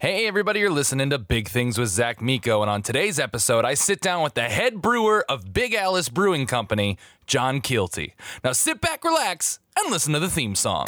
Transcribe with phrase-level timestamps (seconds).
[0.00, 2.62] Hey, everybody, you're listening to Big Things with Zach Miko.
[2.62, 6.46] And on today's episode, I sit down with the head brewer of Big Alice Brewing
[6.46, 8.12] Company, John Keelty.
[8.44, 10.86] Now sit back, relax, and listen to the theme song.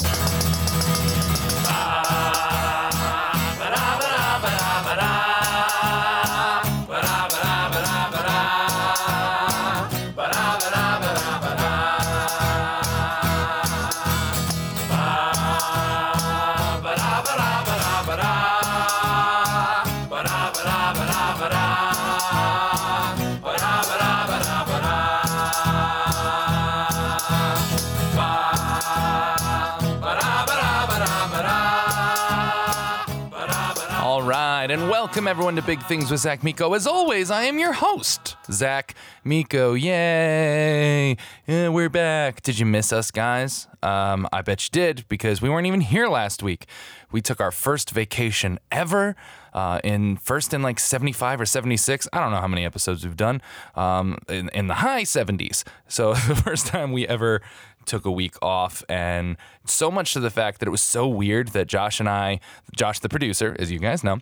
[35.31, 36.75] Everyone to Big Things with Zach Miko.
[36.75, 39.75] As always, I am your host, Zach Miko.
[39.75, 41.17] Yay!
[41.47, 42.43] Yeah, we're back.
[42.43, 43.69] Did you miss us, guys?
[43.81, 46.67] Um, I bet you did because we weren't even here last week.
[47.13, 49.15] We took our first vacation ever.
[49.55, 52.09] Uh, in first in like 75 or 76.
[52.13, 53.41] I don't know how many episodes we've done.
[53.77, 55.63] Um, in, in the high 70s.
[55.87, 57.41] So the first time we ever
[57.87, 61.49] took a week off and so much to the fact that it was so weird
[61.49, 62.41] that Josh and I,
[62.77, 64.19] Josh the producer, as you guys know,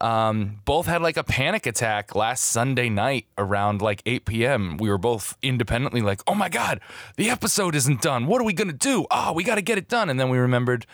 [0.00, 4.76] um, both had like a panic attack last Sunday night around like 8 p.m.
[4.76, 6.80] We were both independently like, oh my God,
[7.16, 8.26] the episode isn't done.
[8.26, 9.06] What are we going to do?
[9.10, 10.10] Oh, we got to get it done.
[10.10, 10.86] And then we remembered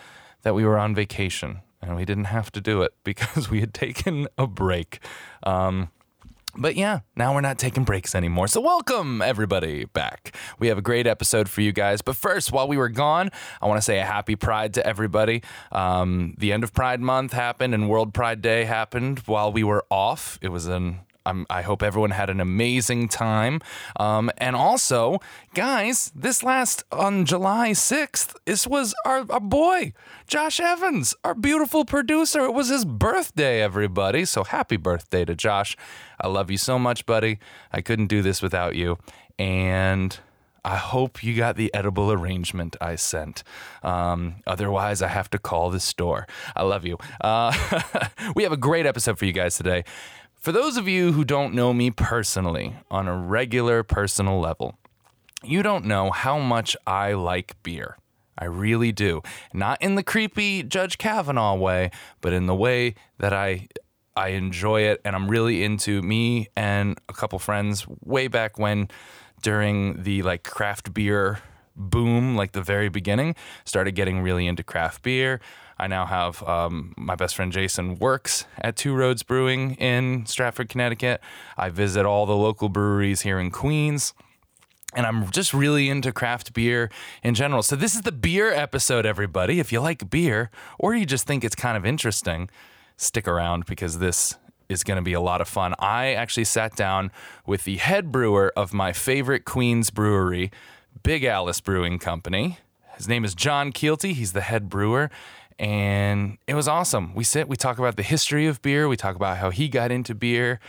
[0.43, 3.75] that we were on vacation and we didn't have to do it because we had
[3.75, 5.01] taken a break.
[5.43, 5.91] Um,
[6.57, 8.49] but yeah, now we're not taking breaks anymore.
[8.49, 10.37] So welcome everybody back.
[10.59, 12.03] We have a great episode for you guys.
[12.03, 15.43] But first, while we were gone, I want to say a happy Pride to everybody.
[15.71, 19.85] Um, the end of Pride Month happened and World Pride Day happened while we were
[19.91, 20.39] off.
[20.43, 23.61] It was an I'm, I hope everyone had an amazing time.
[23.97, 25.21] Um, and also,
[25.55, 29.93] guys, this last on July 6th, this was our, our boy,
[30.27, 32.45] Josh Evans, our beautiful producer.
[32.45, 34.25] It was his birthday, everybody.
[34.25, 35.77] So happy birthday to Josh.
[36.21, 37.39] I love you so much, buddy.
[37.73, 38.99] I couldn't do this without you.
[39.39, 40.19] And.
[40.65, 43.43] I hope you got the edible arrangement I sent.
[43.83, 46.27] Um, otherwise, I have to call the store.
[46.55, 46.99] I love you.
[47.21, 47.53] Uh,
[48.37, 49.85] we have a great episode for you guys today.
[50.43, 54.77] For those of you who don't know me personally, on a regular personal level,
[55.45, 57.97] you don't know how much I like beer.
[58.37, 59.23] I really do.
[59.55, 63.69] Not in the creepy Judge Kavanaugh way, but in the way that I
[64.17, 68.89] I enjoy it and I'm really into me and a couple friends way back when
[69.43, 71.39] during the like craft beer
[71.77, 75.41] boom, like the very beginning, started getting really into craft beer.
[75.83, 80.69] I now have um, my best friend Jason works at Two Roads Brewing in Stratford,
[80.69, 81.21] Connecticut.
[81.57, 84.15] I visit all the local breweries here in Queens.
[84.95, 86.89] And I'm just really into craft beer
[87.25, 87.65] in general.
[87.65, 89.59] So, this is the beer episode, everybody.
[89.59, 92.49] If you like beer or you just think it's kind of interesting,
[92.97, 94.37] stick around because this
[94.69, 95.75] is going to be a lot of fun.
[95.81, 97.11] I actually sat down
[97.45, 100.53] with the head brewer of my favorite Queens brewery,
[101.03, 102.59] Big Alice Brewing Company.
[102.97, 104.13] His name is John Keelty.
[104.13, 105.11] He's the head brewer.
[105.59, 107.15] And it was awesome.
[107.15, 109.91] We sit, we talk about the history of beer, we talk about how he got
[109.91, 110.61] into beer.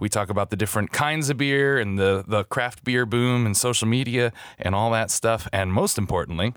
[0.00, 3.56] We talk about the different kinds of beer and the, the craft beer boom and
[3.56, 5.48] social media and all that stuff.
[5.52, 6.52] And most importantly,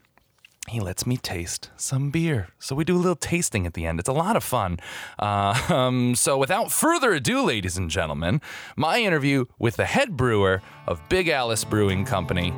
[0.67, 2.49] he lets me taste some beer.
[2.59, 3.99] So we do a little tasting at the end.
[3.99, 4.79] It's a lot of fun.
[5.17, 8.41] Uh, um, so without further ado, ladies and gentlemen,
[8.75, 12.51] my interview with the head brewer of Big Alice Brewing Company,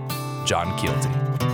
[0.46, 1.49] John Keelty.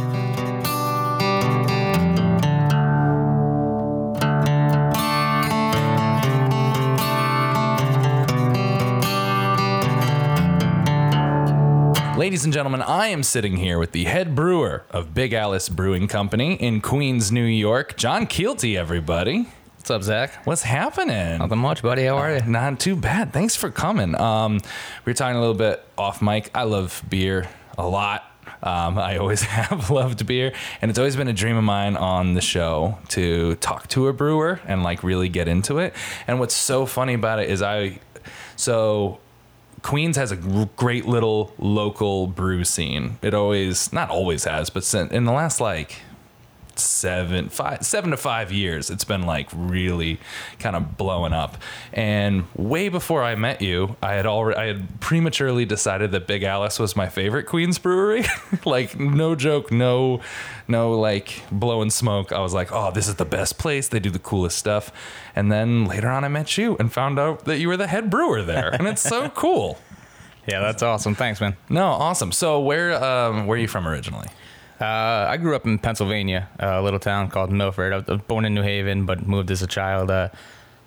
[12.17, 16.07] Ladies and gentlemen, I am sitting here with the head brewer of Big Alice Brewing
[16.07, 19.49] Company in Queens, New York, John Keelty, everybody.
[19.75, 20.45] What's up, Zach?
[20.45, 21.39] What's happening?
[21.39, 22.05] Nothing much, buddy.
[22.05, 22.41] How are you?
[22.45, 23.33] Not too bad.
[23.33, 24.15] Thanks for coming.
[24.15, 24.61] Um,
[25.03, 26.49] we were talking a little bit off mic.
[26.55, 28.23] I love beer a lot.
[28.63, 32.33] Um, I always have loved beer, and it's always been a dream of mine on
[32.33, 35.93] the show to talk to a brewer and like really get into it.
[36.27, 37.99] And what's so funny about it is I,
[38.55, 39.19] so
[39.85, 40.35] Queens has a
[40.77, 43.19] great little local brew scene.
[43.21, 45.97] It always, not always has, but in the last like
[46.79, 50.19] seven, five, seven to five years, it's been like really
[50.59, 51.57] kind of blowing up.
[51.93, 56.43] And way before I met you, I had already, I had prematurely decided that Big
[56.43, 58.25] Alice was my favorite Queens brewery.
[58.65, 60.21] like no joke, no,
[60.67, 62.31] no like blowing smoke.
[62.31, 63.87] I was like, oh, this is the best place.
[63.87, 64.91] They do the coolest stuff.
[65.35, 68.09] And then later on, I met you and found out that you were the head
[68.09, 69.79] brewer there, and it's so cool.
[70.47, 71.15] Yeah, that's awesome.
[71.15, 71.57] Thanks, man.
[71.69, 72.31] No, awesome.
[72.31, 74.27] So where um, where are you from originally?
[74.79, 74.85] Uh,
[75.29, 77.93] I grew up in Pennsylvania, a little town called Milford.
[77.93, 80.11] I was born in New Haven, but moved as a child.
[80.11, 80.29] Uh,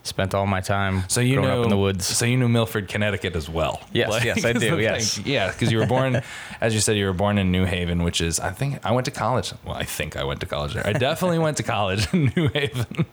[0.05, 2.07] spent all my time So you growing knew up in the woods.
[2.07, 3.81] So you knew Milford, Connecticut as well.
[3.93, 5.17] Yes, yes, I do, yes.
[5.17, 5.27] thing.
[5.27, 6.23] yeah, because you were born,
[6.61, 9.05] as you said, you were born in New Haven, which is I think I went
[9.05, 9.53] to college.
[9.65, 10.87] Well, I think I went to college there.
[10.87, 13.07] I definitely went to college in New Haven.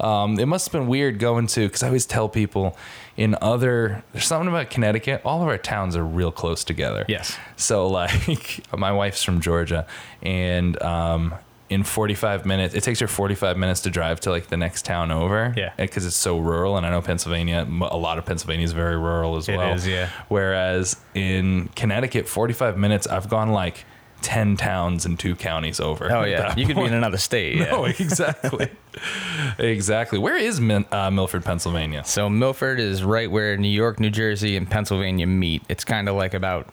[0.00, 2.76] Um, it must have been weird going to because I always tell people
[3.16, 5.22] in other there's something about Connecticut.
[5.24, 7.04] All of our towns are real close together.
[7.08, 7.36] Yes.
[7.56, 9.86] So like my wife's from Georgia,
[10.22, 11.34] and um,
[11.68, 15.10] in 45 minutes, it takes her 45 minutes to drive to like the next town
[15.10, 15.52] over.
[15.56, 15.72] Yeah.
[15.76, 19.36] Because it's so rural, and I know Pennsylvania, a lot of Pennsylvania is very rural
[19.36, 19.72] as It well.
[19.74, 20.10] is, yeah.
[20.28, 23.84] Whereas in Connecticut, 45 minutes, I've gone like
[24.26, 26.12] 10 towns and two counties over.
[26.12, 27.56] Oh yeah, you could be in another state.
[27.66, 27.70] Yeah.
[27.70, 28.68] No, exactly.
[29.58, 30.18] exactly.
[30.18, 32.02] Where is Min- uh, Milford, Pennsylvania?
[32.04, 35.62] So Milford is right where New York, New Jersey, and Pennsylvania meet.
[35.68, 36.68] It's kind of like about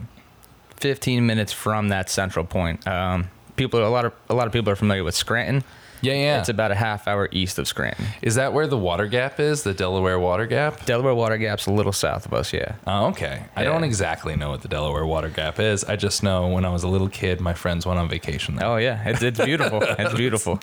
[0.77, 2.87] 15 minutes from that central point.
[2.87, 5.63] Um, people, a lot of a lot of people are familiar with Scranton.
[6.03, 6.39] Yeah, yeah.
[6.39, 8.05] It's about a half hour east of Scranton.
[8.21, 9.63] is that where the water gap is?
[9.63, 10.85] The Delaware Water Gap?
[10.85, 12.51] Delaware Water Gap's a little south of us.
[12.51, 12.75] Yeah.
[12.85, 13.45] Oh, okay.
[13.55, 15.83] I don't exactly know what the Delaware Water Gap is.
[15.85, 18.67] I just know when I was a little kid, my friends went on vacation there.
[18.67, 19.79] Oh yeah, it's it's beautiful.
[19.99, 20.59] it's beautiful.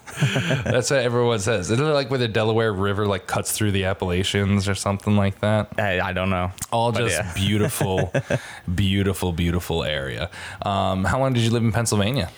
[0.64, 1.70] That's what everyone says.
[1.70, 5.40] Isn't it like where the Delaware River like cuts through the Appalachians or something like
[5.40, 5.72] that?
[5.78, 6.52] I, I don't know.
[6.70, 7.32] All just yeah.
[7.34, 8.12] beautiful,
[8.74, 10.30] beautiful, beautiful area.
[10.62, 12.30] Um, how long did you live in Pennsylvania?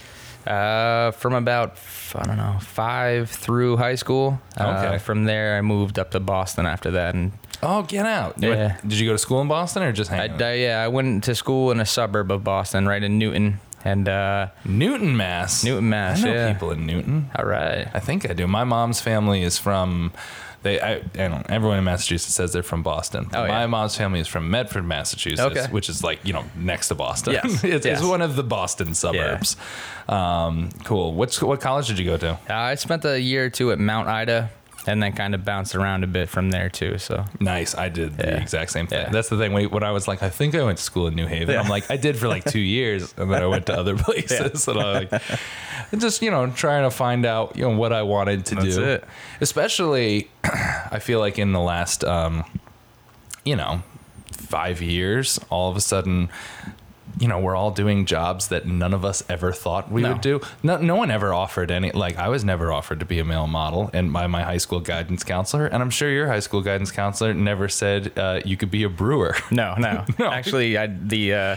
[0.46, 1.76] Uh, from about
[2.14, 4.40] I don't know five through high school.
[4.56, 4.98] Uh, Okay.
[4.98, 8.34] From there, I moved up to Boston after that, and Oh, get out!
[8.38, 8.76] Yeah.
[8.84, 10.42] Did you go to school in Boston or just hang I, out?
[10.42, 14.08] I yeah I went to school in a suburb of Boston, right in Newton, and
[14.08, 15.62] uh, Newton, Mass.
[15.62, 16.52] Newton, Mass, I know yeah.
[16.52, 17.30] people in Newton.
[17.36, 17.88] all right.
[17.94, 18.46] I think I do.
[18.48, 20.12] My mom's family is from.
[20.62, 21.48] They, I, I don't.
[21.50, 23.26] Everyone in Massachusetts says they're from Boston.
[23.34, 23.66] Oh, My yeah.
[23.66, 25.66] mom's family is from Medford, Massachusetts, Okay.
[25.72, 27.32] which is like you know next to Boston.
[27.34, 27.98] Yes, it's, yes.
[28.00, 29.56] it's one of the Boston suburbs.
[30.08, 31.14] Um, cool.
[31.14, 32.30] What's what college did you go to?
[32.48, 34.50] Uh, I spent a year or two at Mount Ida,
[34.86, 36.98] and then kind of bounced around a bit from there too.
[36.98, 37.74] So Nice.
[37.76, 38.42] I did the Yeah.
[38.42, 38.98] exact same thing.
[39.00, 39.10] Yeah.
[39.10, 39.52] That's the thing.
[39.52, 41.56] When when I was like, I think I went to school in New Haven.
[41.56, 44.66] I'm like, I did for like two years, and then I went to other places.
[44.68, 45.22] And I like,
[45.98, 48.82] just you know, trying to find out you know what I wanted to That's do.
[48.84, 49.04] it.
[49.40, 52.44] Especially, I feel like in the last, um,
[53.44, 53.82] you know,
[54.32, 56.28] five years, all of a sudden.
[57.20, 60.12] You know, we're all doing jobs that none of us ever thought we No.
[60.12, 60.40] would do.
[60.62, 61.90] No, no one ever offered any.
[61.92, 64.80] Like, I was never offered to be a male model, and by my high school
[64.80, 68.70] guidance counselor, and I'm sure your high school guidance counselor never said uh, you could
[68.70, 69.36] be a brewer.
[69.50, 70.30] no, no, No.
[70.30, 71.56] Actually, I the uh,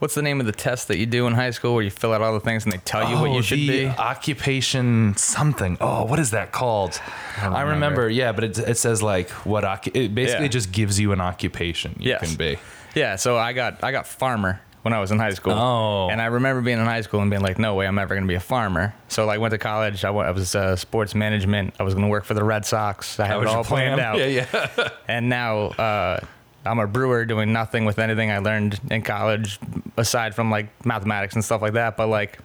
[0.00, 2.12] what's the name of the test that you do in high school where you fill
[2.12, 3.86] out all the things and they tell you what you should Oh, the be?
[3.86, 5.78] Occupation something.
[5.80, 7.00] Oh, what is that called?
[7.40, 7.70] I, remember.
[7.70, 8.08] remember.
[8.10, 9.64] Yeah, but it, it says like what
[9.94, 10.48] it basically Yeah.
[10.48, 12.20] just gives you an occupation you Yes.
[12.20, 12.58] can be.
[12.94, 15.52] Yeah, so I got I got farmer when I was in high school.
[15.52, 16.08] Oh.
[16.10, 18.28] And I remember being in high school and being like, no way, I'm ever gonna
[18.28, 18.94] be a farmer.
[19.08, 20.04] So like went to college.
[20.04, 21.74] I, went, I was uh, sports management.
[21.80, 23.18] I was gonna work for the Red Sox.
[23.18, 24.18] I had it all planned out.
[24.20, 24.88] Yeah, yeah.
[25.08, 26.20] And now uh,
[26.64, 29.58] I'm a brewer doing nothing with anything I learned in college
[29.96, 31.96] aside from like mathematics and stuff like that.
[31.96, 32.38] But like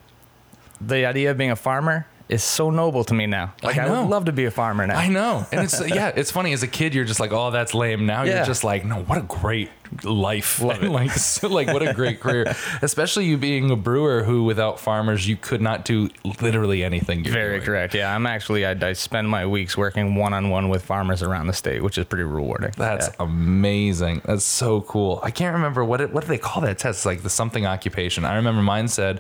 [0.81, 3.53] the idea of being a farmer is so noble to me now.
[3.61, 4.01] Like I, know.
[4.01, 4.97] would love to be a farmer now.
[4.97, 6.53] I know, and it's yeah, it's funny.
[6.53, 8.05] As a kid, you're just like, oh, that's lame.
[8.05, 9.69] Now you're just like, no, what a great
[10.03, 10.61] life.
[10.61, 10.89] Love it.
[10.89, 12.55] like, so, like what a great career.
[12.81, 16.09] Especially you being a brewer who, without farmers, you could not do
[16.41, 17.25] literally anything.
[17.25, 17.65] You're Very doing.
[17.65, 17.93] correct.
[17.93, 21.47] Yeah, I'm actually I, I spend my weeks working one on one with farmers around
[21.47, 22.71] the state, which is pretty rewarding.
[22.77, 23.25] That's Yeah.
[23.25, 24.21] amazing.
[24.23, 25.19] That's so cool.
[25.21, 27.00] I can't remember what it, what do they call that test?
[27.00, 28.23] It's like the something occupation.
[28.23, 29.19] I remember mine said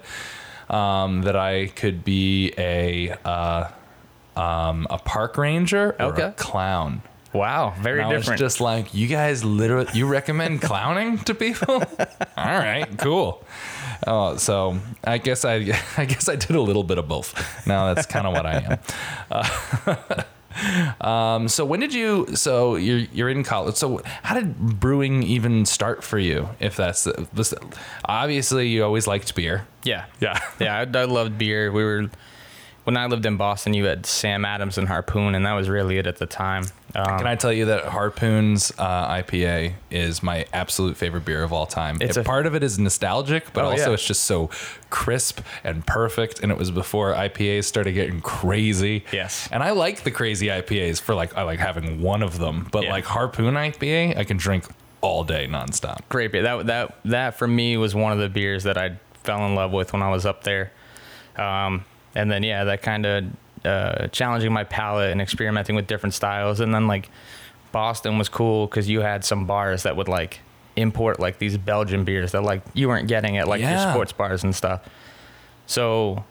[0.71, 3.69] um, that I could be a uh,
[4.35, 7.01] um, a park ranger or a clown.
[7.33, 8.39] wow, very And I was different.
[8.39, 11.75] just like, you guys literally, you recommend clowning to people?
[12.37, 13.43] All right, cool.
[14.07, 15.55] Oh, so I guess I,
[15.97, 17.67] I guess I did a little bit of both.
[17.67, 18.79] Now that's kind of what I am.
[19.29, 20.23] Uh,
[21.01, 22.35] um, so when did you?
[22.35, 23.75] So you're you're in college.
[23.75, 26.49] So how did brewing even start for you?
[26.59, 27.53] If that's the, this,
[28.05, 29.67] obviously you always liked beer.
[29.83, 30.39] yeah, Yeah.
[30.59, 30.77] yeah.
[30.79, 31.71] I, I loved beer.
[31.71, 32.09] We were
[32.83, 33.73] when I lived in Boston.
[33.73, 36.65] You had Sam Adams and Harpoon, and that was really it at the time.
[36.95, 41.53] Um, Can I tell you that Harpoon's uh, IPA is my absolute favorite beer of
[41.53, 41.97] all time?
[42.01, 43.93] It's It- a- part of it is nostalgic, but Oh, also yeah.
[43.93, 44.49] it's just so
[44.89, 46.41] crisp and perfect.
[46.41, 49.05] And it was before IPAs started getting crazy.
[49.11, 49.47] Yes.
[49.51, 52.83] And I like the crazy IPAs for like I like having one of them, but
[52.83, 52.91] Yeah.
[52.91, 54.65] like Harpoon IPA, I can drink
[55.01, 55.99] all day nonstop.
[56.09, 56.43] great beer.
[56.43, 59.71] That that that for me was one of the beers that I fell in love
[59.71, 60.71] with when I was up there.
[61.37, 63.23] Um, and then yeah, that kind of
[63.65, 66.59] uh, challenging my palate and experimenting with different styles.
[66.59, 67.09] And then like
[67.71, 70.39] Boston was cool because you had some bars that would like
[70.75, 73.83] import like these Belgian beers that like you weren't getting at like Yeah.
[73.83, 74.81] your sports bars and stuff.
[75.67, 76.23] So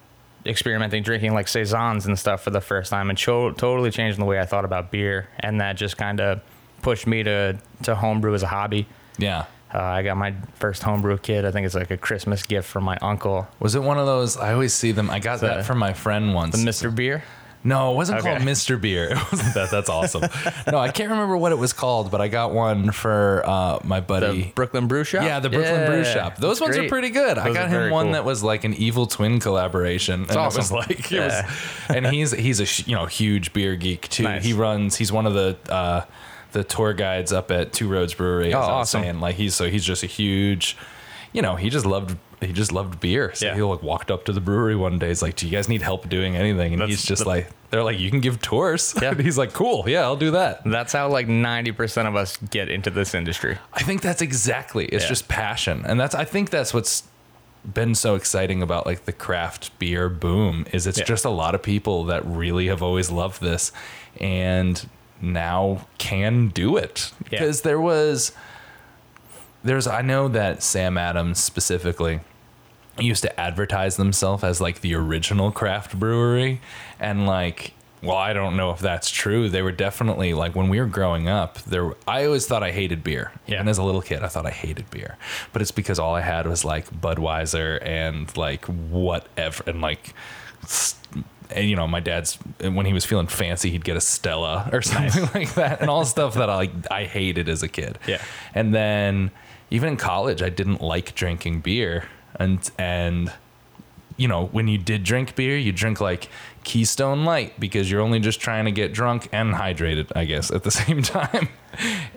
[0.46, 4.26] experimenting, drinking like saisons and stuff for the first time, and cho- totally changing the
[4.26, 6.40] way I thought about beer, and that just kind of
[6.82, 8.87] pushed me to to homebrew as a hobby.
[9.18, 9.44] Yeah.
[9.72, 11.44] Uh, I got my first homebrew kit.
[11.44, 14.36] I think it's like a Christmas gift from my uncle, Was it one of those?
[14.36, 15.08] I always see them.
[15.10, 16.56] I got The- that from my friend once.
[16.56, 17.22] the Mister Beer.
[17.62, 18.30] No, it wasn't Okay.
[18.36, 18.80] called Mr.
[18.80, 19.10] Beer.
[19.54, 19.68] That.
[19.70, 20.22] That's awesome.
[20.72, 24.00] no, I can't remember what it was called, but I got one for uh, my
[24.00, 24.52] The buddy.
[24.54, 25.22] Brooklyn Brew Shop.
[25.24, 26.36] yeah, the Brooklyn Brew Shop.
[26.38, 27.36] Those that's ones are pretty good.
[27.36, 28.12] I got him one cool.
[28.14, 30.22] that was like an Evil Twin collaboration.
[30.22, 31.46] and It was like it Yeah.
[31.88, 34.22] was, and he's he's a you know huge beer geek too.
[34.22, 34.42] Nice.
[34.42, 34.96] He runs.
[34.96, 36.04] He's one of the uh,
[36.52, 38.52] the tour guides up at Two Roads Brewery.
[38.54, 39.02] Oh, awesome.
[39.02, 40.76] saying, like he's so he's just a huge.
[41.33, 43.33] You know, he just loved he just loved beer.
[43.35, 43.54] So Yeah.
[43.54, 45.09] he like walked up to the brewery one day.
[45.09, 47.85] He's like, "Do you guys need help doing anything?" And That's- he's just like, "They're
[47.85, 49.11] like, you can give tours." Yeah.
[49.11, 52.37] And he's like, "Cool, yeah, I'll do that." That's how like ninety percent of us
[52.38, 53.59] get into this industry.
[53.75, 54.87] I think that's exactly.
[54.87, 55.09] It's Yeah.
[55.11, 56.14] just passion, and that's.
[56.14, 57.02] I think that's what's
[57.75, 61.04] been so exciting about like the craft beer boom is it's Yeah.
[61.04, 63.71] just a lot of people that really have always loved this,
[64.19, 64.88] and
[65.20, 67.40] now can do it Yeah.
[67.40, 68.32] because there was.
[69.62, 69.86] There's.
[69.86, 72.20] I know that Sam Adams specifically
[72.98, 76.60] used to advertise themselves as like the original craft brewery
[76.98, 77.72] and like
[78.02, 81.26] well i don't know if that's true they were definitely like when we were growing
[81.26, 83.60] up there i always thought i hated beer Yeah.
[83.60, 85.16] and as a little kid i thought i hated beer
[85.52, 90.12] but it's because all i had was like budweiser and like whatever and like
[90.62, 90.96] s-
[91.54, 94.83] and you know my dad's when he was feeling fancy he'd get a stella or
[94.92, 98.21] something like that and all stuff that i like i hated as a kid Yeah.
[98.54, 99.30] and then
[99.73, 102.09] even in college, I didn't like drinking beer.
[102.35, 103.33] And and
[104.16, 106.28] you know, when you did drink beer, you drink like
[106.64, 110.62] Keystone Light because you're only just trying to get drunk and hydrated, I guess, at
[110.62, 111.49] the same time.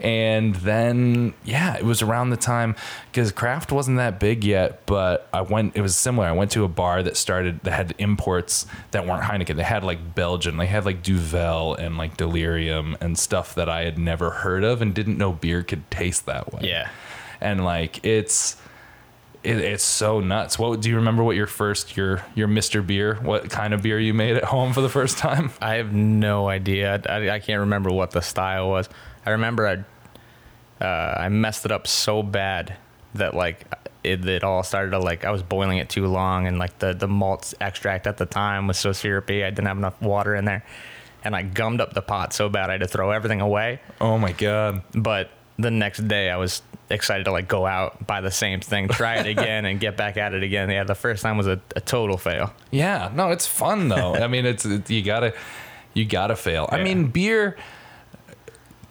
[0.01, 2.75] And then yeah, it was around the time
[3.11, 6.27] because craft wasn't that big yet, but I went it was similar.
[6.27, 9.55] I went to a bar that started that had imports that weren't Heineken.
[9.55, 13.83] They had like Belgian, they had like Duvel and like Delirium and stuff that I
[13.83, 16.89] had never heard of and didn't know beer could taste that way Yeah.
[17.39, 18.57] and like it's
[19.43, 20.57] it, it's so nuts.
[20.57, 21.23] What do you remember?
[21.23, 23.15] What your first your your Mister Beer?
[23.15, 25.51] What kind of beer you made at home for the first time?
[25.61, 27.01] I have no idea.
[27.07, 28.89] I, I can't remember what the style was.
[29.25, 32.75] I remember I uh, I messed it up so bad
[33.15, 33.65] that like
[34.03, 36.93] it, it all started to like I was boiling it too long and like the
[36.93, 40.45] the malt extract at the time was so syrupy I didn't have enough water in
[40.45, 40.65] there
[41.23, 43.79] and I gummed up the pot so bad I had to throw everything away.
[44.01, 44.83] Oh my god!
[44.93, 48.87] But the next day I was excited to like go out buy the same thing
[48.87, 51.59] try it again and get back at it again yeah the first time was a,
[51.75, 54.15] a total fail Yeah, no, it's fun though.
[54.25, 55.33] I mean, it's it, you gotta
[55.93, 56.67] you gotta fail.
[56.71, 57.55] I mean, beer.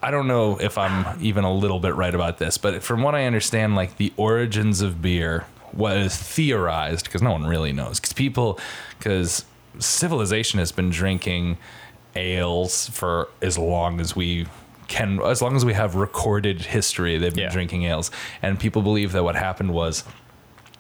[0.03, 3.15] I don't know if I'm even a little bit right about this, but from what
[3.15, 8.01] I understand, like the origins of beer was theorized because no one really knows.
[8.01, 8.59] Because people,
[8.99, 9.45] because
[9.79, 11.57] civilization has been drinking
[12.17, 14.47] ales for as long as we
[14.93, 17.51] can, as long as we have recorded history, they've been Yeah.
[17.51, 18.11] drinking ales.
[18.43, 20.05] And people believe that what happened was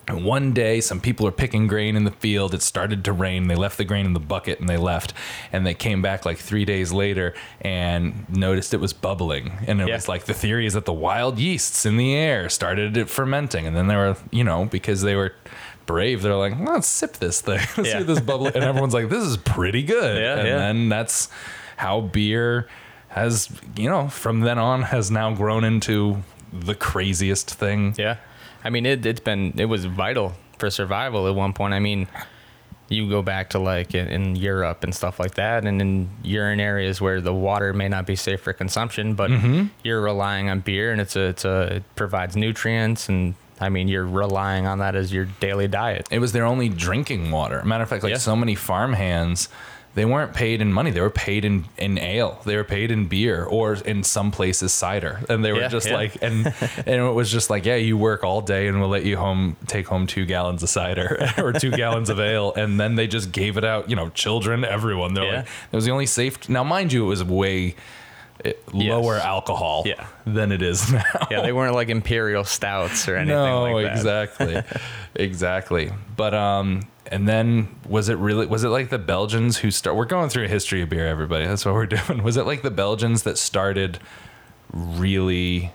[0.08, 2.54] and one day, some people are picking grain in the field.
[2.54, 3.46] It started to rain.
[3.46, 5.14] They left the grain in the bucket and they left.
[5.52, 9.52] And they came back like three days later and noticed it was bubbling.
[9.68, 9.94] And it Yeah.
[9.94, 13.64] was like the theory is that the wild yeasts in the air started it fermenting.
[13.64, 15.34] And then they were, you know, because they were
[15.86, 17.60] brave, they're like, let's sip this thing.
[17.76, 17.98] Let's Yeah.
[17.98, 18.48] see this bubble.
[18.48, 20.20] And everyone's like, this is pretty good.
[20.20, 21.28] Yeah, and then that's
[21.76, 22.66] how beer
[23.12, 27.94] has, you know, from then on has now grown into the craziest thing.
[27.96, 28.16] Yeah,
[28.64, 29.04] I mean it.
[29.06, 31.74] It's been it was vital for survival at one point.
[31.74, 32.08] I mean,
[32.88, 36.50] you go back to like in, in Europe and stuff like that, and in you're
[36.52, 39.66] in areas where the water may not be safe for consumption, but Mm-hmm.
[39.82, 43.88] you're relying on beer, and it's a it's a it provides nutrients, and I mean
[43.88, 46.06] you're relying on that as your daily diet.
[46.10, 47.62] It was their only drinking water.
[47.64, 48.18] Matter of fact, like Yeah.
[48.18, 49.48] so many farm hands,
[49.94, 50.90] they weren't paid in money.
[50.90, 52.40] They were paid in, in ale.
[52.46, 55.20] They were paid in beer or in some places cider.
[55.28, 55.94] And they were Yeah, just yeah.
[55.96, 56.46] like, and
[56.76, 59.56] and it was just like, yeah, you work all day and we'll let you home
[59.66, 62.54] take home two gallons of cider or two gallons of ale.
[62.54, 65.12] And then they just gave it out, you know, children, everyone.
[65.12, 65.36] They're Yeah.
[65.40, 66.48] like, it was the only safe.
[66.48, 67.76] Now, mind you, it was way
[68.46, 70.06] eh, lower alcohol Yeah.
[70.24, 71.04] than it is now.
[71.30, 73.92] Yeah, they weren't like imperial stouts or anything no, like that.
[73.96, 74.62] exactly,
[75.16, 75.92] exactly.
[76.16, 78.46] But um, and then was it really?
[78.46, 79.96] Was it like the Belgians who start?
[79.96, 81.46] We're going through a history of beer, everybody.
[81.46, 82.22] That's what we're doing.
[82.22, 83.98] Was it like the Belgians that started
[84.72, 85.72] really,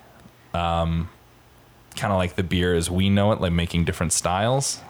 [0.53, 1.09] um,
[1.95, 4.81] kind of like the beer as we know it, like making different styles?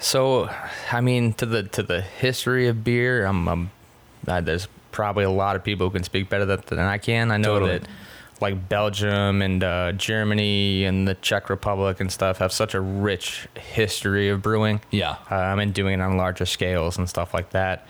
[0.00, 0.48] So,
[0.92, 3.70] I mean, to the to the history of beer, I'm, I'm
[4.26, 7.30] uh, there's probably a lot of people who can speak better than I can.
[7.30, 7.78] I know Totally.
[7.78, 7.88] that
[8.40, 13.48] like Belgium and uh, Germany and the Czech Republic and stuff have such a rich
[13.58, 14.80] history of brewing.
[14.90, 15.16] Yeah.
[15.30, 17.86] Um, and doing it on larger scales and stuff like that.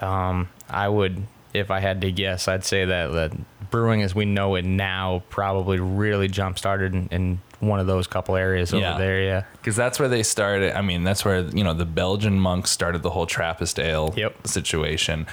[0.00, 3.36] Um, I would, if I had to guess, I'd say that the
[3.70, 8.06] brewing as we know it now probably really jump started in, in one of those
[8.06, 8.98] couple areas over Yeah.
[8.98, 9.20] there.
[9.20, 9.42] Yeah.
[9.54, 10.76] Because that's where they started.
[10.76, 14.46] I mean, that's where you know the Belgian monks started the whole Trappist ale Yep.
[14.46, 15.26] situation.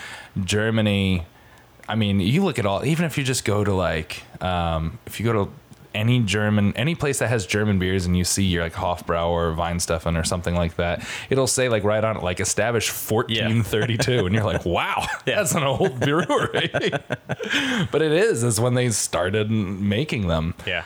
[0.43, 1.25] Germany.
[1.88, 2.86] I mean, you look at all.
[2.86, 5.51] Even if you just go to like, um, if you go to
[5.94, 9.54] any German, any place that has German beers, and you see your like Hofbrau or
[9.56, 14.36] Weihenstephan or something like that, it'll say like right on it, like established 1432, and
[14.36, 16.70] you're like, wow, that's an old brewery.
[17.92, 18.44] but it is.
[18.44, 20.54] Is when they started making them.
[20.65, 20.84] Yeah.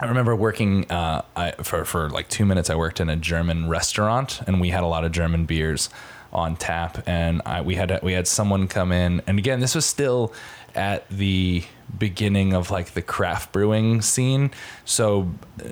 [0.00, 2.70] I remember working uh, I, for for like two minutes.
[2.70, 5.90] I worked in a German restaurant, and we had a lot of German beers
[6.32, 7.02] on tap.
[7.06, 10.32] And I, we had we had someone come in, and again, this was still
[10.74, 11.64] at the
[11.98, 14.50] beginning of like the craft brewing scene.
[14.84, 15.30] So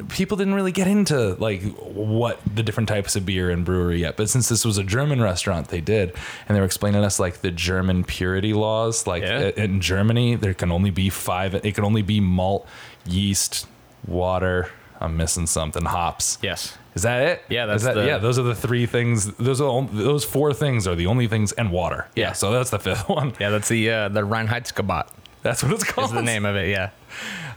[0.08, 4.16] people didn't really get into like what the different types of beer and brewery yet.
[4.16, 6.14] But since this was a German restaurant, they did,
[6.48, 9.06] and they were explaining to us like the German purity laws.
[9.06, 9.50] Like Yeah.
[9.56, 11.54] in Germany, there can only be five.
[11.54, 12.66] It can only be malt,
[13.04, 13.66] yeast,
[14.06, 14.70] water.
[14.98, 15.84] I'm missing something.
[15.84, 16.38] Hops.
[16.40, 16.78] Yes.
[16.96, 17.42] Is that it?
[17.48, 18.18] Yeah, that's that, the- yeah.
[18.18, 19.30] Those are the three things.
[19.34, 22.08] Those are on- those four things are the only things, and water.
[22.16, 22.28] Yeah.
[22.28, 22.32] Yeah.
[22.32, 23.34] So that's the fifth one.
[23.38, 25.08] Yeah, that's the uh, the Reinheitsgebot
[25.42, 26.08] That's what it's called.
[26.08, 26.68] is the name of it.
[26.70, 26.90] Yeah.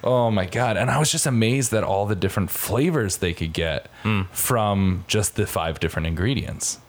[0.04, 0.78] Oh my god!
[0.78, 3.90] And I was just amazed at all the different flavors they could get
[4.32, 6.80] from just the five different ingredients.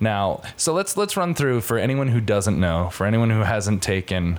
[0.00, 3.82] Now, so let's let's run through for anyone who doesn't know, for anyone who hasn't
[3.82, 4.38] taken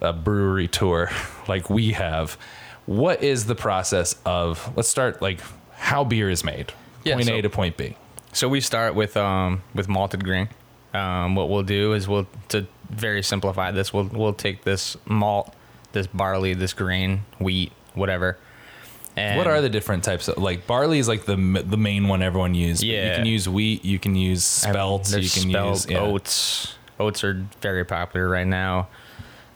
[0.00, 1.10] a brewery tour
[1.48, 2.36] like we have,
[2.86, 4.72] what is the process of?
[4.76, 5.40] Let's start like
[5.74, 6.72] how beer is made,
[7.04, 7.96] Yeah, point A to point B.
[8.32, 10.48] So we start with um with malted grain.
[10.94, 13.92] Um, what we'll do is we'll to very simplify this.
[13.92, 15.54] We'll we'll take this malt,
[15.92, 18.38] this barley, this grain, wheat, whatever.
[19.16, 22.22] And What are the different types of like barley is like the the main one
[22.22, 22.82] everyone uses.
[22.82, 26.00] Yeah, you can use wheat, you can use spelt, you can spelt, use yeah.
[26.00, 26.74] oats.
[26.98, 28.88] Oats are very popular right now.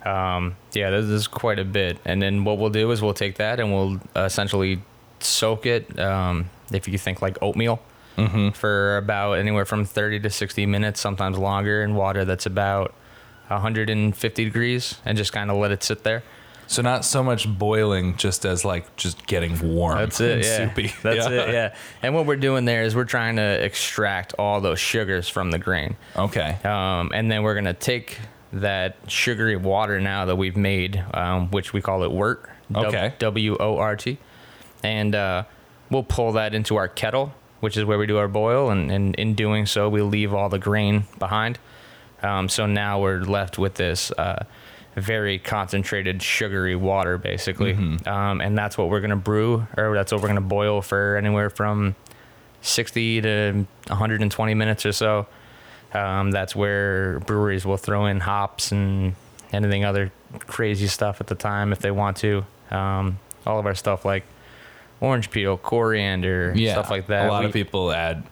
[0.05, 1.99] Um, yeah, this is quite a bit.
[2.05, 4.83] And then what we'll do is we'll take that and we'll essentially
[5.21, 5.99] soak it.
[5.99, 7.81] Um, if you think like oatmeal,
[8.17, 8.51] Mm-hmm.
[8.53, 12.95] for about anywhere from 30 to 60 minutes, sometimes longer, in water that's about
[13.49, 16.23] 150 degrees, and just kind of let it sit there.
[16.67, 19.99] So not so much boiling, just as like just getting warm.
[19.99, 20.33] That's it.
[20.33, 20.57] and Yeah.
[20.69, 20.93] Soupy.
[21.03, 21.49] That's it.
[21.53, 21.75] Yeah.
[22.03, 25.59] And what we're doing there is we're trying to extract all those sugars from the
[25.59, 25.97] grain.
[26.17, 26.57] Okay.
[26.65, 28.19] Um, and then we're gonna take
[28.53, 32.49] that sugary water now that we've made, um, which we call it wort.
[32.75, 33.13] Okay.
[33.21, 34.19] W O R T.
[34.83, 35.45] And uh,
[35.91, 38.71] we'll pull that into our kettle, which is where we do our boil.
[38.71, 41.59] And, and in doing so, we leave all the grain behind.
[42.23, 44.45] Um, so now we're left with this uh,
[44.97, 47.73] very concentrated sugary water, basically.
[48.07, 51.51] Um, and that's what we're gonna brew, or that's what we're gonna boil for anywhere
[51.51, 51.95] from
[52.63, 55.27] 60 to 120 minutes or so.
[55.93, 59.15] Um, that's where breweries will throw in hops and
[59.53, 62.45] anything other crazy stuff at the time if they want to.
[62.71, 64.25] Um, all of our stuff like
[65.01, 66.73] orange peel, coriander, Yeah.
[66.73, 67.27] stuff like that.
[67.27, 68.23] A lot We- of people add.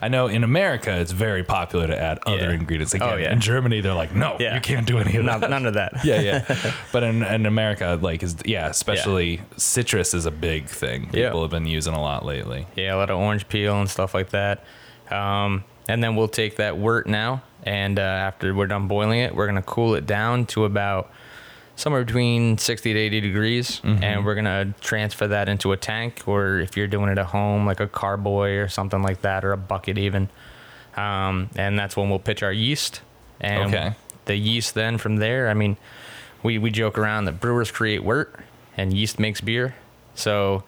[0.00, 2.50] I know in America it's very popular to add other Yeah.
[2.52, 2.94] ingredients.
[2.94, 3.32] Again, Oh, yeah.
[3.32, 4.54] In Germany they're like, no, Yeah.
[4.54, 5.50] you can't do any of None, that.
[5.50, 5.92] none of that.
[6.04, 6.44] yeah, yeah.
[6.92, 11.08] But in, in America, like, is yeah, especially citrus is a big thing.
[11.10, 12.66] People have been using a lot lately.
[12.76, 14.62] Yeah, a lot of orange peel and stuff like that.
[15.10, 19.34] Um, and then we'll take that wort now, and uh, after we're done boiling it,
[19.34, 21.10] we're gonna cool it down to about
[21.76, 26.58] somewhere between 60 to 80 degrees, and we're gonna transfer that into a tank, or
[26.60, 29.56] if you're doing it at home, like a carboy or something like that, or a
[29.56, 30.28] bucket even.
[30.96, 33.00] Um, and that's when we'll pitch our yeast.
[33.40, 33.92] And Okay.
[34.26, 35.76] the yeast then from there, I mean,
[36.44, 38.38] we, we joke around that brewers create wort
[38.76, 39.74] and yeast makes beer.
[40.14, 40.62] So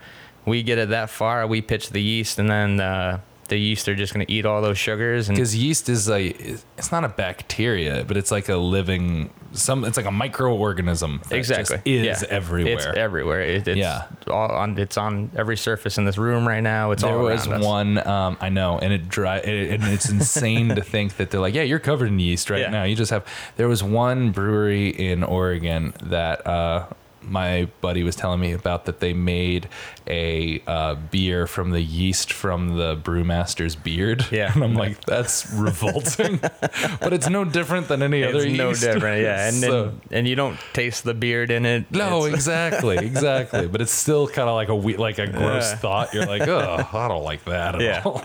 [0.44, 3.94] we get it that far, we pitch the yeast, and then uh, the yeast are
[3.94, 5.28] just going to eat all those sugars.
[5.28, 6.40] And Because yeast is like
[6.78, 9.84] it's not a bacteria, but it's like a living some.
[9.84, 11.22] It's like a microorganism.
[11.24, 12.28] That exactly just is Yeah.
[12.36, 12.74] everywhere.
[12.74, 13.40] It's everywhere.
[13.42, 14.04] It, it's Yeah.
[14.28, 14.78] all on.
[14.78, 16.90] It's on every surface in this room right now.
[16.92, 17.64] It's there was us.
[17.64, 21.40] one um, I know, and it dry, it, and it's insane to think that they're
[21.40, 22.70] like, yeah, you're covered in yeast right Yeah.
[22.70, 22.84] now.
[22.84, 23.24] You just have.
[23.56, 26.86] There was one brewery in Oregon that uh,
[27.26, 29.68] my buddy was telling me about that they made
[30.06, 34.24] a uh, beer from the yeast from the brewmaster's beard.
[34.30, 34.52] Yeah.
[34.54, 36.36] and I'm like, that's revolting,
[37.00, 38.82] but it's no different than any other It's no yeast.
[38.82, 39.48] different, yeah.
[39.48, 41.90] And So- then, and you don't taste the beard in it.
[41.90, 43.66] no, exactly, exactly.
[43.66, 45.76] But it's still kind of like a we- like a gross Yeah.
[45.76, 46.14] thought.
[46.14, 48.02] You're like, oh, I don't like that at Yeah.
[48.04, 48.24] all.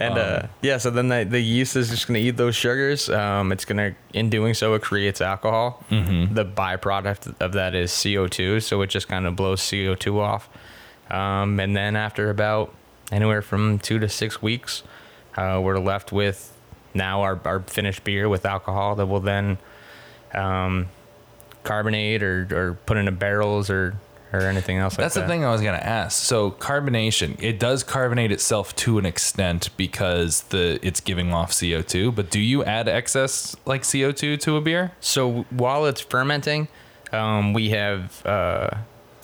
[0.00, 3.08] And uh, yeah, so then the, the yeast is just going to eat those sugars.
[3.08, 5.84] Um, it's going to, in doing so, it creates alcohol.
[5.88, 6.34] Mm-hmm.
[6.34, 8.60] The byproduct of that is CO2.
[8.62, 10.48] So it just kind of blows CO2 off.
[11.08, 12.74] Um, and then after about
[13.12, 14.82] anywhere from two to six weeks,
[15.36, 16.56] uh, we're left with
[16.94, 19.58] now our, our finished beer with alcohol that will then
[20.34, 20.88] um,
[21.62, 23.94] carbonate or, or put into barrels or
[24.34, 26.22] or anything else That's like the thing I was going to ask.
[26.22, 32.14] So carbonation, it does carbonate itself to an extent because the it's giving off CO2,
[32.14, 34.92] but do you add excess like CO2 to a beer?
[35.00, 36.68] So while it's fermenting,
[37.14, 38.70] um, we have uh,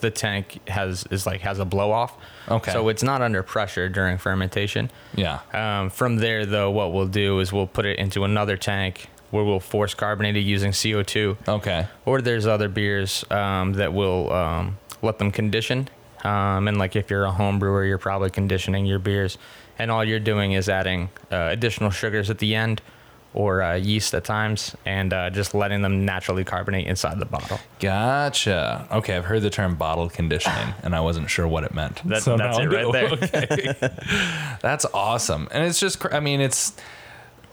[0.01, 2.17] the tank has is like has a blow off.
[2.49, 2.73] Okay.
[2.73, 4.91] So it's not under pressure during fermentation.
[5.15, 5.41] Yeah.
[5.53, 9.45] Um, from there, though, what we'll do is we'll put it into another tank where
[9.45, 11.49] we'll force carbonate it using CO2.
[11.49, 11.87] Okay.
[12.05, 15.89] Or there's other beers um, that will um, let them condition.
[16.25, 19.39] Um, and like if you're a home brewer, you're probably conditioning your beers,
[19.79, 22.83] and all you're doing is adding uh, additional sugars at the end,
[23.33, 27.61] or uh, yeast at times, and uh, just letting them naturally carbonate inside the bottle.
[27.79, 28.89] Gotcha.
[28.91, 32.03] Okay, I've heard the term bottle conditioning, and I wasn't sure what it meant.
[32.09, 32.93] That- So that's it right know.
[32.93, 33.11] there.
[33.51, 33.75] Okay.
[34.63, 36.05] that's awesome, and it's just.
[36.13, 36.77] I mean, it's.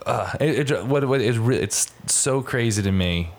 [0.05, 3.29] Uh, it, it, what, what it re- it's so crazy to me.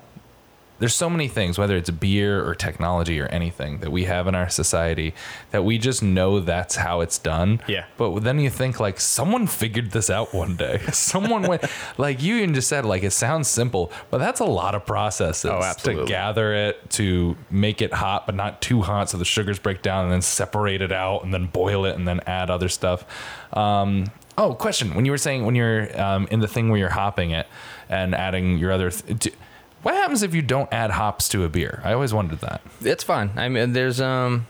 [0.78, 4.34] There's so many things, whether it's beer or technology or anything that we have in
[4.34, 5.14] our society
[5.50, 7.60] that we just know that's how it's done.
[7.66, 7.86] Yeah.
[7.96, 10.80] But then you think like someone figured this out one day.
[10.92, 11.64] someone went
[11.96, 15.50] like you even just said like it sounds simple, but that's a lot of processes
[15.50, 19.58] Oh, to gather it to make it hot but not too hot so the sugars
[19.58, 22.68] break down and then separate it out and then boil it and then add other
[22.68, 23.04] stuff.
[23.52, 26.88] Um, oh, question: When you were saying when you're um, in the thing where you're
[26.88, 27.46] hopping it
[27.88, 28.90] and adding your other.
[28.90, 29.34] Th-
[29.82, 31.80] what happens if you don't add hops to a beer?
[31.84, 32.60] I always wondered that.
[32.80, 33.30] It's fine.
[33.36, 34.46] I mean, there's um,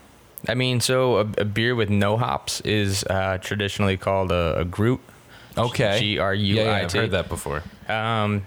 [0.48, 4.64] I mean, so a, a beer with no hops is uh, traditionally called a, a
[4.64, 5.00] groot.
[5.56, 5.98] Okay.
[5.98, 7.62] G R U Yeah, yeah, I I've heard that before.
[7.88, 8.46] Um,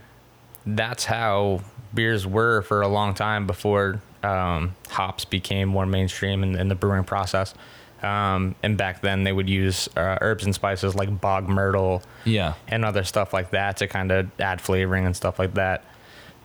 [0.65, 1.61] that's how
[1.93, 6.75] beers were for a long time before um, hops became more mainstream in, in the
[6.75, 7.53] brewing process.
[8.01, 12.53] Um, and back then they would use uh, herbs and spices like bog myrtle Yeah.
[12.67, 15.83] and other stuff like that to kind of add flavoring and stuff like that.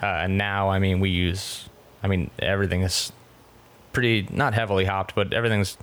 [0.02, 1.68] Uh, and now, I mean, we use,
[2.02, 3.12] I mean, everything is
[3.92, 5.78] pretty not heavily hopped, but everything's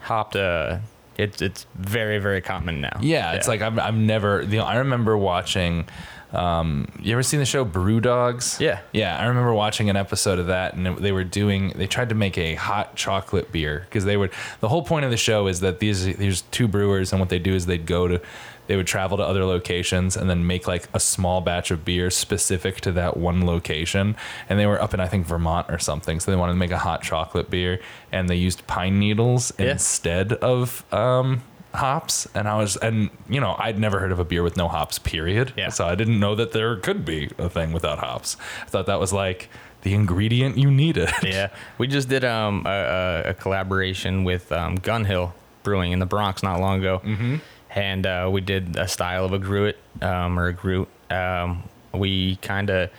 [0.00, 0.34] hopped.
[0.34, 0.78] Uh,
[1.16, 2.98] it's it's very very common now.
[3.00, 4.42] Yeah, it's like I'm, I'm never.
[4.42, 5.88] You know, I remember watching.
[6.32, 8.60] Um, you ever seen the show Brew Dogs?
[8.60, 8.80] Yeah.
[8.92, 9.18] yeah.
[9.18, 11.72] I remember watching an episode of that, and they were doing.
[11.74, 14.30] They tried to make a hot chocolate beer because they would.
[14.60, 17.38] The whole point of the show is that these these two brewers, and what they
[17.38, 18.20] do is they'd go to.
[18.68, 22.10] They would travel to other locations and then make like a small batch of beer
[22.10, 24.14] specific to that one location.
[24.48, 26.70] And they were up in I think Vermont or something, so they wanted to make
[26.70, 27.80] a hot chocolate beer,
[28.12, 29.72] and they used pine needles Yeah.
[29.72, 31.42] instead of um,
[31.74, 34.68] hops and I was and you know I'd never heard of a beer with no
[34.68, 35.68] hops period Yeah.
[35.68, 38.98] so I didn't know that there could be a thing without hops I thought that
[38.98, 39.50] was like
[39.82, 45.04] the ingredient you needed Yeah, we just did um, a, a, collaboration with um, Gun
[45.04, 47.36] Hill Brewing in the Bronx not long ago, mm-hmm.
[47.78, 50.88] And uh, we did a style of a gruit um, or a groot.
[51.10, 51.62] Um,
[51.94, 52.90] we kind of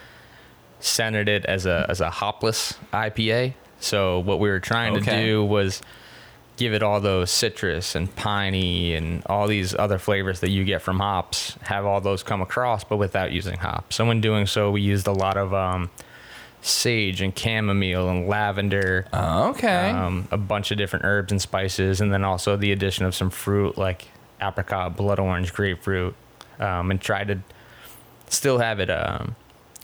[0.80, 3.54] centered it as a as a hopless IPA.
[3.82, 5.12] So what we were trying Okay.
[5.12, 5.82] to do was
[6.56, 10.82] give it all those citrus and piney and all these other flavors that you get
[10.82, 11.58] from hops.
[11.64, 13.96] Have all those come across, but without using hops.
[13.98, 15.90] So in doing so, we used a lot of um,
[16.62, 22.00] sage and chamomile and lavender, Oh, okay um, a bunch of different herbs and spices,
[22.02, 24.08] and then also the addition of some fruit like
[24.42, 26.16] apricot, blood orange, grapefruit,
[26.60, 27.40] um, and try to
[28.30, 29.36] still have it um,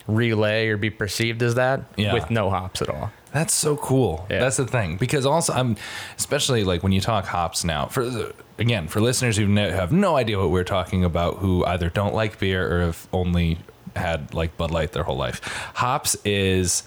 [0.08, 2.14] relay or be perceived as that Yeah.
[2.14, 3.12] with no hops at all.
[3.32, 4.26] That's so cool.
[4.30, 4.40] Yeah.
[4.40, 5.76] That's the thing because also I'm
[6.18, 10.16] especially like when you talk hops now for again for listeners who no, have no
[10.16, 13.58] idea what we're talking about who either don't like beer or have only
[13.96, 15.42] had like Bud Light their whole life.
[15.76, 16.84] Hops is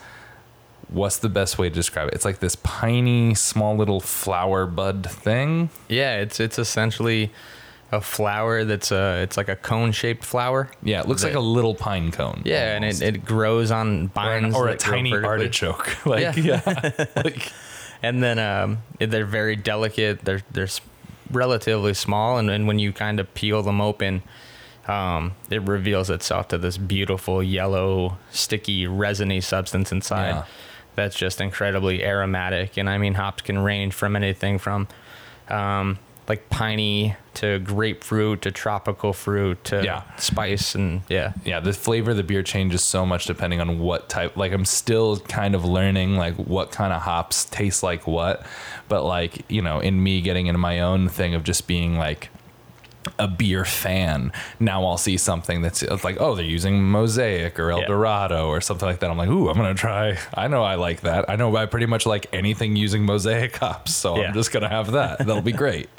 [0.89, 2.15] what's the best way to describe it?
[2.15, 5.69] It's like this piney small little flower bud thing.
[5.89, 7.31] Yeah, it's it's essentially
[7.91, 10.71] a flower that's a it's like a cone shaped flower.
[10.83, 12.43] Yeah, it looks like a little pine cone.
[12.45, 15.97] Yeah, and it, it grows on or, an- vines or a tiny artichoke.
[16.07, 17.07] like yeah.
[17.17, 17.53] like
[18.03, 20.25] and then um, they're very delicate.
[20.25, 20.69] They're they're
[21.31, 24.23] relatively small, and, and when you kind of peel them open,
[24.87, 30.31] um, it reveals itself to this beautiful yellow, sticky, resiny substance inside.
[30.31, 30.45] Yeah.
[30.95, 34.89] That's just incredibly aromatic, and I mean hops can range from anything from
[35.49, 40.03] um, like piney to grapefruit to tropical fruit to Yeah.
[40.19, 41.33] spice and yeah.
[41.45, 44.37] yeah, the flavor of the beer changes so much depending on what type.
[44.37, 48.45] Like I'm still kind of learning like what kind of hops taste like what,
[48.89, 52.29] but like you know, in me getting into my own thing of just being like,
[53.19, 57.71] a beer fan, now I'll see something that's it's like, oh, they're using Mosaic or
[57.71, 57.87] El Yeah.
[57.87, 59.11] Dorado or something like that.
[59.11, 60.19] I'm like, ooh, I'm gonna try.
[60.35, 61.29] I know I like that.
[61.31, 64.29] I know I pretty much like anything using Mosaic hops, so Yeah.
[64.29, 65.19] I'm just gonna have that.
[65.19, 65.89] That'll be great.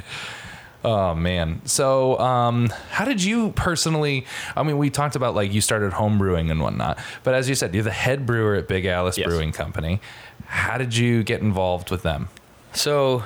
[0.82, 1.62] Oh man.
[1.66, 4.26] So, um, how did you personally?
[4.56, 7.56] I mean, we talked about like you started home brewing and whatnot, but as you
[7.56, 9.28] said, you're the head brewer at Big Alice Yes.
[9.28, 10.00] Brewing Company.
[10.46, 12.30] How did you get involved with them?
[12.72, 13.26] So,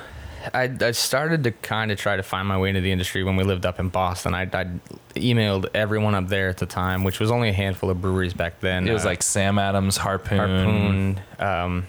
[0.52, 3.36] I, I started to kind of try to find my way into the industry when
[3.36, 4.34] we lived up in Boston.
[4.34, 4.66] I, I
[5.14, 8.60] emailed everyone up there at the time, which was only a handful of breweries back
[8.60, 8.86] then.
[8.86, 10.38] It was Uh, like Sam Adams, Harpoon.
[10.38, 11.20] Harpoon.
[11.38, 11.86] Um,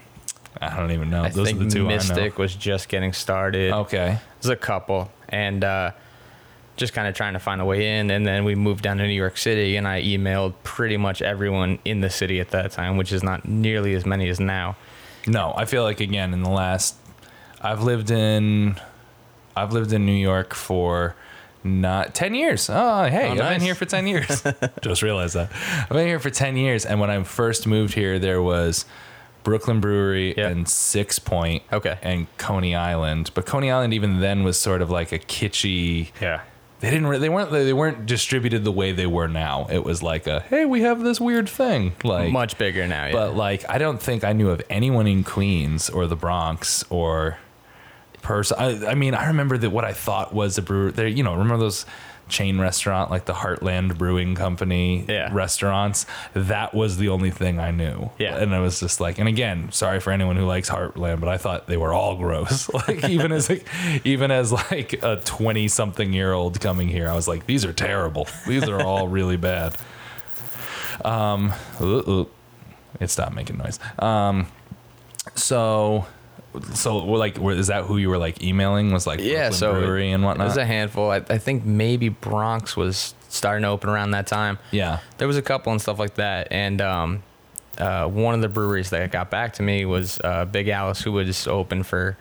[0.62, 1.24] I don't even know.
[1.24, 3.74] I Those think are the two Mystic was just getting started.
[3.74, 4.20] Okay.
[4.42, 5.92] There's a couple, and uh,
[6.78, 8.10] just kind of trying to find a way in.
[8.10, 11.80] And then we moved down to New York City, and I emailed pretty much everyone
[11.84, 14.78] in the city at that time, which is not nearly as many as now.
[15.28, 16.96] No, I feel like again in the last,
[17.66, 18.76] I've lived in,
[19.56, 21.16] I've lived in New York for
[21.64, 22.70] not 10 years.
[22.70, 23.54] Oh, hey, Oh, I've nice.
[23.56, 24.44] been here for 10 years.
[24.82, 25.52] Just realized that.
[25.82, 26.86] I've been here for 10 years.
[26.86, 28.86] And when I first moved here, there was
[29.44, 30.50] Brooklyn Brewery Yeah.
[30.50, 31.98] and Six Point Okay.
[32.04, 33.32] and Coney Island.
[33.34, 36.10] But Coney Island even then was sort of like a kitschy.
[36.22, 36.42] Yeah.
[36.82, 37.08] They didn't.
[37.08, 37.52] re- They weren't.
[37.52, 39.66] They weren't distributed the way they were now.
[39.72, 41.94] It was like a, hey, we have this weird thing.
[42.04, 43.06] Like Much bigger now.
[43.06, 43.12] Yeah.
[43.14, 47.38] but like, I don't think I knew of anyone in Queens or the Bronx or
[48.26, 48.58] person.
[48.60, 50.92] I, I mean, I remember that what I thought was a brewer.
[50.92, 51.86] There, you know, remember those
[52.28, 55.30] chain restaurant like the Heartland Brewing Company Yeah.
[55.32, 56.08] restaurants?
[56.34, 58.10] That was the only thing I knew.
[58.18, 58.38] Yeah.
[58.38, 61.38] and I was just like, and again, sorry for anyone who likes Heartland, but I
[61.38, 62.68] thought they were all gross.
[62.74, 63.68] like even as like,
[64.04, 67.74] even as like a twenty something year old coming here, I was like, these are
[67.74, 68.28] terrible.
[68.48, 69.78] These are all really bad.
[71.04, 72.30] Um, ooh, ooh.
[73.00, 73.80] it stopped making noise.
[74.00, 74.48] Um,
[75.36, 76.06] so,
[76.74, 78.92] so like, is that who you were like emailing?
[78.92, 80.48] Was like yeah, Brooklyn so brewery and It whatnot.
[80.48, 81.12] was a handful.
[81.12, 84.58] I, I think maybe Bronx was starting to open around that time.
[84.72, 87.24] yeah, There was a couple and stuff like that, and um,
[87.78, 91.12] uh, one of the breweries that got back to me was uh, Big Alice, who
[91.14, 92.18] was open for.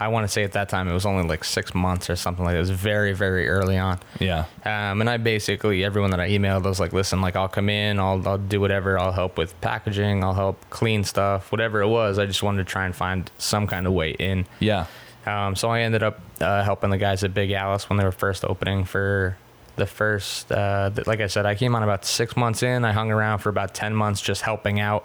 [0.00, 2.44] I want to say at that time it was only like six months or something
[2.44, 2.58] like that.
[2.58, 3.98] It was very, very early on.
[4.20, 7.48] yeah, Um, and I basically everyone that I emailed I was like, listen, like I'll
[7.48, 11.80] come in, I'll I'll do whatever, I'll help with packaging, I'll help clean stuff, whatever
[11.82, 12.18] it was.
[12.18, 14.46] I just wanted to try and find some kind of way in.
[14.60, 14.86] yeah,
[15.26, 18.12] Um, so I ended up uh, helping the guys at Big Alice when they were
[18.12, 19.36] first opening for
[19.76, 20.50] the first.
[20.50, 22.84] Uh, th- like I said, I came on about six months in.
[22.84, 25.04] I hung around for about ten months just helping out.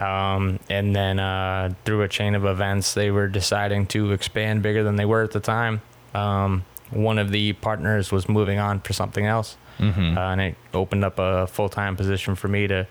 [0.00, 4.82] Um, and then uh, through a chain of events, they were deciding to expand bigger
[4.84, 5.82] than they were at the time.
[6.14, 10.16] Um, one of the partners was moving on for something else, mm-hmm.
[10.16, 12.86] uh, and it opened up a full time position for me to.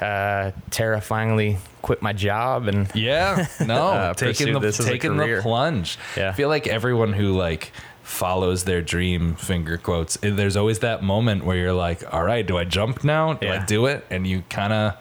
[0.00, 3.46] Uh, Tara finally quit my job and yeah.
[3.64, 5.98] No, Uh, taking the taking the plunge.
[6.16, 6.30] Yeah.
[6.30, 11.02] I feel like everyone who like follows their dream finger quotes eh, there's always that
[11.02, 14.26] moment where you're like all right do i jump now do i do it and
[14.26, 14.94] you kind of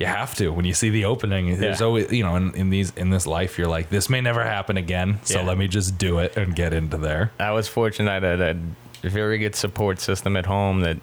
[0.00, 1.86] you have to when you see the opening there's Yeah.
[1.86, 4.76] always you know in, in these in this life you're like this may never happen
[4.76, 5.46] again so Yeah.
[5.46, 8.10] let me just do it and get into there I was fortunate.
[8.24, 8.56] I had a
[9.08, 10.96] very good support system at home that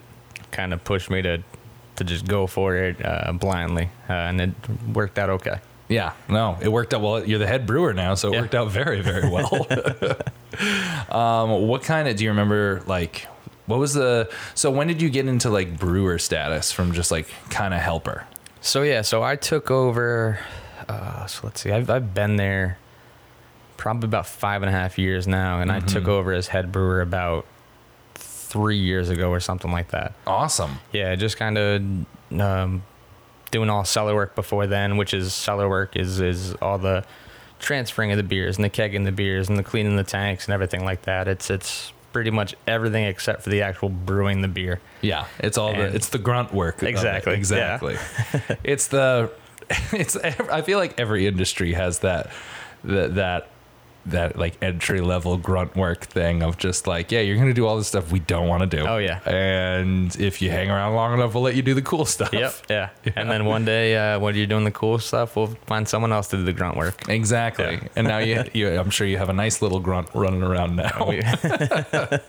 [0.52, 1.44] kind of pushed me to
[1.98, 4.52] to just go for it uh, blindly, uh, and it
[4.94, 5.58] worked out okay.
[5.90, 8.42] yeah no it worked out well you're the head brewer now so it Yeah.
[8.42, 9.66] worked out very very well
[11.10, 13.28] um what kind of do you remember like
[13.66, 17.28] what was the so when did you get into like brewer status from just like
[17.50, 18.26] kind of helper
[18.68, 20.40] So yeah, so I took over.
[20.90, 22.78] Uh, so let's see, I've I've been there
[23.78, 26.10] probably about five and a half years now, and I took Mhm.
[26.10, 27.46] over as head brewer about
[28.16, 30.14] three years ago or something like that.
[30.26, 31.82] awesome Yeah, just kind of
[32.42, 32.84] um,
[33.52, 37.06] doing all cellar work before then, which is cellar work is is all the
[37.60, 40.54] transferring of the beers and the kegging the beers and the cleaning the tanks and
[40.54, 41.28] everything like that.
[41.30, 44.80] It's it's pretty much everything except for the actual brewing the beer.
[45.02, 46.82] Yeah, it's all the it's the grunt work.
[46.82, 46.90] of it.
[46.90, 47.38] Exactly, yeah.
[47.38, 47.98] exactly.
[48.64, 49.32] it's the
[49.92, 50.16] it's.
[50.24, 52.32] I feel like every industry has that
[52.84, 53.50] that that
[54.10, 57.78] that like entry level grunt work thing of just like yeah, you're gonna do all
[57.78, 58.86] this stuff we don't want to do.
[58.86, 59.20] Oh, yeah.
[59.30, 62.34] and if you hang around long enough, we'll let you do the cool stuff.
[62.34, 62.90] Yep, yeah.
[63.16, 66.28] And then one day, uh, when you're doing the cool stuff, we'll find someone else
[66.30, 67.08] to do the grunt work.
[67.10, 67.76] Exactly.
[67.76, 67.88] Yeah.
[67.96, 71.12] And now you, you, I'm sure you have a nice little grunt running around now.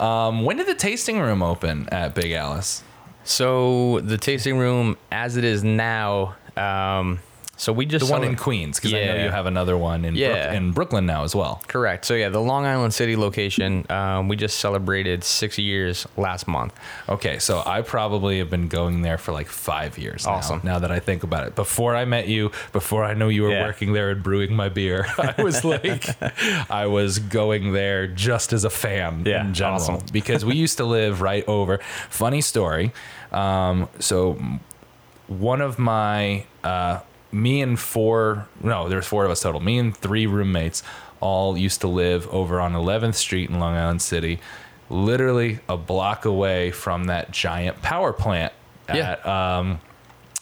[0.00, 2.82] Um, when did the tasting room open at Big Alice?
[3.22, 7.20] So the tasting room, as it is now, um,
[7.60, 10.14] So we just The one in Queens, because I know you have another one in,
[10.14, 11.60] Brook- in Brooklyn now as well.
[11.68, 12.06] Correct.
[12.06, 16.72] So yeah, the Long Island City location, um, we just celebrated six years last month.
[17.06, 20.36] Okay, so I probably have been going there for like five years now.
[20.36, 20.62] Awesome.
[20.64, 23.50] Now that I think about it, before I met you, before I know you were
[23.52, 23.66] Yeah.
[23.66, 26.06] working there and brewing my beer, I was like,
[26.70, 29.98] I was going there just as a fan Yeah, in general awesome.
[30.14, 31.76] because we used to live right over.
[32.08, 32.92] Funny story.
[33.32, 34.38] Um, so
[35.28, 37.00] one of my uh,
[37.32, 40.82] me and four no there's four of us total me and three roommates
[41.20, 44.40] all used to live over on 11th street in long island city
[44.88, 48.52] literally a block away from that giant power plant
[48.88, 49.12] Yeah.
[49.12, 49.80] at um,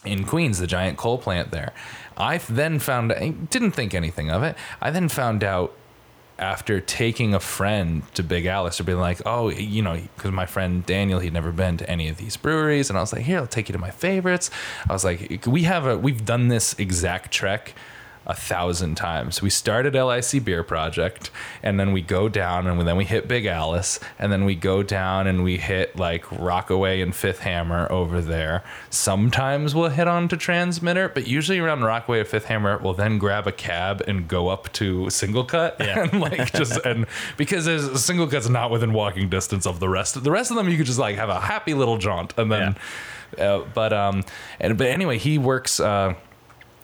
[0.05, 1.73] in Queens, the giant coal plant there.
[2.17, 3.09] I then found
[3.49, 4.55] didn't think anything of it.
[4.81, 5.75] I then found out
[6.39, 10.45] after taking a friend to Big Alice or being like, oh, you know, because my
[10.45, 13.37] friend Daniel, he'd never been to any of these breweries, and I was like, here,
[13.37, 14.49] I'll take you to my favorites.
[14.89, 17.73] I was like, we have a, we've done this exact trek
[18.29, 19.41] a thousand times.
[19.41, 21.31] We started LIC Beer Project,
[21.63, 24.83] and then we go down, and then we hit Big Alice, and then we go
[24.83, 28.63] down and we hit like Rockaway and Fifth Hammer over there.
[28.91, 33.17] Sometimes we'll hit on to Transmitter, but usually around Rockaway or Fifth Hammer, we'll then
[33.17, 36.03] grab a cab and go up to Single Cut, Yeah.
[36.03, 40.15] and like just and because there's Single Cut's not within walking distance of the rest.
[40.15, 42.51] Of, The rest of them you could just like have a happy little jaunt, and
[42.51, 42.75] then.
[43.37, 44.23] Uh, but um,
[44.59, 45.79] and but anyway, he works.
[45.79, 46.15] Uh,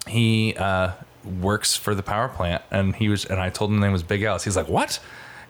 [0.08, 0.92] he uh,
[1.26, 4.04] works for the power plant and he was and I told him the name was
[4.04, 4.44] Big Alice.
[4.44, 5.00] He's like, "What?"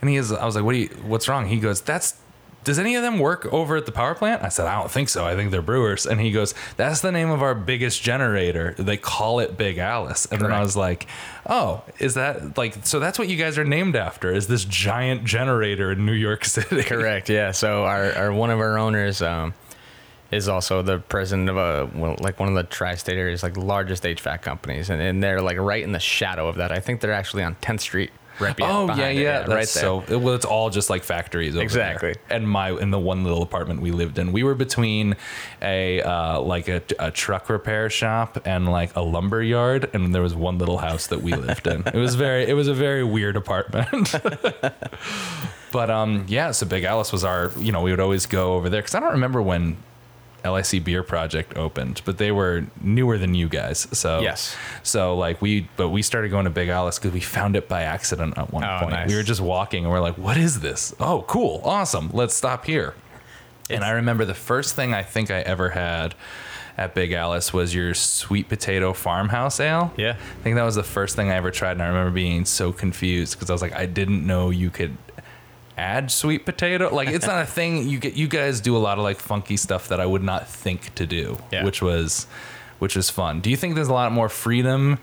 [0.02, 2.16] And he is I was like, "What do you what's wrong?" He goes, "That's
[2.64, 5.10] does any of them work over at the power plant?" I said, "I don't think
[5.10, 5.24] so.
[5.26, 8.74] I think they're brewers." And he goes, "That's the name of our biggest generator.
[8.78, 11.06] They call it Big Alice." And then I was like,
[11.46, 14.34] "Oh, is that like so that's what you guys are named after?
[14.34, 17.30] Is this giant generator in New York City?" Correct.
[17.30, 17.52] Yeah.
[17.52, 19.54] So our, our one of our owners um,
[20.36, 24.04] is also the president of a well, like one of the tri-state areas like largest
[24.04, 26.72] HVAC companies, and, and they're like right in the shadow of that.
[26.72, 28.12] I think they're actually on 10th Street.
[28.38, 28.54] Right.
[28.60, 29.66] Oh yeah, it, yeah, right there.
[29.66, 31.56] So it- well, it's all just like factories.
[31.56, 32.16] Over Exactly.
[32.28, 32.38] There.
[32.38, 35.16] And my in the one little apartment we lived in, we were between
[35.62, 40.22] a uh, like a, a truck repair shop and like a lumber yard, and there
[40.22, 41.84] was one little house that we lived in.
[41.88, 44.14] It was very, it was a very weird apartment.
[45.72, 46.52] but um, yeah.
[46.52, 49.00] So Big Alice was our, you know, we would always go over there because I
[49.00, 49.78] don't remember when.
[50.46, 53.88] LIC Beer Project opened, but they were newer than you guys.
[53.92, 54.56] So Yes.
[54.84, 57.82] so like we, but we started going to Big Alice because we found it by
[57.84, 58.92] accident at one Oh, point.
[58.92, 59.10] nice.
[59.10, 60.94] We were just walking and we're like, "What is this?
[61.00, 62.10] Oh, cool, awesome.
[62.14, 62.94] Let's stop here."
[63.68, 66.14] and I remember the first thing I think I ever had
[66.78, 69.92] at Big Alice was your sweet potato farmhouse ale.
[69.98, 70.12] Yeah.
[70.40, 72.72] I think that was the first thing I ever tried, and I remember being so
[72.72, 74.96] confused because I was like, I didn't know you could
[75.78, 76.94] add sweet potato.
[76.94, 77.88] Like it's not a thing.
[77.88, 80.48] You get you guys do a lot of like funky stuff that I would not
[80.48, 81.64] think to do, Yeah.
[81.64, 82.28] which was
[82.80, 83.42] which was fun.
[83.42, 85.00] Do you think there's a lot more freedom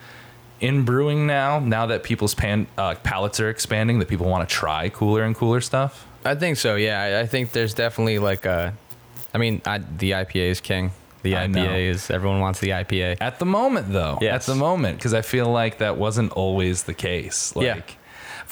[0.61, 1.59] in brewing now?
[1.59, 5.35] Now that people's pan, uh, palates are expanding, that people want to try cooler and
[5.35, 6.07] cooler stuff.
[6.25, 6.77] I think so.
[6.77, 8.75] Yeah, I, I think there's definitely like a.
[9.35, 10.93] I mean, I, the IPA is king.
[11.23, 13.17] The IPA is everyone wants the IPA.
[13.21, 16.95] At the moment, though, at the moment, because I feel like that wasn't always the
[16.95, 17.55] case.
[17.57, 17.81] Like, Yeah.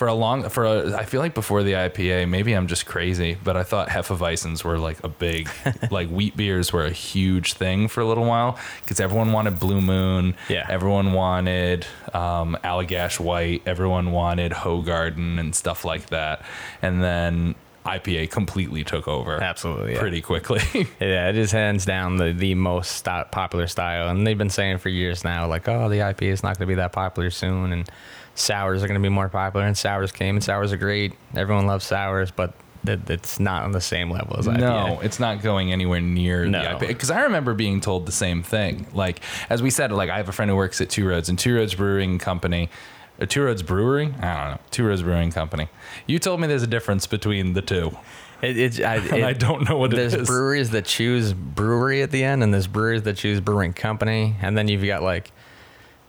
[0.01, 3.37] For a long, for a, I feel like before the IPA, maybe I'm just crazy,
[3.45, 5.51] but I thought Hefeweizens were like a big,
[5.91, 9.83] like wheat beers were a huge thing for a little while because everyone wanted Blue
[9.83, 10.65] Moon, Yeah.
[10.71, 11.85] everyone wanted
[12.15, 16.47] um, Allagash White, everyone wanted Hoegaarden and stuff like that,
[16.81, 20.01] and then IPA completely took over, Absolutely, yeah.
[20.01, 20.63] pretty quickly.
[20.99, 24.09] Yeah, it is hands down the, the most sti- popular style.
[24.09, 26.73] And they've been saying for years now, like, oh, the IPA is not going to
[26.73, 27.73] be that popular soon.
[27.75, 27.91] And
[28.35, 29.67] sours are going to be more popular.
[29.67, 31.15] And sours came, and sours are great.
[31.35, 32.55] Everyone loves sours, but
[32.87, 34.59] it, it's not on the same level as IPA.
[34.61, 36.63] No, it's not going anywhere near No.
[36.63, 36.89] the IPA.
[36.89, 38.87] Because I remember being told the same thing.
[38.95, 41.39] Like as we said, like I have a friend who works at Two Roads and
[41.39, 42.71] Two Roads Brewing Company.
[43.19, 44.07] A Two Roads Brewery?
[44.07, 44.59] I don't know.
[44.71, 45.69] Two Roads Brewing Company.
[46.07, 47.95] You told me there's a difference between the two,
[48.41, 52.01] It, it's, I, and it- I don't know what it there's breweries that choose brewery
[52.03, 55.33] at the end, and there's breweries that choose brewing company, and then you've got like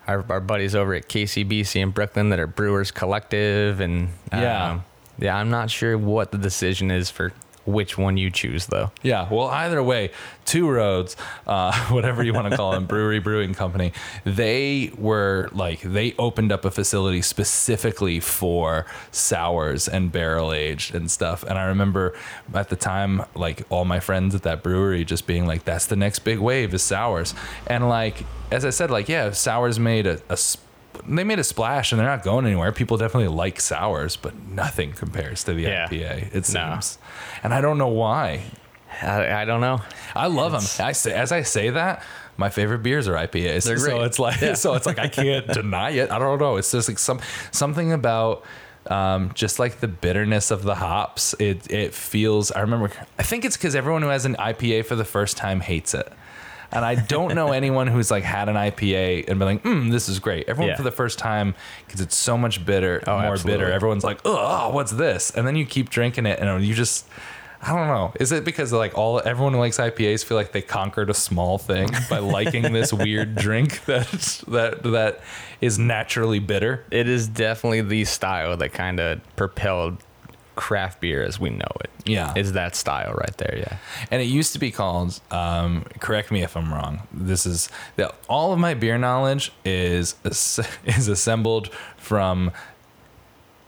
[0.08, 4.72] our, our buddies over at KCBC in Brooklyn that are Brewers Collective, and Yeah.
[4.72, 4.84] um,
[5.20, 7.32] yeah, I'm not sure what the decision is for
[7.66, 8.92] which one you choose though.
[9.04, 10.12] Yeah, well, either way,
[10.46, 11.16] Two Roads,
[11.48, 13.94] uh, whatever you want to call them, Brewery Brewing Company,
[14.26, 21.10] they were like, they opened up a facility specifically for sours and barrel aged and
[21.12, 21.44] stuff.
[21.44, 22.16] And I remember
[22.54, 25.96] at the time, like, all my friends at that brewery just being like, that's the
[25.96, 27.34] next big wave is sours.
[27.68, 30.66] And like, as I said, like, yeah, sours made a, a sp-
[31.08, 32.72] they made a splash and they're not going anywhere.
[32.72, 35.88] People definitely like sours, but nothing compares to the Yeah.
[35.88, 36.28] IPA.
[36.36, 36.72] It No.
[36.82, 36.98] seems,
[37.44, 38.44] and I don't know why.
[39.02, 39.82] I, I don't know.
[40.16, 40.86] I love them.
[40.86, 42.04] I say as I say that,
[42.38, 43.66] my favorite beers are IPAs.
[43.66, 46.12] They're So it's like so it's like I can't deny it.
[46.12, 46.58] I don't know.
[46.58, 47.20] It's just like some
[47.52, 48.44] something about
[48.88, 51.34] um, just like the bitterness of the hops.
[51.40, 52.52] It it feels.
[52.52, 52.92] I remember.
[53.18, 56.12] I think it's because everyone who has an IPA for the first time hates it.
[56.74, 60.08] And I don't know anyone who's like had an IPA and been like, mm, this
[60.08, 60.48] is great.
[60.48, 60.78] Everyone Yeah.
[60.78, 61.54] for the first time,
[61.86, 63.66] because it's so much bitter, Oh, more absolutely.
[63.66, 63.72] bitter.
[63.74, 65.32] Everyone's like, oh, what's this?
[65.32, 67.08] And then you keep drinking it, and you just,
[67.62, 68.12] I don't know.
[68.20, 71.58] Is it because like all everyone who likes IPAs feel like they conquered a small
[71.58, 74.10] thing by liking this weird drink that
[74.48, 75.22] that that
[75.62, 76.84] is naturally bitter?
[76.90, 79.98] It is definitely the style that kind of propelled
[80.56, 81.90] craft beer as we know it.
[82.06, 82.34] Yeah.
[82.36, 83.78] Is that style right there, yeah.
[84.10, 85.20] And it used to be called.
[85.30, 87.08] Um, correct me if I'm wrong.
[87.12, 92.52] This is the, all of my beer knowledge is is assembled from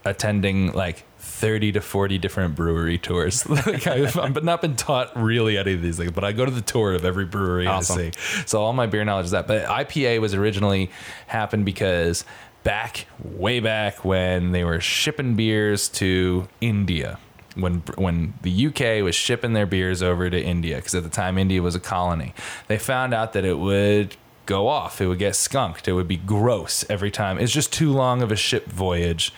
[0.04, 1.04] attending like
[1.44, 3.46] 30 to 40 different brewery tours.
[3.66, 6.46] like I've, um, I've not been taught really any of these things, but I go
[6.46, 7.98] to the tour of every brewery Awesome.
[7.98, 8.44] I see.
[8.46, 9.46] So all my beer knowledge is that.
[9.46, 10.90] But IPA was originally
[11.26, 12.24] happened because
[12.62, 17.18] back way back when they were shipping beers to India.
[17.56, 21.36] When, when the UK was shipping their beers over to India, because at the time
[21.36, 22.32] India was a colony,
[22.68, 24.16] they found out that it would
[24.46, 24.98] go off.
[24.98, 25.88] It would get skunked.
[25.88, 27.38] It would be gross every time.
[27.38, 29.30] It's just too long of a ship voyage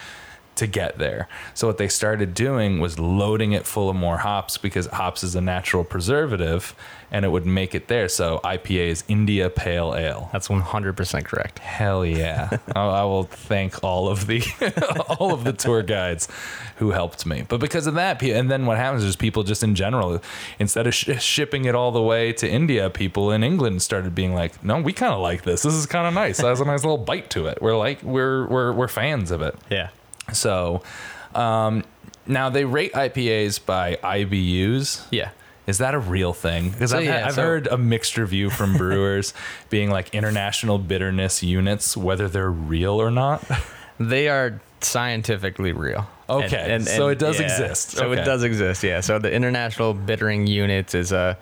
[0.57, 1.29] to get there.
[1.55, 5.35] So what they started doing was loading it full of more hops because hops is
[5.35, 6.75] a natural preservative
[7.11, 8.09] and it would make it there.
[8.09, 10.29] So IPA is India Pale Ale.
[10.33, 11.59] That's 100% correct.
[11.61, 12.59] Hell yeah.
[12.75, 14.43] I I will thank all of the
[15.19, 16.29] all of the tour guides
[16.77, 17.45] who helped me.
[17.47, 20.21] But because of that, and then what happens is people just in general,
[20.59, 24.35] instead of sh- shipping it all the way to India, people in England started being
[24.35, 25.63] like, "No, we kind of like this.
[25.63, 26.39] This is kind of nice.
[26.39, 27.61] That has a nice little bite to it.
[27.61, 29.91] We're like, we're we're we're fans of it." Yeah.
[30.33, 30.83] So,
[31.35, 31.85] um,
[32.27, 35.07] now they rate IPAs by IBUs.
[35.11, 35.31] Yeah.
[35.67, 36.71] Is that a real thing?
[36.71, 39.35] Because So, I've, yeah, I've so- heard a mixed review from brewers
[39.71, 43.45] being like international bitterness units, whether they're real or not.
[43.99, 46.07] They are scientifically real.
[46.29, 47.93] Okay, so it does exist.
[47.93, 48.21] So Okay.
[48.21, 49.01] it does exist, yeah.
[49.01, 51.39] So the international bittering units is a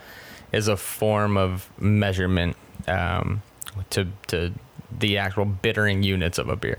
[0.52, 2.56] is a form of measurement
[2.86, 3.42] um,
[3.90, 4.52] to to
[4.98, 6.78] the actual bittering units of a beer.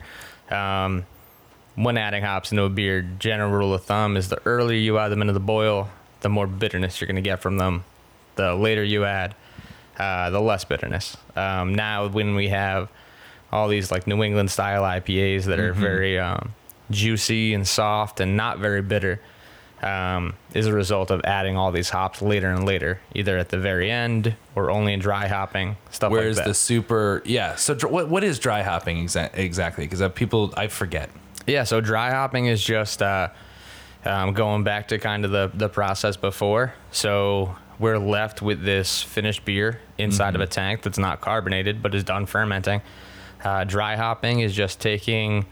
[0.49, 1.05] Um,
[1.75, 5.09] when adding hops into a beer, general rule of thumb is the earlier you add
[5.09, 5.89] them into the boil,
[6.21, 7.83] the more bitterness you're going to get from them.
[8.35, 9.35] The later you add,
[9.97, 11.15] uh, the less bitterness.
[11.35, 12.89] Um, now, when we have
[13.51, 16.53] all these like New England style IPAs that are very um,
[16.91, 19.21] juicy and soft and not very bitter,
[19.81, 23.57] um, is a result of adding all these hops later and later, either at the
[23.57, 26.47] very end or only in dry hopping stuff Whereas like that.
[26.47, 27.55] Where is the super, yeah.
[27.55, 29.85] So dr- what what is dry hopping exa- exactly?
[29.87, 31.09] Because people, I forget.
[31.45, 33.29] Yeah, so dry hopping is just uh,
[34.03, 36.73] um, going back to kind of the, the process before.
[36.91, 41.93] So we're left with this finished beer inside of a tank that's not carbonated but
[41.93, 42.81] is done fermenting.
[43.43, 45.45] Uh, dry hopping is just taking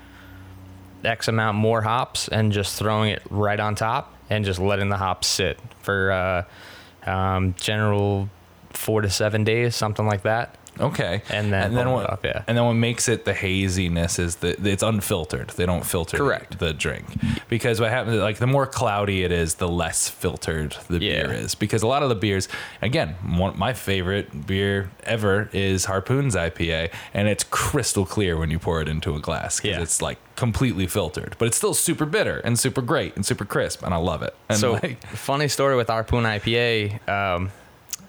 [1.03, 4.97] X amount more hops and just throwing it right on top and just letting the
[4.97, 8.29] hops sit for uh, um, general
[8.69, 10.57] four to seven days, something like that.
[10.79, 12.09] Okay, And then and then what?
[12.09, 12.43] up, yeah.
[12.47, 15.49] And then what makes it the haziness is that it's unfiltered.
[15.51, 16.57] They don't filter Correct.
[16.59, 17.05] the drink
[17.47, 21.27] because what happens like the more cloudy it is, the less filtered the Yeah.
[21.27, 21.53] beer is.
[21.55, 22.47] Because a lot of the beers,
[22.81, 28.57] again, one my favorite beer ever is Harpoon's IPA, and it's crystal clear when you
[28.59, 29.83] pour it into a glass because Yeah.
[29.83, 33.83] it's like completely filtered, but it's still super bitter and super great and super crisp,
[33.83, 34.35] and I love it.
[34.49, 37.07] And so like, funny story with Harpoon IPA.
[37.07, 37.51] Um,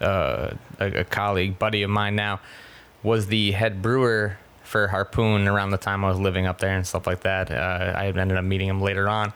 [0.01, 2.40] uh, a, a colleague, buddy of mine now,
[3.03, 6.86] was the head brewer for Harpoon around the time I was living up there and
[6.86, 7.51] stuff like that.
[7.51, 9.32] Uh, I ended up meeting him later on,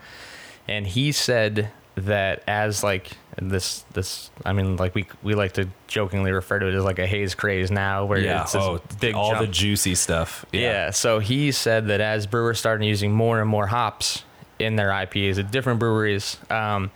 [0.66, 5.68] and he said that as like this this I mean like we we like to
[5.86, 9.14] jokingly refer to it as like a haze craze now where yeah, it's oh, big
[9.14, 9.46] all jump.
[9.46, 10.44] the juicy stuff.
[10.52, 10.90] Yeah.
[10.90, 14.24] So he said that as brewers started using more and more hops
[14.58, 16.90] in their IPAs at different breweries, um,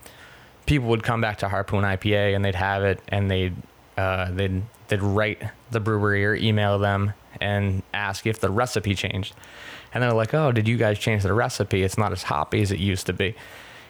[0.72, 3.54] people would come back to Harpoon IPA and they'd have it and they'd
[3.98, 7.12] uh, they'd they'd write the brewery or email them
[7.42, 9.34] and ask if the recipe changed.
[9.92, 11.82] And they're like, "Oh, did you guys change the recipe?
[11.82, 13.34] It's not as hoppy as it used to be."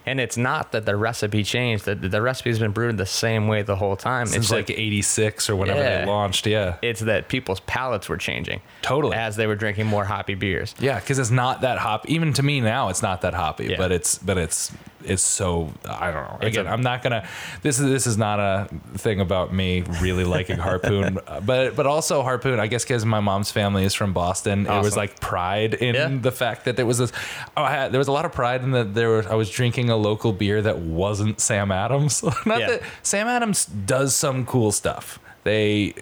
[0.04, 1.84] And it's not that the recipe changed.
[1.84, 4.26] The, the recipe's been brewed the same way the whole time.
[4.26, 6.00] Since it's like that- '86 or whenever Yeah.
[6.00, 6.44] they launched.
[6.48, 9.16] Yeah, it's that people's palates were changing Totally.
[9.16, 10.74] as they were drinking more hoppy beers.
[10.80, 12.08] Yeah, because it's not that hop.
[12.08, 13.66] Even to me now, it's not that hoppy.
[13.66, 13.76] Yeah.
[13.76, 14.72] But it's but it's
[15.04, 16.38] it's so I don't know.
[16.40, 17.26] Again, I'm not gonna.
[17.62, 21.18] This is this is not a thing about me really liking harpoon.
[21.44, 22.60] But but also harpoon.
[22.60, 26.08] I guess because my mom's family is from Boston, it was like pride in Yeah.
[26.20, 27.12] the fact that there was this.
[27.56, 28.94] Oh, I had, there was a lot of pride in that.
[28.94, 32.22] There was I was drinking a local beer that wasn't Sam Adams.
[32.46, 32.66] not Yeah.
[32.68, 35.18] that Sam Adams does some cool stuff.
[35.44, 35.94] They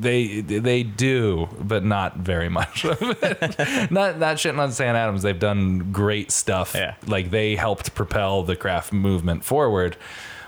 [0.00, 2.84] they they do, but not very much.
[2.84, 3.90] of it.
[3.90, 5.22] not not shitting on Sam Adams.
[5.22, 6.74] They've done great stuff.
[6.74, 6.94] Yeah.
[7.06, 9.98] Like they helped propel the craft movement forward,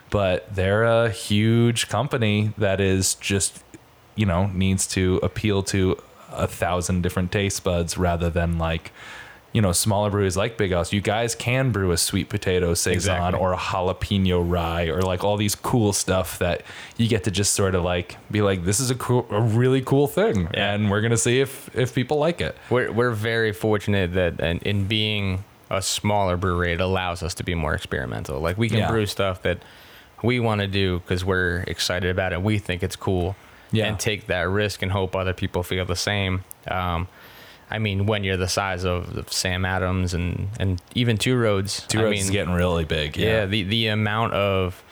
[0.09, 3.63] but they're a huge company that is just
[4.15, 5.99] you know needs to appeal to
[6.31, 8.93] a thousand different taste buds rather than like
[9.53, 10.93] you know smaller breweries like Big Alice.
[10.93, 13.39] You guys can brew a sweet potato saison Exactly.
[13.41, 16.63] or a jalapeno rye or like all these cool stuff that
[16.97, 19.83] you get to just sort of like be like this is a cool a really
[19.83, 20.73] cool thing Yeah.
[20.75, 22.57] and we're gonna see if if people like it.
[22.71, 27.45] We're we're very fortunate that in, in being a smaller brewery, it allows us to
[27.45, 28.41] be more experimental.
[28.41, 28.91] Like we can Yeah.
[28.91, 29.59] brew stuff that
[30.23, 32.41] we want to do because we're excited about it.
[32.43, 33.37] We think it's cool,
[33.73, 33.87] Yeah.
[33.87, 36.45] and take that risk and hope other people feel the same.
[36.69, 37.09] Um,
[37.73, 42.01] I mean, when you're the size of, Sam Adams and and even Two Roads, Two
[42.01, 43.17] I Roads mean, is getting really big.
[43.17, 43.47] yeah, Yeah.
[43.47, 44.83] the the amount of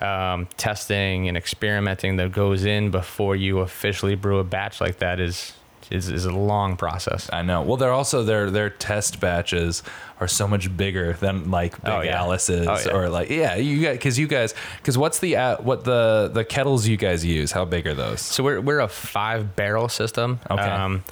[0.00, 5.20] um, testing and experimenting that goes in before you officially brew a batch like that
[5.20, 5.52] is
[5.88, 7.30] is, is a long process.
[7.32, 7.62] I know.
[7.62, 9.82] Well, they're also their their test batches
[10.20, 12.18] are so much bigger than like Big Oh, yeah.
[12.20, 12.92] Alice's Oh, yeah.
[12.92, 16.44] or like yeah, you got because you guys because what's the uh, what the the
[16.44, 17.52] kettles you guys use?
[17.52, 18.20] How big are those?
[18.20, 20.40] So we're we're a five barrel system.
[20.50, 20.60] Okay.
[20.62, 21.04] Um,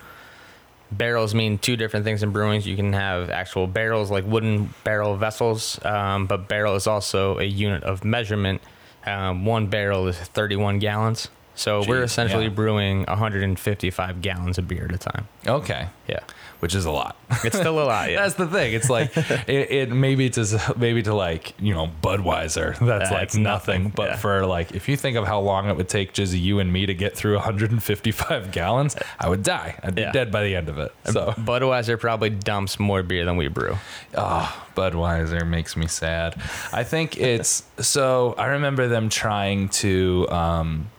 [0.97, 2.64] barrels mean two different things in brewings.
[2.64, 7.45] You can have actual barrels like wooden barrel vessels, um, but barrel is also a
[7.45, 8.62] unit of measurement.
[9.07, 11.28] Um, one barrel is 31 gallons.
[11.55, 12.51] So we're essentially yeah.
[12.51, 15.28] brewing 155 gallons of beer at a time.
[15.47, 16.20] Okay, Yeah,
[16.65, 17.15] which is a lot.
[17.45, 18.11] it's still a lot.
[18.11, 18.73] Yeah, That's the thing.
[18.73, 19.15] It's like
[19.47, 22.79] it, it maybe to maybe to like you know Budweiser.
[22.79, 23.43] That's like nothing.
[23.43, 24.17] nothing, But yeah.
[24.17, 26.87] for like if you think of how long it would take just you and me
[26.87, 29.79] to get through 155 gallons, I would die.
[29.83, 30.12] I'd be Yeah.
[30.12, 30.91] dead by the end of it.
[31.05, 33.77] So Budweiser probably dumps more beer than we brew.
[34.17, 36.41] Oh, Budweiser makes me sad.
[36.73, 38.35] I think it's so.
[38.39, 40.27] I remember them trying to.
[40.31, 40.91] Um,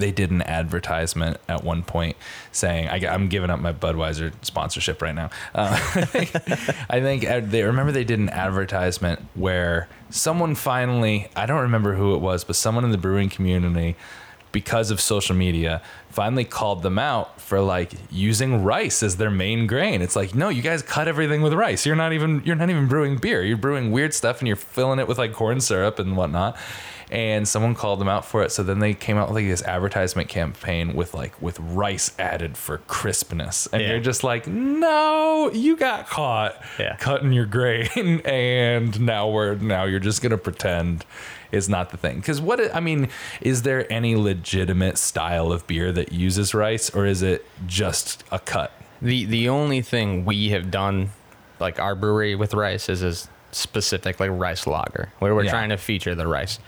[0.00, 2.16] they did an advertisement at one point
[2.52, 5.78] saying, I, "I'm giving up my Budweiser sponsorship right now." Uh,
[6.90, 11.94] I think uh, they remember they did an advertisement where someone finally, I don't remember
[11.94, 13.96] who it was, but someone in the brewing community
[14.52, 19.66] because of social media finally called them out for like using rice as their main
[19.66, 20.02] grain.
[20.02, 21.86] It's like, no, you guys cut everything with rice.
[21.86, 23.42] You're not even you're not even brewing beer.
[23.42, 26.56] You're brewing weird stuff and you're filling it with like corn syrup and whatnot.
[27.10, 28.52] And someone called them out for it.
[28.52, 32.56] So then they came out with like this advertisement campaign with like with rice added
[32.56, 33.66] for crispness.
[33.72, 33.88] And Yeah.
[33.90, 36.94] you're just like, no, you got caught Yeah.
[36.96, 41.04] cutting your grain and now we're now you're just gonna pretend
[41.50, 43.08] is not the thing because what i mean
[43.40, 48.38] is there any legitimate style of beer that uses rice or is it just a
[48.38, 48.70] cut
[49.02, 51.10] The the only thing we have done,
[51.58, 53.14] like our brewery with rice, is a
[53.52, 55.50] specific like rice lager, where we're Yeah.
[55.50, 56.58] trying to feature the rice.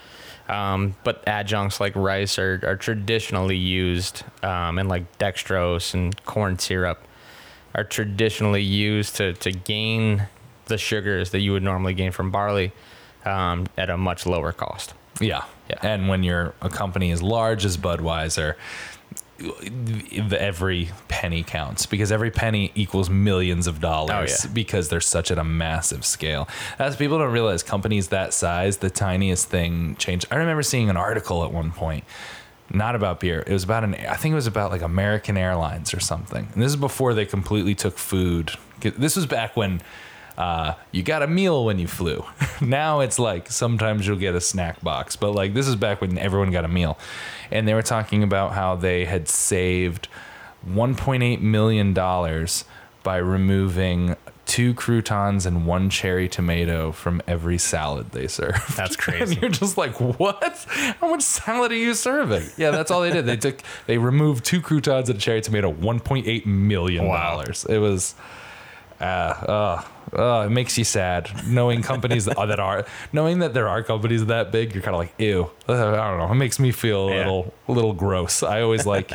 [0.49, 6.59] Um, but adjuncts like rice are, are traditionally used, um, and like dextrose and corn
[6.59, 7.07] syrup
[7.75, 10.27] are traditionally used to to gain
[10.67, 12.73] the sugars that you would normally gain from barley
[13.25, 14.95] um, at a much lower cost.
[15.21, 15.79] yeah Yeah.
[15.83, 18.55] and when you're a company as large as budweiser
[20.33, 24.11] every penny counts because every penny equals millions of dollars
[24.45, 24.53] Oh, yeah.
[24.55, 26.49] because they're such at a massive scale.
[26.79, 30.25] As people don't realize, companies that size, the tiniest thing change.
[30.31, 32.05] I remember seeing an article at one point,
[32.73, 33.45] not about beer.
[33.47, 33.95] It was about an.
[33.95, 36.49] I think it was about like American Airlines or something.
[36.55, 38.53] And this is before they completely took food.
[38.81, 39.81] This was back when.
[40.37, 42.25] Uh, you got a meal when you flew.
[42.61, 46.17] now it's like sometimes you'll get a snack box, but like this is back when
[46.19, 46.99] everyone got a meal.
[47.51, 50.09] And they were talking about how they had saved
[50.69, 52.65] 1.8 million dollars
[53.03, 54.17] by removing
[54.47, 58.77] two croutons and one cherry tomato from every salad they served.
[58.77, 59.39] That's and crazy.
[59.41, 60.67] you're just like, what?
[61.01, 62.49] How much salad are you serving?
[62.57, 63.25] Yeah, that's all they did.
[63.27, 67.65] They took, they removed two croutons and a cherry tomato, 1.8 million dollars.
[67.69, 68.15] It was,
[69.01, 69.83] uh, uh,
[70.17, 74.27] uh, it makes you sad knowing companies that, that are knowing that there are companies
[74.27, 74.75] that big.
[74.75, 75.51] You're kind of like, ew.
[75.69, 76.29] I don't know.
[76.31, 77.17] It makes me feel a Yeah.
[77.19, 78.43] little, a little gross.
[78.43, 79.13] I always like,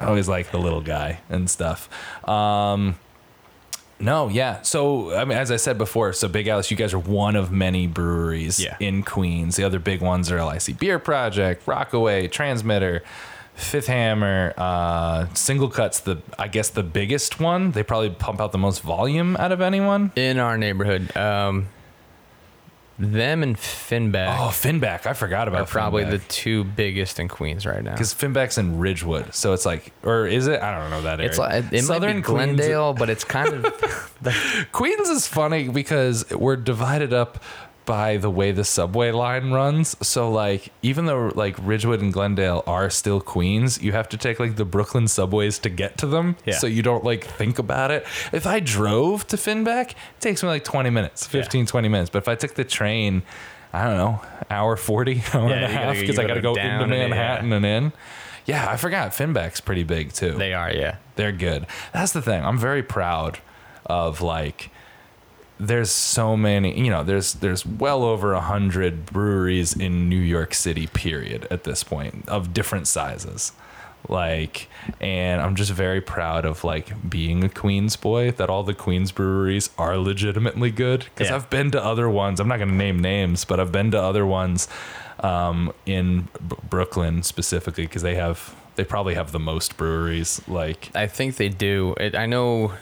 [0.00, 1.88] I always like the little guy and stuff.
[2.28, 2.96] Um,
[4.00, 4.62] no, yeah.
[4.62, 7.50] So I mean, as I said before, so Big Alice, you guys are one of
[7.50, 8.76] many breweries Yeah.
[8.78, 9.56] in Queens.
[9.56, 13.02] The other big ones are LIC Beer Project, Rockaway, Transmitter,
[13.58, 16.00] Fifth Hammer, uh, Single Cuts.
[16.00, 17.72] The I guess the biggest one.
[17.72, 20.12] They probably pump out the most volume out of anyone.
[20.14, 21.68] In our neighborhood, um,
[23.00, 25.06] them and Finback Oh, Finback.
[25.06, 27.92] I forgot are about probably the two biggest in Queens right now.
[27.92, 30.60] because Finback's in Ridgewood, so it's like, or is it?
[30.62, 31.28] I don't know that area.
[31.28, 34.34] It's like it might be Glendale, but it's kind of the,
[34.72, 37.42] Queens is funny because we're divided up
[37.88, 39.96] by the way the subway line runs.
[40.06, 44.38] So like even though like Ridgewood and Glendale are still Queens, you have to take
[44.38, 46.36] like the Brooklyn subways to get to them.
[46.44, 46.58] Yeah.
[46.58, 48.04] So you don't like think about it.
[48.30, 52.10] If I drove to Finback, it takes me like 20 minutes, 15 20 minutes.
[52.10, 53.22] But if I took the train,
[53.72, 54.20] I don't know,
[54.50, 57.08] hour 40, hour Yeah, and a half because I got to go into and yeah.
[57.08, 57.92] Manhattan and in.
[58.44, 60.32] Yeah, I forgot Finback's pretty big too.
[60.32, 60.96] They are, yeah.
[61.16, 61.66] They're good.
[61.94, 62.44] That's the thing.
[62.44, 63.38] I'm very proud
[63.86, 64.70] of like
[65.60, 70.54] there's so many, you know, there's there's well over a hundred breweries in New York
[70.54, 73.52] City, period, at this point, of different sizes.
[74.08, 74.68] Like,
[75.00, 79.10] and I'm just very proud of like being a Queens boy, that all the Queens
[79.12, 81.00] breweries are legitimately good.
[81.12, 81.34] Because Yeah.
[81.36, 82.38] I've been to other ones.
[82.40, 84.68] I'm not gonna name names, but I've been to other ones
[85.20, 90.40] um, in B- Brooklyn specifically because they have they probably have the most breweries.
[90.46, 91.94] Like, I think they do.
[91.98, 92.74] It, I know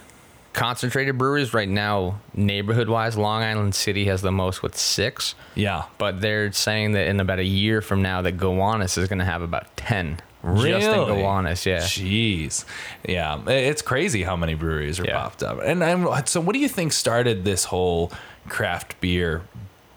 [0.57, 5.34] concentrated breweries right now, neighborhood wise, Long Island City has the most with six.
[5.54, 9.18] yeah, But they're saying that in about a year from now, that Gowanus is going
[9.20, 10.16] to have about 10.
[10.42, 10.86] Just in Really?
[11.22, 11.80] Gowanus, yeah.
[11.80, 12.64] Jeez.
[13.07, 13.38] Yeah.
[13.48, 15.18] It's crazy how many breweries are Yeah.
[15.20, 15.61] popped up.
[15.62, 18.11] And I'm, so, what do you think started this whole
[18.48, 19.42] craft beer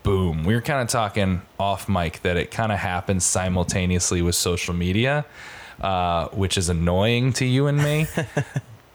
[0.03, 0.43] boom?
[0.43, 4.73] We were kind of talking off mic that it kind of happens simultaneously with social
[4.73, 5.23] media,
[5.79, 8.07] uh, which is annoying to you and me.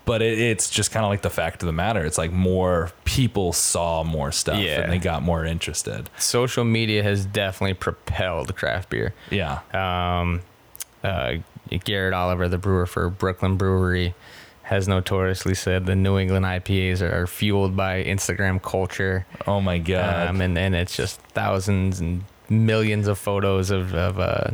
[0.07, 2.05] but it, it's just kind of like the fact of the matter.
[2.05, 4.81] It's like more people saw more stuff Yeah.
[4.83, 6.11] and they got more interested.
[6.19, 9.15] Social media has definitely propelled craft beer.
[9.31, 9.61] Yeah.
[9.73, 10.43] Um,
[11.03, 11.35] uh,
[11.85, 14.15] Garrett Oliver, the brewer for Brooklyn Brewery,
[14.65, 19.27] has notoriously said the New England IPAs are, are fueled by Instagram culture.
[19.47, 20.29] Oh my God.
[20.29, 24.51] Um, and, and it's just thousands and millions of photos of, of uh,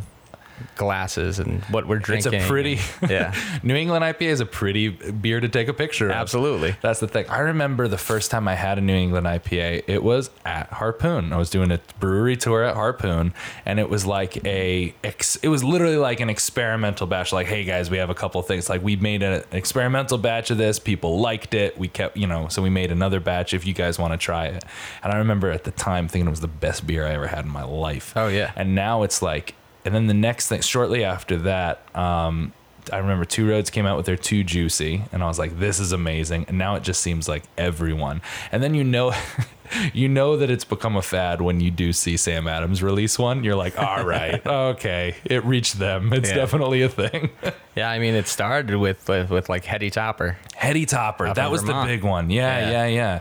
[0.76, 2.34] glasses and what we're drinking.
[2.34, 2.78] it's a pretty.
[3.08, 6.12] yeah, New England IPA is a pretty beer to take a picture of.
[6.12, 6.76] absolutely.
[6.80, 7.26] That's the thing.
[7.28, 11.32] I remember the first time I had a New England IPA, it was at Harpoon.
[11.32, 13.34] I was doing a brewery tour at Harpoon,
[13.64, 17.32] and it was like a, ex, it was literally like an experimental batch.
[17.32, 18.68] Like, hey guys, we have a couple things.
[18.68, 20.78] Like, we made an experimental batch of this.
[20.78, 21.78] People liked it.
[21.78, 24.46] We kept, you know, so we made another batch if you guys want to try
[24.46, 24.64] it.
[25.02, 27.44] And I remember at the time thinking it was the best beer I ever had
[27.44, 28.12] in my life.
[28.16, 28.52] Oh, yeah.
[28.56, 29.54] And now it's like,
[29.84, 32.52] and then the next thing, shortly after that, um,
[32.92, 35.78] I remember Two Roads came out with their Two Juicy, and I was like, "This
[35.80, 38.20] is amazing." And now it just seems like everyone.
[38.50, 39.12] And then you know,
[39.92, 43.44] you know that it's become a fad when you do see Sam Adams release one.
[43.44, 46.12] You're like, "All right, okay, it reached them.
[46.12, 46.34] It's Yeah.
[46.36, 47.30] definitely a thing."
[47.76, 50.36] Yeah, I mean, it started with with, with like Heady Topper.
[50.56, 51.88] Heady Topper, Up that was Vermont.
[51.88, 52.28] the big one.
[52.28, 52.86] Yeah, yeah, Yeah.
[52.88, 53.20] yeah.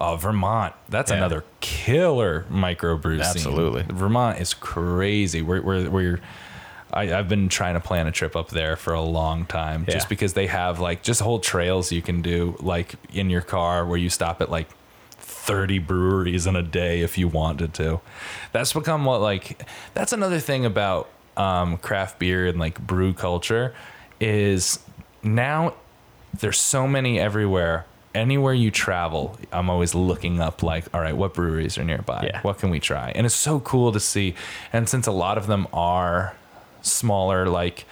[0.00, 1.18] Oh, Vermont, that's Yeah.
[1.18, 3.20] another killer microbrew scene.
[3.20, 3.84] Absolutely.
[3.88, 5.42] Vermont is crazy.
[5.42, 6.20] We're we're, we're
[6.92, 10.08] I, I've been trying to plan a trip up there for a long time, just
[10.08, 13.98] because they have like just whole trails you can do, like in your car, where
[13.98, 14.68] you stop at like
[15.18, 18.00] thirty breweries in a day if you wanted to.
[18.52, 19.62] That's become what like
[19.94, 23.72] that's another thing about um, craft beer and like brew culture
[24.18, 24.80] is
[25.22, 25.74] now
[26.38, 27.84] there's so many everywhere.
[28.14, 32.28] Anywhere you travel, I'm always looking up like, all right, what breweries are nearby?
[32.32, 32.40] Yeah.
[32.42, 33.12] What can we try?
[33.14, 34.34] And it's so cool to see.
[34.72, 36.34] And since a lot of them are
[36.82, 37.84] smaller, like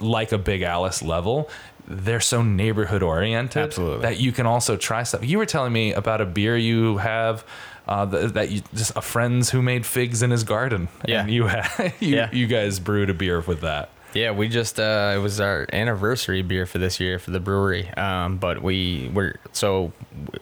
[0.00, 1.50] like a Big Alice level,
[1.86, 4.02] they're so neighborhood oriented Absolutely.
[4.02, 5.24] that you can also try stuff.
[5.24, 7.44] You were telling me about a beer you have
[7.86, 10.88] uh, that you just a friend's who made figs in his garden.
[11.06, 11.20] Yeah.
[11.22, 12.30] and you had you, Yeah.
[12.32, 13.90] you guys brewed a beer with that.
[14.14, 17.88] Yeah, we just uh, it was our anniversary beer for this year for the brewery.
[17.90, 19.92] Um, but we were so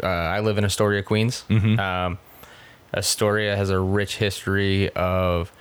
[0.02, 1.44] uh, I live in Astoria, Queens.
[1.50, 2.18] Um,
[2.92, 5.52] Astoria has a rich history of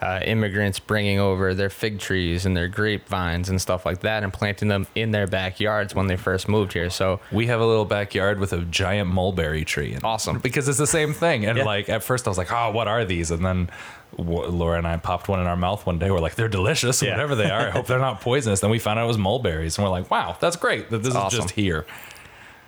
[0.00, 4.32] uh, immigrants bringing over their fig trees and their grapevines and stuff like that and
[4.32, 6.88] planting them in their backyards when they first moved here.
[6.88, 9.98] So We have a little backyard with a giant mulberry tree.
[10.04, 10.38] Awesome.
[10.38, 11.44] Because it's the same thing.
[11.46, 11.64] And Yeah.
[11.64, 13.32] like at first I was like, oh, what are these?
[13.32, 13.70] And then
[14.16, 16.10] Laura and I popped one in our mouth one day.
[16.10, 17.12] We're like, they're delicious, Yeah.
[17.12, 17.68] whatever they are.
[17.68, 18.60] I hope they're not poisonous.
[18.60, 19.76] Then we found out it was mulberries.
[19.78, 21.38] And we're like, wow, that's great that this Awesome.
[21.40, 21.86] is just here.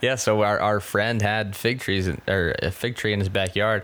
[0.00, 3.28] Yeah, so our, our friend had fig trees in- or a fig tree in his
[3.28, 3.82] backyard,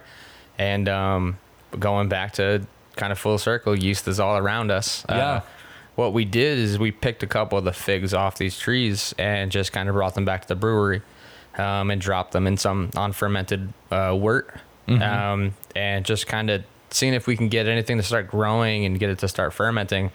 [0.58, 1.38] and um,
[1.78, 5.04] going back to kind of full circle, yeast is all around us.
[5.08, 5.40] Uh, Yeah.
[5.94, 9.50] what we did is we picked a couple of the figs off these trees and
[9.52, 11.02] just kind of brought them back to the brewery,
[11.58, 14.54] um, and dropped them in some unfermented uh, wort,
[14.88, 18.98] um, and just kind of seeing if we can get anything to start growing and
[18.98, 20.10] get it to start fermenting,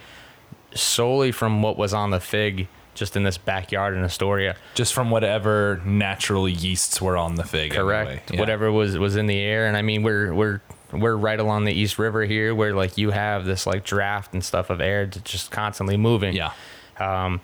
[0.73, 2.67] solely from what was on the fig.
[2.93, 7.71] Just in this backyard in Astoria, Just from whatever natural yeasts were on the fig.
[7.71, 8.23] correct anyway.
[8.33, 8.39] Yeah.
[8.41, 10.59] whatever was was in the air and i mean we're we're
[10.91, 14.43] we're right along the east river here where like you have this like draft and
[14.43, 16.51] stuff of air that's just constantly moving Yeah.
[16.99, 17.39] Um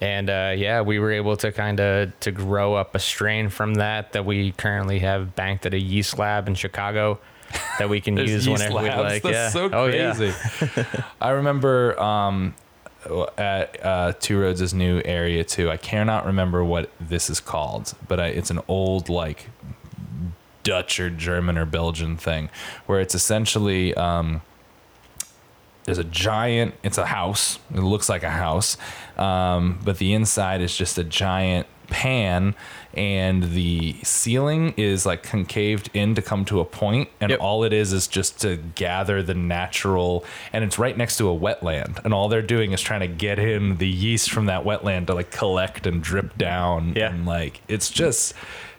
[0.00, 3.74] and uh, yeah we were able to kind of to grow up a strain from
[3.74, 7.20] that that we currently have banked at a yeast lab in chicago
[7.78, 9.22] that we can use whenever we like.
[9.22, 9.48] That's yeah.
[9.48, 10.14] so Oh, yeah.
[10.14, 10.34] crazy.
[11.20, 12.54] I remember um,
[13.36, 15.70] at uh, Two Roads' new area too.
[15.70, 19.50] I cannot remember what this is called, but I, it's an old like
[20.62, 22.48] Dutch or German or Belgian thing,
[22.86, 24.40] where it's essentially um,
[25.84, 26.74] there's a giant.
[26.82, 27.58] It's a house.
[27.74, 28.76] It looks like a house,
[29.18, 32.54] um, but the inside is just a giant pan,
[32.96, 37.40] and the ceiling is like concaved in to come to a point, and Yep.
[37.40, 40.24] all it is is just to gather the natural.
[40.52, 43.38] And it's right next to a wetland, and all they're doing is trying to get
[43.38, 46.94] in the yeast from that wetland to like collect and drip down.
[46.96, 47.10] Yeah.
[47.10, 48.34] and like it's just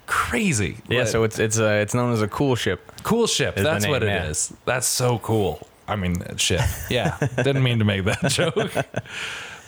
[0.07, 0.77] crazy.
[0.87, 2.79] Yeah, But- so it's it's uh, it's known as a coolship.
[3.03, 3.55] Cool ship.
[3.55, 4.53] That's what it is.
[4.65, 5.67] That's so cool.
[5.87, 6.61] I mean, shit.
[6.89, 7.15] Yeah.
[7.37, 8.71] Didn't mean to make that joke.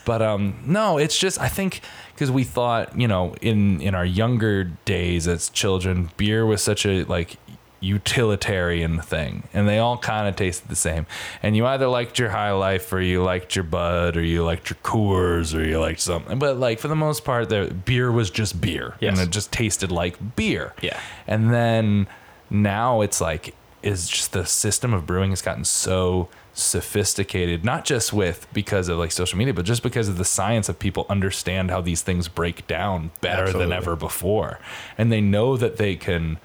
[0.08, 1.80] But um no, it's just I think
[2.14, 6.86] because we thought, you know, in in our younger days as children, beer was such
[6.86, 7.36] a like
[7.80, 11.06] utilitarian thing and they all kind of tasted the same
[11.44, 14.68] and you either liked your high life or you liked your bud or you liked
[14.70, 18.30] your coors or you liked something but like for the most part the beer was
[18.30, 19.10] just beer Yes.
[19.18, 20.98] and it just tasted like beer Yeah.
[21.28, 22.08] and then
[22.50, 26.28] now it's like is just the system of brewing has gotten so
[26.58, 30.68] sophisticated not just with because of like social media but just because of the science
[30.68, 33.66] of people understand how these things break down better Absolutely.
[33.66, 34.58] than ever before
[34.96, 36.38] and they know that they can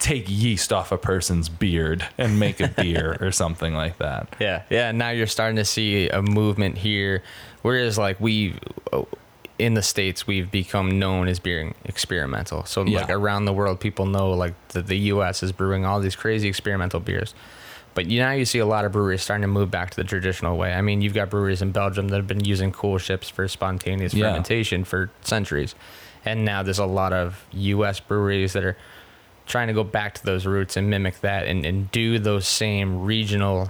[0.00, 4.62] take yeast off a person's beard and make a beer or something like that Yeah,
[4.68, 4.90] yeah.
[4.90, 7.22] Now you're starting to see a movement here,
[7.62, 8.56] whereas like we,
[8.92, 9.04] uh,
[9.60, 12.64] in the states, we've become known as being experimental.
[12.64, 15.44] So like around the world, people know like that the U.S.
[15.44, 17.32] is brewing all these crazy experimental beers.
[17.94, 20.04] But you, now you see a lot of breweries starting to move back to the
[20.04, 20.72] traditional way.
[20.72, 24.28] I mean, you've got breweries in Belgium that have been using coolships for spontaneous Yeah.
[24.30, 25.74] fermentation for centuries,
[26.24, 28.00] and now there's a lot of U.S.
[28.00, 28.76] breweries that are
[29.46, 33.02] trying to go back to those roots and mimic that and, and do those same
[33.04, 33.68] regional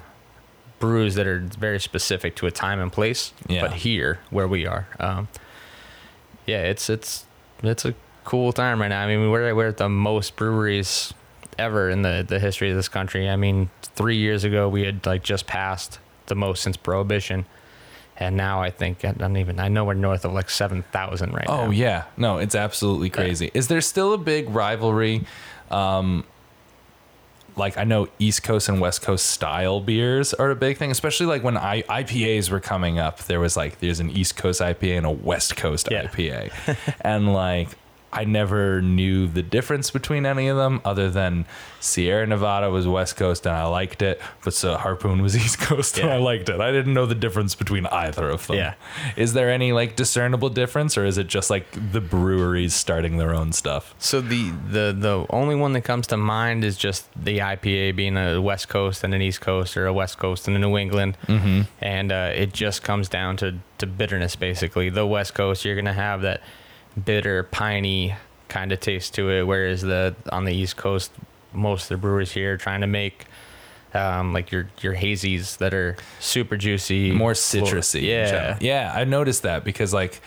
[0.79, 3.63] brews that are very specific to a time and place Yeah.
[3.63, 5.29] but here where we are um,
[6.45, 7.25] yeah it's it's
[7.63, 7.95] it's a
[8.25, 11.15] cool time right now i mean we're, we're at the most breweries
[11.59, 15.05] ever in the, the history of this country i mean three years ago we had
[15.07, 17.45] like just passed the most since prohibition
[18.17, 21.47] and now i think i don't even i know we're north of like 7000 right
[21.49, 23.51] now Oh yeah, no, it's absolutely crazy.
[23.55, 25.25] Is there still a big rivalry?
[25.71, 26.25] Um,
[27.57, 31.27] like I know East Coast and West Coast style beers are a big thing, especially
[31.27, 33.19] like when I, IPAs were coming up.
[33.25, 36.05] There was like there's an East Coast IPA and a West Coast Yeah.
[36.07, 36.51] IPA,
[37.03, 37.69] and like
[38.13, 41.47] I never knew the difference between any of them, other than
[41.81, 45.99] Sierra Nevada was West Coast and I liked it, but so Harpoon was East Coast
[45.99, 46.61] and I liked it.
[46.61, 48.57] I didn't know the difference between either of them.
[48.57, 48.75] Yeah.
[49.17, 53.35] Is there any like discernible difference, or is it just like the breweries starting their
[53.35, 53.95] own stuff?
[53.99, 58.17] So the, the the only one that comes to mind is just the IPA being
[58.17, 61.17] a West Coast and an East Coast, or a West Coast and a New England,
[61.27, 61.63] mm-hmm.
[61.81, 64.37] and uh, it just comes down to to bitterness.
[64.37, 66.43] Basically, the West Coast you're gonna have that
[67.05, 68.15] bitter, piney
[68.49, 71.11] kind of taste to it, whereas the on the East Coast,
[71.53, 73.27] most of the brewers here are trying to make.
[73.95, 78.01] Um, like your your hazies that are super juicy, More citrusy.
[78.01, 78.91] Yeah, yeah.
[78.95, 80.23] I noticed that because like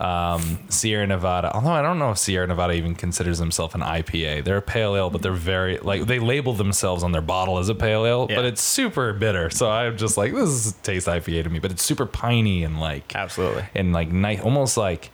[0.00, 4.44] um, Sierra Nevada, although I don't know if Sierra Nevada even considers themselves an IPA.
[4.44, 7.68] They're a pale ale, but they're very like they label themselves on their bottle as
[7.68, 9.50] a pale ale, but it's super bitter.
[9.50, 12.80] So I'm just like this is, tastes IPA to me, but it's super piney and
[12.80, 13.64] like absolutely.
[13.74, 15.10] and like nice, almost like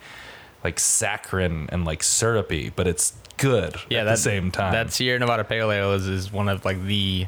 [0.67, 4.73] like saccharine and like syrupy, but it's good yeah, at that, the same time.
[4.73, 7.27] That Sierra Nevada Pale Ale is, is one of like the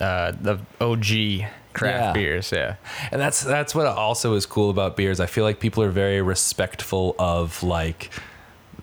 [0.00, 2.12] uh, the OG craft Yeah.
[2.12, 2.52] beers.
[2.52, 2.76] Yeah,
[3.12, 5.18] And that's that's what also is cool about beers.
[5.20, 8.10] I feel like people are very respectful of like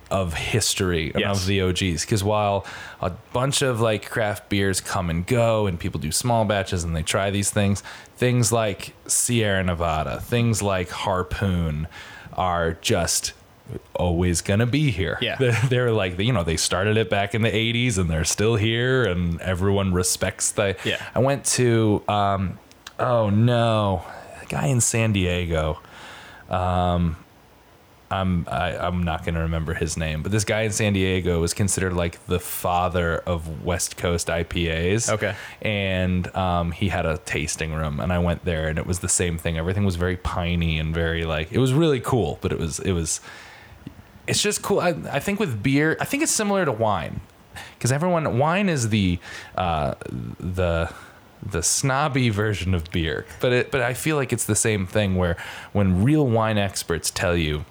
[0.09, 1.41] of history and Yes.
[1.41, 2.65] of the OGs because while
[3.01, 6.95] a bunch of like craft beers come and go and people do small batches and
[6.95, 7.83] they try these things,
[8.15, 11.87] things like Sierra Nevada, things like Harpoon
[12.37, 13.33] are just
[13.95, 15.17] always gonna be here.
[15.21, 15.35] Yeah.
[15.39, 18.55] they're, they're like you know they started it back in the '80s and they're still
[18.55, 20.75] here and everyone respects the.
[20.83, 21.03] Yeah.
[21.13, 22.59] I went to um,
[22.99, 24.05] oh no,
[24.41, 25.79] a guy in San Diego.
[26.49, 27.17] Um,
[28.09, 31.53] I'm I, I'm not gonna remember his name, but this guy in San Diego was
[31.53, 35.11] considered like the father of West Coast IPAs.
[35.11, 35.35] Okay.
[35.61, 39.09] and um, he had a tasting room, and I went there, and it was the
[39.09, 39.57] same thing.
[39.57, 42.93] Everything was very piney and very like it was really cool, but it was it
[42.93, 43.19] was
[44.25, 44.79] it's just cool.
[44.79, 47.21] I, I think with beer, I think it's similar to wine
[47.75, 49.19] because everyone wine is the
[49.55, 49.95] uh,
[50.39, 50.91] the
[51.43, 55.15] the snobby version of beer, but it but I feel like it's the same thing
[55.15, 55.37] where
[55.73, 57.65] when real wine experts tell you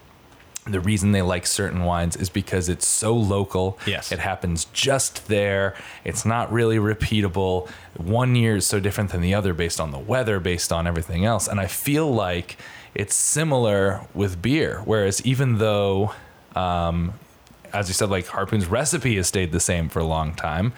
[0.66, 3.78] the reason they like certain wines is because it's so local.
[3.86, 4.10] Yes.
[4.10, 5.74] It happens just there.
[6.04, 7.68] It's not really repeatable.
[7.96, 11.24] One year is so different than the other based on the weather, based on everything
[11.24, 11.46] else.
[11.46, 12.56] And I feel like
[12.94, 14.82] it's similar with beer.
[14.84, 16.12] Whereas even though,
[16.54, 17.14] um,
[17.72, 20.72] as you said, like Harpoon's recipe has stayed the same for a long time,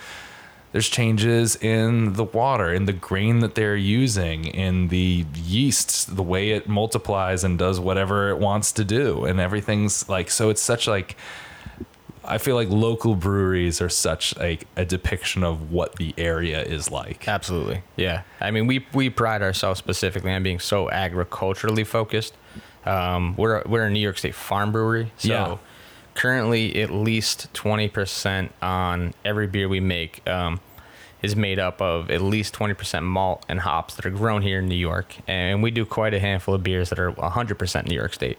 [0.72, 6.22] there's changes in the water, in the grain that they're using, in the yeast, the
[6.22, 10.50] way it multiplies and does whatever it wants to do, and everything's like so.
[10.50, 11.16] It's such like
[12.24, 16.90] I feel like local breweries are such like a depiction of what the area is
[16.90, 17.26] like.
[17.26, 17.82] Absolutely.
[17.96, 18.22] Yeah.
[18.40, 22.34] I mean, we we pride ourselves specifically on being so agriculturally focused.
[22.84, 25.56] Um, we're we're a New York State farm brewery, so Yeah.
[26.18, 30.60] Currently at least twenty percent on every beer we make um,
[31.22, 34.58] is made up of at least twenty percent malt and hops that are grown here
[34.58, 37.88] in New York, and we do quite a handful of beers that are hundred percent
[37.88, 38.36] New York State.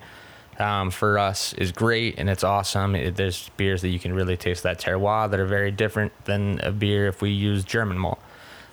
[0.60, 2.94] Um, for us is great and it's awesome.
[2.94, 6.60] It, there's beers that you can really taste that terroir that are very different than
[6.60, 8.20] a beer if we use German malt.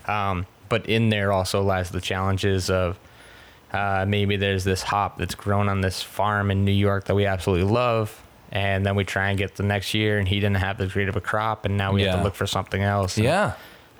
[0.06, 2.98] Um, but in there also lies the challenges of
[3.72, 7.24] uh, maybe there's this hop that's grown on this farm in New York that we
[7.24, 8.20] absolutely love,
[8.52, 11.08] and then we try and get the next year, and he didn't have as great
[11.08, 13.16] of a crop, and now we have to look for something else.
[13.16, 13.52] And, Yeah.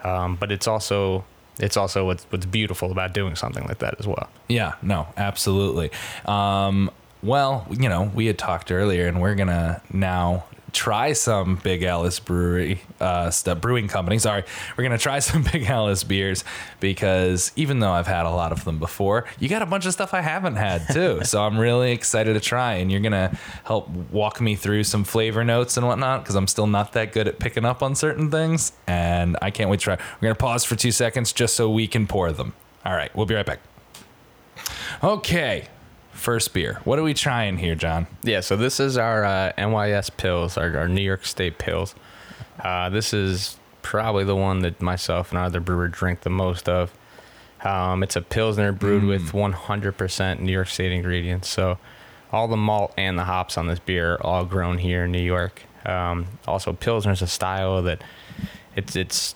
[0.05, 1.25] Um, but it's also
[1.59, 4.29] it's also what's what's beautiful about doing something like that as well.
[4.49, 5.91] Yeah, no, absolutely.
[6.27, 6.91] Um,
[7.23, 10.45] well, you know, we had talked earlier, and we're gonna now
[10.77, 14.19] try some Big Alice Brewery uh, stuff, brewing company.
[14.19, 14.45] Sorry,
[14.77, 16.45] we're gonna try some Big Alice beers
[16.79, 19.93] because even though I've had a lot of them before, you got a bunch of
[19.93, 21.21] stuff I haven't had too.
[21.25, 25.45] so I'm really excited to try, and you're gonna help walk me through some flavor
[25.45, 28.73] notes and whatnot because I'm still not that good at picking up on certain things,
[28.87, 29.95] and I can't wait to try.
[29.97, 32.53] We're gonna pause for two seconds just so we can pour them.
[32.85, 33.61] All right, we'll be right back.
[35.03, 35.69] Okay,
[36.17, 36.81] first beer.
[36.85, 38.07] What are we trying here, John?
[38.23, 41.95] Yeah, so this is our uh, NYS Pils, our, our New York State Pils.
[42.61, 46.69] Uh, this is probably the one that myself and our other brewer drink the most
[46.69, 46.93] of.
[47.65, 51.49] Um, it's a pilsner brewed with 100% New York State ingredients.
[51.49, 51.79] So
[52.33, 55.23] all the malt and the hops on this beer are all grown here in New
[55.23, 55.63] York.
[55.85, 58.03] Um, also, pilsner is a style that
[58.75, 59.35] it's it's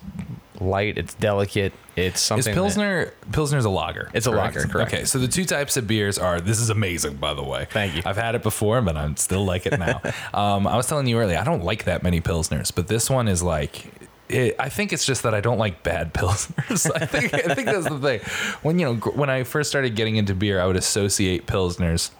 [0.61, 2.55] light, it's delicate, it's Is something.
[2.55, 4.11] that- Pilsner Pilsner's a lager?
[4.15, 4.93] It's a lager, correct.
[4.93, 6.41] Okay, so the two types of beers are.
[6.41, 7.67] This is amazing, by the way.
[7.71, 8.03] Thank you.
[8.05, 10.01] I've had it before, but I'm still like it now.
[10.35, 13.29] um, I was telling you earlier, I don't like that many Pilsners, but this one
[13.29, 13.87] is like.
[14.29, 16.89] It, I think it's just that I don't like bad pilsners.
[16.95, 18.21] I think I think that's the thing.
[18.63, 22.13] When you know, when I first started getting into beer, I would associate pilsners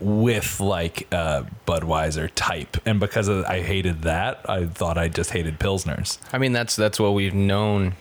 [0.00, 5.30] with like uh, Budweiser type, and because of, I hated that, I thought I just
[5.30, 6.18] hated pilsners.
[6.32, 7.94] I mean, that's that's what we've known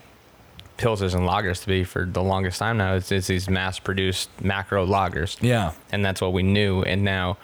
[0.77, 2.95] pilsners and lagers to be for the longest time now.
[2.95, 6.83] It's, it's these mass-produced macro lagers, Yeah, and that's what we knew.
[6.83, 7.37] And now,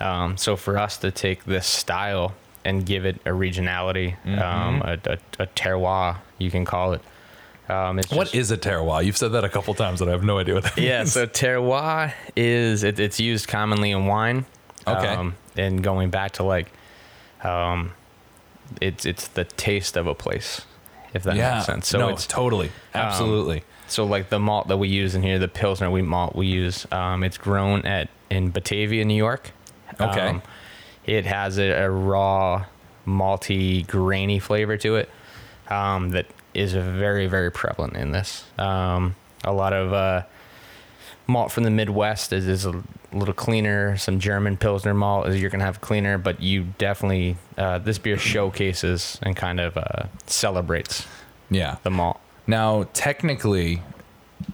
[0.00, 2.34] um, so for us to take this style
[2.64, 7.00] and give it a regionality, um, a, a, a terroir, you can call it.
[7.72, 9.04] Um, it's What just- is a terroir?
[9.04, 11.12] You've said that a couple times, and I have no idea what that yeah, means.
[11.12, 14.44] so terroir is it, it's used commonly in wine.
[14.86, 15.08] Okay.
[15.08, 16.72] Um, and going back to like,
[17.42, 17.92] um,
[18.80, 20.62] it's it's the taste of a place,
[21.14, 21.88] if that yeah, makes sense.
[21.88, 23.64] So no, it's totally, absolutely.
[23.86, 26.86] so like the malt that we use in here, the Pilsner wheat malt we use,
[26.90, 29.50] um, it's grown at in Batavia, New York.
[30.00, 30.20] Okay.
[30.28, 30.42] Um,
[31.04, 32.64] it has a, a raw,
[33.06, 35.10] malty, grainy flavor to it
[35.68, 38.44] um, that is very, very prevalent in this.
[38.58, 40.22] Um, a lot of uh,
[41.26, 42.82] malt from the Midwest is, is a
[43.12, 43.96] little cleaner.
[43.96, 48.18] Some German Pilsner malt is you're gonna have cleaner, but you definitely uh, this beer
[48.18, 51.06] showcases and kind of uh, celebrates
[51.50, 51.76] yeah.
[51.82, 52.20] the malt.
[52.46, 53.82] Now, technically,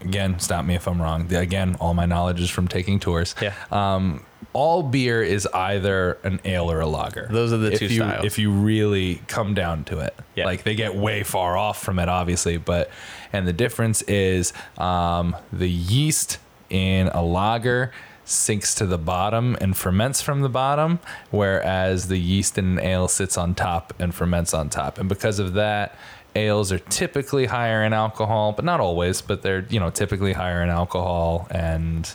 [0.00, 1.32] again, stop me if I'm wrong.
[1.32, 3.34] Again, all my knowledge is from taking tours.
[3.40, 3.54] Yeah.
[3.70, 7.28] Um, all beer is either an ale or a lager.
[7.30, 8.24] Those are the if two you, styles.
[8.24, 10.46] If you really come down to it, Yeah.
[10.46, 12.56] like they get way far off from it, obviously.
[12.56, 12.90] But
[13.32, 16.38] and the difference is um, the yeast
[16.70, 17.92] in a lager
[18.24, 20.98] sinks to the bottom and ferments from the bottom,
[21.30, 24.98] whereas the yeast in an ale sits on top and ferments on top.
[24.98, 25.94] And because of that,
[26.36, 29.20] ales are typically higher in alcohol, but not always.
[29.22, 32.12] But they're you know typically higher in alcohol, and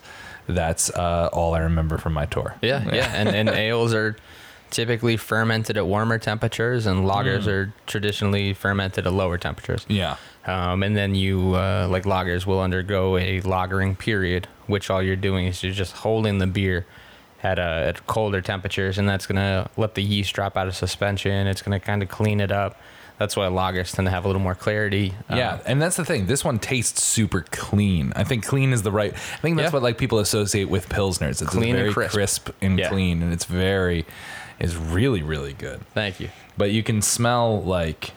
[0.47, 2.55] that's uh, all I remember from my tour.
[2.61, 4.15] Yeah, yeah, and and ales are
[4.73, 9.85] typically fermented at warmer temperatures, and lagers are traditionally fermented at lower temperatures.
[9.87, 10.17] Yeah.
[10.45, 15.15] Um, and then you, uh, like lagers, will undergo a lagering period, which all you're
[15.15, 16.85] doing is you're just holding the beer
[17.43, 21.47] at, uh, at colder temperatures, and that's gonna let the yeast drop out of suspension.
[21.47, 22.77] It's gonna kind of clean it up.
[23.20, 25.14] That's why lagers tend to have a little more clarity.
[25.30, 26.26] Uh, Yeah, and that's the thing.
[26.26, 28.11] This one tastes super clean.
[28.16, 29.14] I think clean is the right.
[29.14, 29.74] I think that's Yeah.
[29.74, 31.41] what like people associate with pilsners.
[31.41, 32.14] It's Clean and very crisp.
[32.14, 32.89] crisp and Yeah.
[32.89, 34.05] clean, and it's very,
[34.59, 35.82] is really really good.
[35.93, 36.30] Thank you.
[36.57, 38.11] But you can smell like.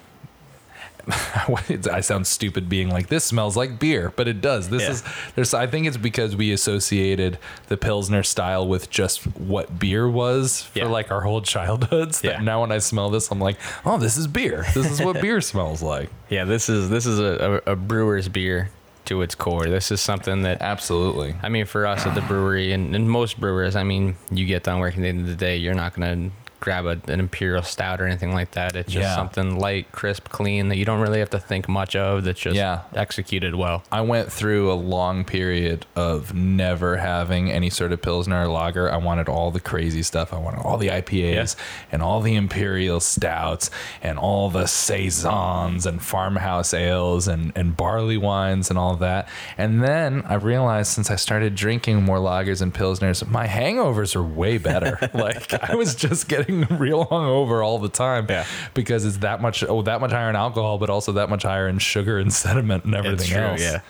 [1.93, 4.69] I sound stupid being like this smells like beer, but it does.
[4.69, 4.91] This Yeah.
[4.91, 5.05] is
[5.35, 5.55] there's.
[5.55, 7.39] I think it's because we associated
[7.69, 10.87] the pilsner style with just what beer was for Yeah.
[10.87, 12.21] like our whole childhoods.
[12.23, 12.41] That Yeah.
[12.41, 14.67] now when I smell this, I'm like, oh, this is beer.
[14.75, 16.11] This is what beer smells like.
[16.29, 18.71] Yeah, this is this is a, a, a brewer's beer
[19.05, 19.67] to its core.
[19.67, 21.37] This is something that Absolutely.
[21.43, 24.65] I mean, for us at the brewery and, and most brewers, I mean, you get
[24.65, 27.21] done working at the end of the day, you're not going to grab a, an
[27.21, 28.77] imperial stout or anything like that.
[28.77, 29.15] It's just Yeah.
[29.15, 32.25] something light, crisp, clean that you don't really have to think much of.
[32.25, 32.81] That's just Yeah.
[32.95, 33.83] executed well.
[33.93, 38.91] I went through a long period of never having any sort of pilsner or lager.
[38.91, 40.33] I wanted all the crazy stuff.
[40.33, 41.57] I wanted all the IPAs
[41.93, 43.71] and all the imperial stouts
[44.03, 49.29] and all the saisons and farmhouse ales and, and barley wines and all that.
[49.59, 54.23] And then I realized since I started drinking more lagers and pilsners, my hangovers are
[54.23, 54.99] way better.
[55.15, 58.45] like I was just getting real hungover all the time Yeah.
[58.75, 61.69] because it's that much oh that much higher in alcohol, but also that much higher
[61.69, 63.61] in sugar and sediment and everything true, else.
[63.61, 63.81] yeah.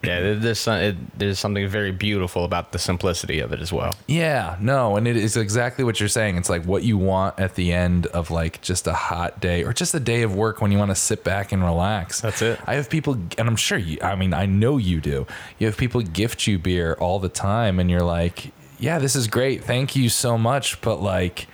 [0.00, 3.96] Yeah, there's some, it, there's something very beautiful about the simplicity of it as well.
[4.06, 6.36] Yeah, no, and it is exactly what you're saying.
[6.36, 9.72] It's like what you want at the end of like just a hot day or
[9.72, 12.20] just a day of work when you want to sit back and relax.
[12.20, 12.60] That's it.
[12.64, 15.26] I have people, and I'm sure you, I mean, I know you do.
[15.58, 19.26] You have people gift you beer all the time, and you're like, yeah, this is
[19.26, 19.64] great.
[19.64, 20.80] Thank you so much.
[20.80, 21.48] But like,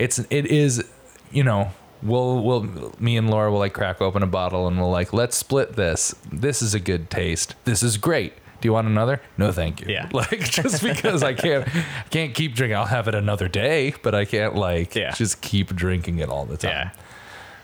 [0.00, 0.84] it's, it is,
[1.30, 1.70] you know,
[2.02, 5.36] we'll, we'll, me and Laura will like crack open a bottle and we'll like, let's
[5.36, 6.14] split this.
[6.32, 7.54] This is a good taste.
[7.64, 8.32] This is great.
[8.60, 9.22] Do you want another?
[9.38, 9.86] No, thank you.
[9.88, 10.08] Yeah.
[10.12, 12.76] Like just because I can't, I can't keep drinking.
[12.76, 15.12] I'll have it another day, but I can't like Yeah.
[15.12, 16.70] just keep drinking it all the time.
[16.70, 16.90] Yeah.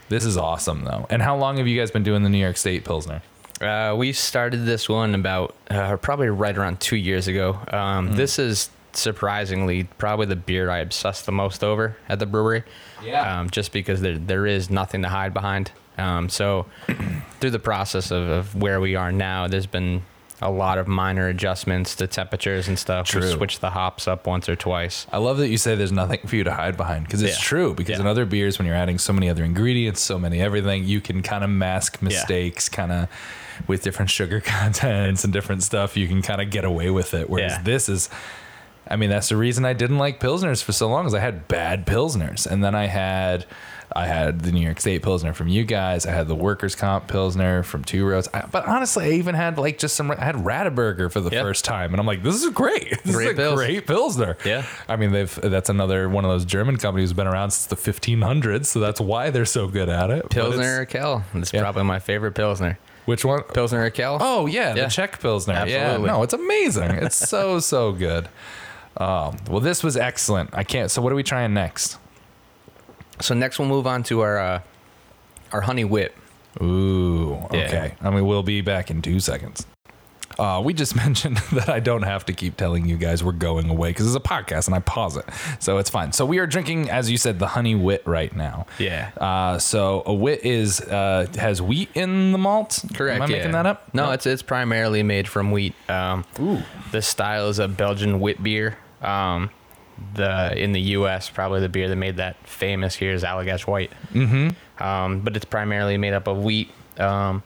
[0.09, 1.07] This is awesome though.
[1.11, 3.21] And how long have you guys been doing the New York State Pilsner?
[3.61, 7.59] Uh, we started this one about uh, probably right around two years ago.
[7.73, 8.17] Um, Mm-hmm.
[8.17, 12.65] This is surprisingly probably the beer I obsess the most over at the brewery.
[13.05, 13.41] Yeah.
[13.41, 15.73] Um, just because there there is nothing to hide behind.
[15.99, 16.67] Um, so
[17.41, 20.03] through the process of, of where we are now, there's been
[20.43, 23.09] a lot of minor adjustments to temperatures and stuff.
[23.09, 23.23] True.
[23.23, 25.07] We switched the hops up once or twice.
[25.11, 27.43] I love that you say there's nothing for you to hide behind because it's Yeah.
[27.43, 27.75] true.
[27.75, 28.01] Because Yeah.
[28.03, 31.23] in other beers, when you're adding so many other ingredients, so many everything, you can
[31.23, 33.09] kind of mask mistakes, kind of
[33.67, 35.97] with different sugar contents and different stuff.
[35.97, 37.31] You can kind of get away with it.
[37.31, 37.63] Whereas Yeah.
[37.63, 38.11] this is,
[38.89, 41.07] I mean, that's the reason I didn't like pilsners for so long.
[41.07, 43.47] Is I had bad pilsners, and then I had.
[43.95, 46.07] I had the New York State Pilsner from you guys.
[46.07, 48.29] I had the Workers' Comp Pilsner from Two Roads.
[48.35, 50.11] I, but honestly, I even had like just some.
[50.11, 51.43] I had Radeberger for the Yeah.
[51.43, 53.01] first time, and I'm like, this is great.
[53.05, 53.55] This Great is a pils.
[53.55, 54.37] great Pilsner.
[54.45, 54.67] Yeah.
[54.89, 57.77] I mean, they've that's another one of those German companies who's been around since the
[57.91, 60.29] 1500s, so that's why they're so good at it.
[60.31, 61.23] Pilsner Urquell.
[61.35, 61.63] It's Yeah.
[61.63, 62.79] probably my favorite Pilsner.
[63.05, 63.45] Which one?
[63.45, 64.19] Pilsner Urquell.
[64.21, 64.85] Oh yeah, Yeah.
[64.85, 65.55] the Czech Pilsner.
[65.55, 66.07] Absolutely.
[66.07, 66.91] Yeah, no, it's amazing.
[66.91, 68.29] It's so so good.
[68.97, 70.51] Um, well, this was excellent.
[70.53, 70.91] I can't.
[70.91, 71.99] So what are we trying next?
[73.21, 74.61] So next we'll move on to our uh,
[75.53, 76.15] our honey wit.
[76.63, 77.95] Ooh, okay.
[78.01, 79.67] I mean, we'll be back in two seconds.
[80.39, 83.71] Uh, we just mentioned that I don't have to keep telling you guys we're going
[83.71, 85.25] away because it's a podcast and I pause it,
[85.59, 86.13] so it's fine.
[86.13, 88.67] So we are drinking, as you said, the honey wit right now.
[88.79, 89.11] Yeah.
[89.17, 92.85] Uh, so a wit is uh, has wheat in the malt.
[92.95, 93.17] Correct.
[93.17, 93.37] Am I yeah.
[93.37, 93.93] making that up?
[93.95, 95.75] No, it's it's primarily made from wheat.
[95.89, 96.63] Um, Ooh.
[96.93, 98.79] This style is a Belgian wit beer.
[99.03, 99.51] Um,
[100.15, 101.31] the in the U.S.
[101.31, 103.91] probably the beer that made that famous here is Allagash White.
[104.13, 104.83] Mm-hmm.
[104.83, 106.71] Um, but it's primarily made up of wheat.
[106.99, 107.43] Um,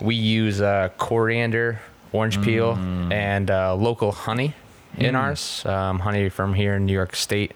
[0.00, 1.80] we use uh, coriander,
[2.12, 3.12] orange peel, Mm.
[3.12, 4.54] and uh, local honey
[4.96, 5.64] in ours.
[5.66, 7.52] Um, honey from here in New York State.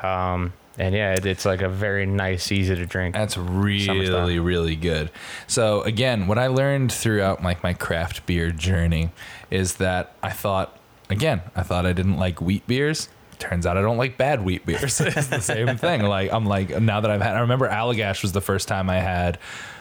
[0.00, 3.14] Um, and yeah, it, it's like a very nice, easy to drink.
[3.14, 5.10] That's really, really good.
[5.46, 9.10] So again, what I learned throughout like my craft beer journey
[9.50, 10.77] is that I thought,
[11.10, 13.08] again, I thought I didn't like wheat beers.
[13.38, 15.00] Turns out I don't like bad wheat beers.
[15.00, 16.02] it's the same thing.
[16.02, 18.98] Like I'm like now that I've had, I remember Allagash was the first time I
[18.98, 19.38] had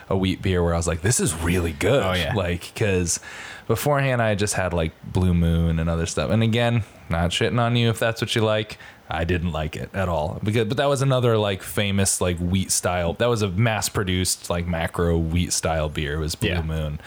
[0.10, 2.04] a wheat beer where I was like, this is really good.
[2.04, 2.34] Oh, yeah.
[2.34, 3.20] Like because
[3.68, 6.30] beforehand I just had like Blue Moon and other stuff.
[6.32, 8.78] And again, not shitting on you if that's what you like.
[9.10, 12.72] I didn't like it at all because, but that was another like famous like wheat
[12.72, 13.14] style.
[13.14, 16.20] That was a mass produced like macro wheat style beer.
[16.20, 16.62] Was Blue Yeah.
[16.62, 17.00] Moon,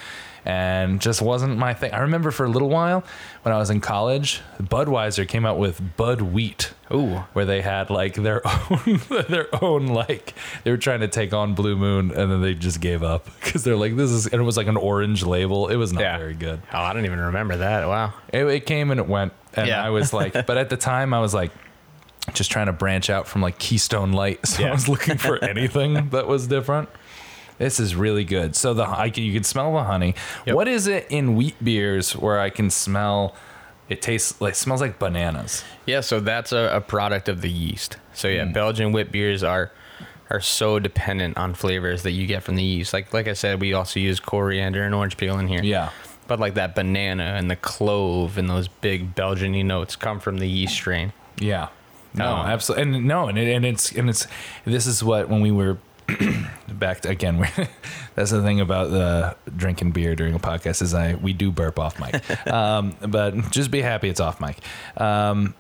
[0.45, 1.93] and just wasn't my thing.
[1.93, 3.05] I remember for a little while
[3.43, 6.73] when I was in college, Budweiser came out with Bud Wheat.
[6.93, 7.17] Ooh.
[7.35, 10.35] Where they had like their own, their own like
[10.65, 13.63] they were trying to take on Blue Moon, and then they just gave up because
[13.65, 15.69] they're like this is and it was like an orange label.
[15.69, 16.19] It was not Yeah.
[16.19, 16.61] very good.
[16.73, 17.87] Oh, I don't even remember that.
[17.87, 18.15] Wow.
[18.33, 19.33] It, it came and it went.
[19.55, 19.85] and Yeah.
[19.85, 21.51] I was like, but at the time I was like.
[22.35, 26.11] Just trying to branch out from like Keystone Light, so I was looking for anything
[26.11, 26.89] that was different.
[27.61, 28.57] This is really good.
[28.57, 30.15] So the I can, you can smell the honey.
[30.47, 30.57] Yep.
[30.57, 33.37] What is it in wheat beers where I can smell?
[33.89, 35.63] It tastes like smells like bananas.
[35.85, 37.99] Yeah, so that's a, a product of the yeast.
[38.15, 38.53] So yeah, Hmm.
[38.53, 39.71] Belgian wheat beers are
[40.31, 42.93] are so dependent on flavors that you get from the yeast.
[42.95, 45.63] Like like I said, we also use coriander and orange peel in here.
[45.63, 45.91] Yeah.
[46.29, 50.49] But like that banana and the clove and those big Belgian notes come from the
[50.49, 51.13] yeast strain.
[51.39, 51.69] Yeah.
[52.15, 52.83] No, Um, absolutely.
[52.97, 54.27] And no, and, it, and it's and it's
[54.65, 55.79] this is what when we were
[56.69, 57.39] back to, again.
[58.15, 61.79] That's the thing about the drinking beer during a podcast is I we do burp
[61.79, 64.59] off mic, um, but just be happy it's off mic.
[64.97, 65.55] Um,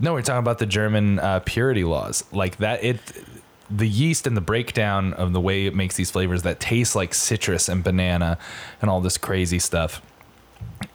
[0.00, 2.82] no, we're talking about the German uh, purity laws, like that.
[2.84, 3.00] It
[3.70, 7.12] the yeast and the breakdown of the way it makes these flavors that taste like
[7.12, 8.38] citrus and banana
[8.80, 10.00] and all this crazy stuff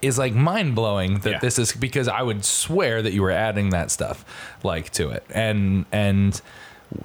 [0.02, 1.40] is like mind blowing that Yeah.
[1.40, 4.26] this is because I would swear that you were adding that stuff
[4.64, 6.42] like to it and and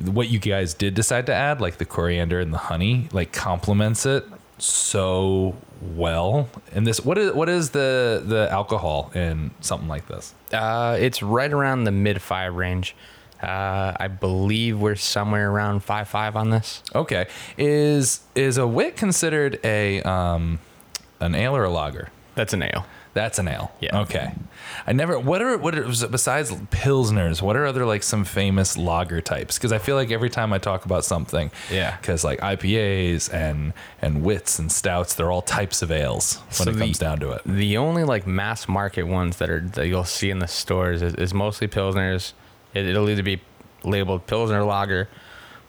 [0.04, 4.04] what you guys did decide to add like the coriander and the honey like complements
[4.06, 4.24] it
[4.58, 5.54] so
[5.94, 10.96] well and this what is what is the the alcohol in something like this Uh,
[10.98, 12.96] it's right around the mid five range.
[13.42, 16.82] Uh, I believe we're somewhere around five five on this.
[16.94, 17.26] okay
[17.56, 20.58] is is a wit considered a um
[21.20, 22.84] an ale or a lager That's an ale.
[23.14, 23.72] That's an ale.
[23.80, 24.00] Yeah.
[24.02, 24.32] Okay.
[24.86, 25.18] I never.
[25.18, 27.42] What are what are besides pilsners?
[27.42, 29.58] What are other like some famous lager types?
[29.58, 31.96] Because I feel like every time I talk about something, Yeah.
[31.96, 36.70] Because like IPAs and and wits and stouts, they're all types of ales when So
[36.70, 37.42] it the- comes down to it.
[37.44, 41.14] The only like mass market ones that are that you'll see in the stores is,
[41.14, 42.32] is mostly pilsners.
[42.74, 43.40] It, it'll either be
[43.84, 45.08] labeled pilsner lager,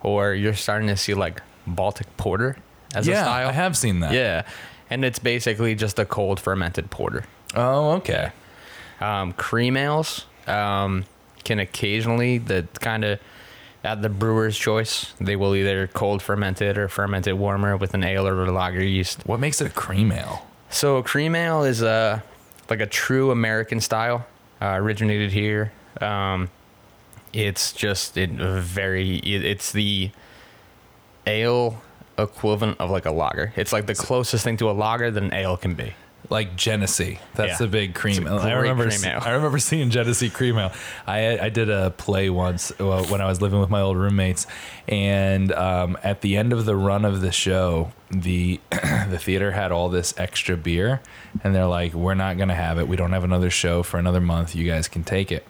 [0.02, 2.58] or you're starting to see like Baltic porter
[2.96, 3.48] as a yeah, style.
[3.50, 4.14] I have seen that.
[4.14, 4.44] Yeah,
[4.90, 7.26] and it's basically just a cold fermented porter.
[7.56, 8.32] Oh, okay.
[9.00, 11.06] Um, cream ales um,
[11.44, 13.20] can occasionally the kind of
[13.84, 15.14] at the brewer's choice.
[15.20, 19.26] They will either cold fermented or fermented warmer with an ale or a lager yeast.
[19.26, 20.46] What makes it a cream ale?
[20.70, 22.24] So a cream ale is a
[22.70, 24.28] like a true American style,
[24.62, 25.72] uh, originated here.
[26.02, 26.50] Um,
[27.34, 30.12] it's just it very it, it's the
[31.26, 31.82] ale
[32.24, 33.54] equivalent of like a lager.
[33.56, 35.94] It's like the closest thing to a lager that an ale can be.
[36.30, 37.58] Like Genesee, that's Yeah.
[37.66, 38.28] the big cream.
[38.28, 38.88] It's a I great remember.
[38.90, 39.22] cream ale.
[39.24, 40.72] I remember seeing Genesee cream ale.
[41.08, 44.46] I I did a play once uh, when I was living with my old roommates,
[44.88, 48.60] and um, at the end of the run of the show, the
[49.10, 51.02] the theater had all this extra beer,
[51.44, 52.88] and they're like, "We're not gonna have it.
[52.88, 54.56] We don't have another show for another month.
[54.56, 55.48] You guys can take it."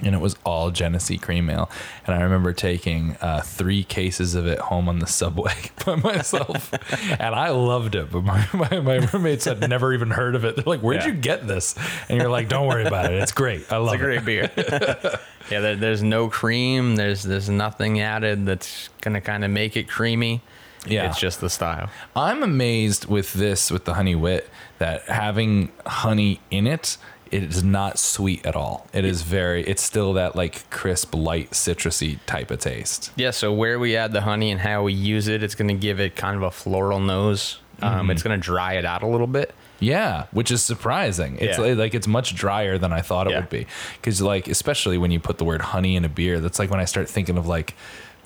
[0.00, 1.70] And it was all Genesee cream ale.
[2.06, 5.54] And I remember taking uh, three cases of it home on the subway
[5.86, 6.72] by myself,
[7.20, 8.10] and I loved it.
[8.10, 10.56] But my, my, my roommates had never even heard of it.
[10.56, 11.08] They're like, "Where'd Yeah.
[11.08, 11.74] you get this?"
[12.08, 13.22] And you're like, "Don't worry about it.
[13.22, 13.72] It's great.
[13.72, 13.96] I love it.
[13.96, 14.50] It's a great beer.
[15.50, 16.96] yeah, there, there's no cream.
[16.96, 20.42] There's there's nothing added that's gonna kind of make it creamy.
[20.88, 21.08] Yeah.
[21.08, 21.90] it's just the style.
[22.14, 26.96] I'm amazed with this with the honey wit that having honey in it.
[27.30, 28.86] It is not sweet at all.
[28.92, 29.62] It is very.
[29.66, 33.10] It's still that like crisp, light, citrusy type of taste.
[33.16, 35.98] Yeah, so where we add the honey and how we use it, it's gonna give
[36.00, 37.58] it kind of a floral nose.
[37.82, 39.54] Um, It's gonna dry it out a little bit.
[39.80, 41.36] Yeah, which is surprising.
[41.38, 41.64] It's Yeah.
[41.64, 43.40] like, like it's much drier than I thought it Yeah.
[43.40, 43.66] would be.
[44.00, 46.80] Because like especially when you put the word honey in a beer, that's like when
[46.80, 47.74] I start thinking of like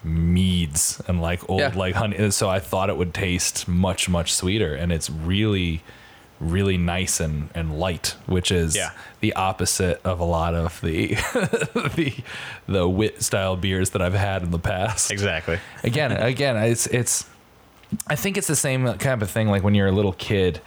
[0.04, 1.72] meads and like old Yeah.
[1.74, 2.30] like honey.
[2.30, 5.82] So I thought it would taste much much sweeter, and it's really
[6.40, 8.90] really nice and, and light, which is Yeah.
[9.20, 11.08] the opposite of a lot of the
[11.94, 12.14] the
[12.66, 15.10] the wit style beers that I've had in the past.
[15.10, 15.58] Exactly.
[15.84, 17.26] again again it's it's
[18.06, 20.60] i think it's the same kind of thing like when you're a little kid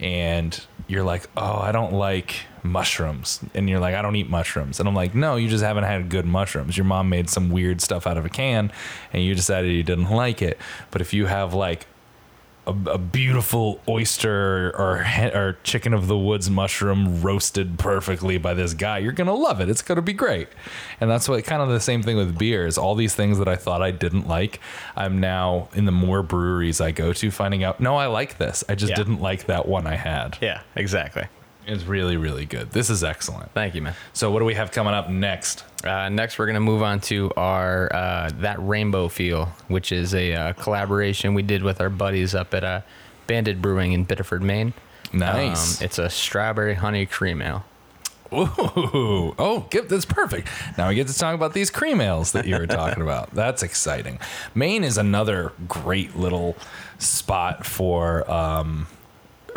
[0.00, 3.40] and you're like oh i don't like mushrooms.
[3.54, 4.80] And you're like i don't eat mushrooms.
[4.80, 6.76] And i'm like no you just haven't had good mushrooms.
[6.76, 8.72] Your mom made some weird stuff out of a can
[9.12, 10.58] and you decided you didn't like it.
[10.90, 11.86] But if you have like
[12.66, 15.04] a, a beautiful oyster or
[15.34, 19.68] or chicken of the woods mushroom roasted perfectly by this guy, you're gonna love it.
[19.68, 20.48] It's gonna be great.
[21.00, 22.76] And that's what kind of the same thing with beers.
[22.78, 24.60] All these things that I thought I didn't like,
[24.96, 27.80] I'm now in the more breweries I go to finding out.
[27.80, 28.62] No, I like this.
[28.68, 28.96] I just Yeah.
[28.96, 30.38] didn't like that one I had.
[30.40, 31.24] Yeah, exactly.
[31.70, 32.70] It's really really good.
[32.72, 33.52] This is excellent.
[33.52, 33.94] Thank you, man.
[34.12, 35.64] So what do we have coming up next?
[35.84, 40.32] Uh, next, we're gonna move on to our uh, that rainbow feel, which is a
[40.34, 42.80] uh, collaboration we did with our buddies up at uh,
[43.26, 44.74] Bandit Brewing in Biddeford, Maine.
[45.12, 45.80] Nice.
[45.80, 47.64] Um, it's a strawberry honey cream ale.
[48.32, 50.48] Ooh, oh, give, that's perfect.
[50.78, 53.30] Now we get to talk about these cream ales that you were talking about.
[53.34, 54.20] That's exciting.
[54.54, 56.56] Maine is another great little
[56.98, 58.86] spot for um,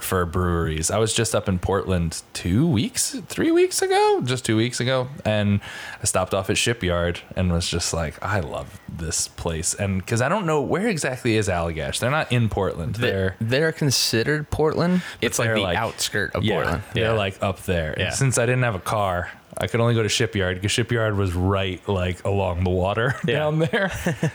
[0.04, 0.92] for breweries.
[0.92, 5.08] I was just up in Portland two weeks, three weeks ago, just two weeks ago,
[5.26, 5.62] and
[6.02, 9.74] I stopped off at Shipyard and was just like, I love this place.
[9.74, 12.96] And because I don't know where exactly is Allagash, they're not in Portland.
[12.96, 15.02] They're They're considered Portland.
[15.22, 16.84] It's like the like- outskirt of yeah, Portland.
[16.94, 17.96] they're like up there.
[17.98, 18.10] Yeah.
[18.12, 21.34] since I didn't have a car, I could only go to Shipyard because Shipyard was
[21.34, 23.40] right like along the water Yeah.
[23.40, 23.92] down there.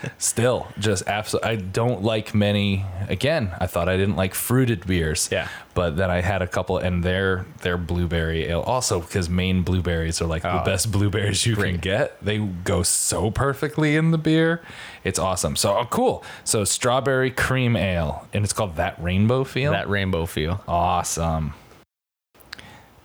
[0.17, 1.49] Still, just absolutely.
[1.49, 2.85] I don't like many.
[3.09, 5.29] Again, I thought I didn't like fruited beers.
[5.31, 5.47] Yeah.
[5.73, 10.21] But then I had a couple, and their their blueberry ale also because Maine blueberries
[10.21, 12.23] are like the Oh, best blueberries you can get.
[12.23, 14.61] They go so perfectly in the beer.
[15.03, 15.55] It's awesome.
[15.55, 16.23] So oh, cool.
[16.43, 19.71] So strawberry cream ale, and it's called that rainbow feel.
[19.71, 20.61] that rainbow feel.
[20.67, 21.53] Awesome.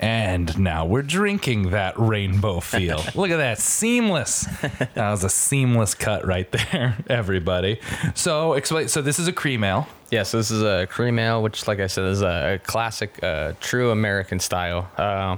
[0.05, 3.03] And now we're drinking that rainbow feel.
[3.15, 3.59] Look at that.
[3.59, 4.45] Seamless.
[4.61, 7.81] That was a seamless cut right there, everybody.
[8.15, 9.89] So explain so this is a cream ale.
[10.11, 13.55] Yeah, so this is a cream ale, which, like I said, is a, classic, uh,
[13.61, 14.91] true American style.
[14.99, 15.37] Uh,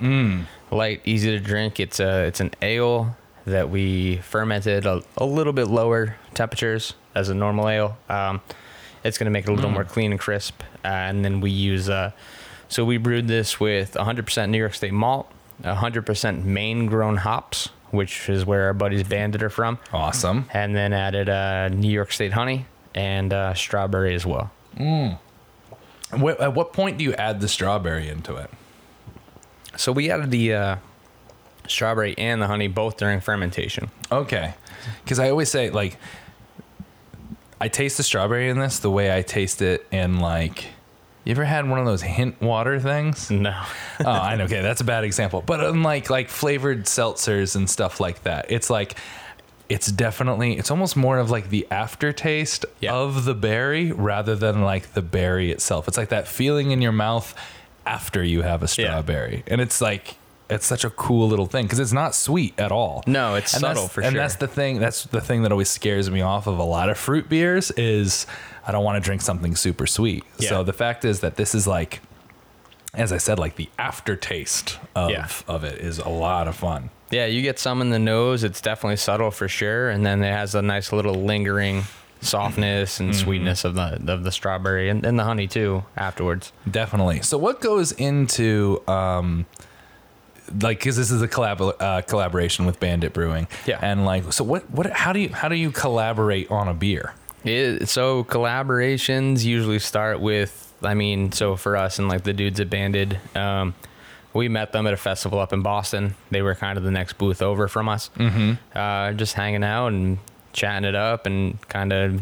[0.73, 1.79] Light, easy to drink.
[1.79, 7.29] It's a it's an ale that we fermented a, a little bit lower temperatures as
[7.29, 7.97] a normal ale.
[8.09, 8.41] Um,
[9.05, 10.61] it's going to make it a little more clean and crisp.
[10.85, 12.11] Uh, and then we use, uh,
[12.69, 15.31] so we brewed this with 100% New York State malt,
[15.63, 20.47] 100% Maine grown hops, which is where our buddies Bandit are from, Awesome.
[20.53, 24.51] and then added uh, New York State honey and uh, strawberry as well.
[26.11, 28.51] What, at what point do you add the strawberry into it?
[29.77, 30.77] So we added the uh,
[31.69, 33.91] strawberry and the honey both during fermentation.
[34.11, 34.55] Okay.
[35.05, 35.97] Because I always say, like,
[37.61, 40.67] I taste the strawberry in this the way I taste it in, like,
[41.27, 43.31] you ever had one of those hint water things?
[43.31, 43.51] No.
[44.01, 44.45] oh, I know.
[44.45, 45.43] Okay, that's a bad example.
[45.45, 48.95] But unlike like flavored seltzers and stuff like that, it's like
[49.69, 52.95] it's definitely it's almost more of like the aftertaste Yeah.
[52.95, 55.89] of the berry rather than like the berry itself.
[55.89, 57.35] It's like that feeling in your mouth
[57.85, 60.17] after you have a strawberry, and it's like.
[60.49, 63.03] It's such a cool little thing because it's not sweet at all.
[63.07, 64.23] No, it's and subtle for and sure.
[64.23, 64.79] that's the thing.
[64.79, 68.27] That's the thing that always scares me off of a lot of fruit beers is
[68.67, 70.23] I don't want to drink something super sweet.
[70.39, 70.51] Yeah.
[70.51, 72.01] So the fact is that this is like
[72.95, 75.29] as I said, like the aftertaste of Yeah.
[75.49, 76.91] of it is a lot of fun.
[77.11, 78.43] Yeah, you get some in the nose.
[78.43, 81.85] It's definitely subtle for sure, and then it has a nice little lingering
[82.21, 86.53] softness and sweetness of the of the strawberry and, and the honey too afterwards.
[86.71, 87.23] Definitely.
[87.23, 89.47] So what goes into um
[90.61, 93.49] like because this is a collab uh, collaboration with Bandit Brewing.
[93.67, 93.79] Yeah.
[93.83, 97.15] And like so what what how do you how do you collaborate on a beer?
[97.45, 102.59] It, so collaborations usually start with, I mean, so for us and like the dudes
[102.59, 103.75] at Bandit, um,
[104.35, 106.17] we met them at a festival up in Boston.
[106.31, 108.55] They were kind of the next booth over from us, mm-hmm.
[108.77, 110.19] uh, just hanging out and
[110.53, 112.21] chatting it up and kind of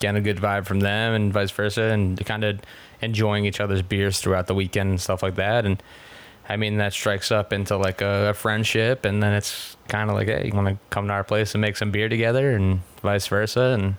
[0.00, 2.58] getting a good vibe from them and vice versa, and kind of
[3.00, 5.64] enjoying each other's beers throughout the weekend and stuff like that.
[5.64, 5.80] And
[6.48, 10.16] I mean, that strikes up into like a, a friendship, and then it's kind of
[10.16, 12.80] like, hey, you want to come to our place and make some beer together, and
[13.02, 13.94] vice versa, and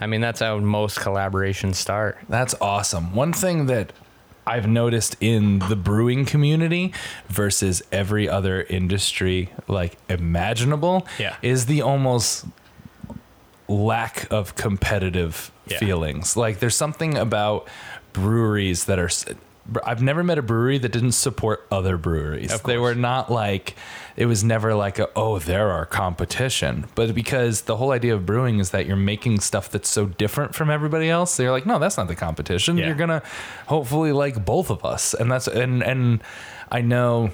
[0.00, 2.18] I mean, that's how most collaborations start.
[2.28, 3.14] That's awesome.
[3.14, 3.92] One thing that
[4.46, 6.92] I've noticed in the brewing community
[7.28, 11.36] versus every other industry like imaginable Yeah.
[11.42, 12.46] is the almost
[13.68, 15.78] lack of competitive Yeah.
[15.78, 16.36] feelings.
[16.36, 17.68] Like there's something about
[18.12, 19.10] breweries that are
[19.84, 22.60] I've never met a brewery that didn't support other breweries.
[22.62, 23.76] They were not like
[24.16, 28.26] it was never like a oh there are competition, but because the whole idea of
[28.26, 31.36] brewing is that you're making stuff that's so different from everybody else.
[31.36, 32.78] They're like no, that's not the competition.
[32.78, 32.86] Yeah.
[32.86, 33.22] You're gonna
[33.66, 36.22] hopefully like both of us, and that's and and
[36.70, 37.30] I know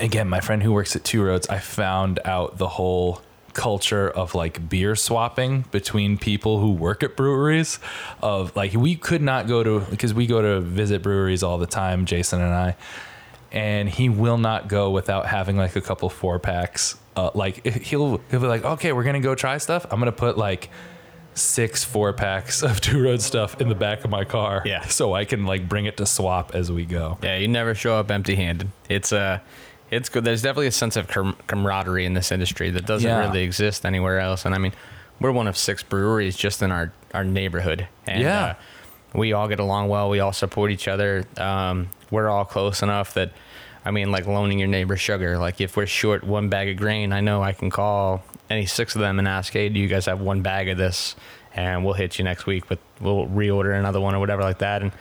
[0.00, 3.22] again, my friend who works at Two Roads, I found out the whole
[3.58, 7.80] culture of like beer swapping between people who work at breweries
[8.22, 11.66] of like we could not go to because we go to visit breweries all the
[11.66, 12.76] time Jason and I
[13.50, 18.20] and he will not go without having like a couple four packs uh, like he'll
[18.30, 20.70] he'll be like okay we're gonna go try stuff I'm gonna put like
[21.34, 24.86] six four packs of two road stuff in the back of my car Yeah.
[24.86, 27.96] so I can like bring it to swap as we go Yeah, you never show
[27.96, 28.70] up empty-handed.
[28.88, 29.40] It's uh,
[29.90, 30.24] it's good.
[30.24, 33.20] There's definitely a sense of com- camaraderie in this industry that doesn't Yeah.
[33.26, 34.44] really exist anywhere else.
[34.44, 34.72] And I mean,
[35.20, 37.88] we're one of six breweries just in our our neighborhood.
[38.06, 38.44] And, Yeah.
[38.44, 38.54] uh,
[39.14, 40.10] we all get along well.
[40.10, 41.24] We all support each other.
[41.38, 43.30] Um, we're all close enough that,
[43.86, 45.38] I mean, like loaning your neighbor sugar.
[45.38, 48.94] Like if we're short one bag of grain, I know I can call any six
[48.94, 51.16] of them and ask, "Hey, do you guys have one bag of this?"
[51.56, 54.82] And we'll hit you next week, but we'll reorder another one or whatever like that.
[54.82, 54.92] And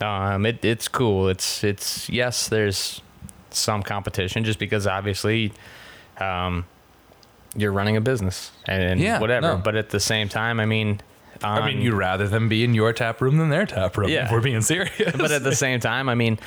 [0.00, 1.28] um, it, it's cool.
[1.28, 3.02] It's it's yes, there's
[3.54, 5.52] some competition just because obviously,
[6.18, 6.64] um,
[7.56, 9.46] you're running a business and Yeah, whatever.
[9.48, 9.56] no.
[9.56, 11.00] But at the same time, I mean,
[11.42, 14.08] I mean, you'd rather them be in your tap room than their tap room.
[14.10, 14.26] Yeah.
[14.26, 14.92] If we're being serious.
[15.16, 16.38] but at the same time, I mean,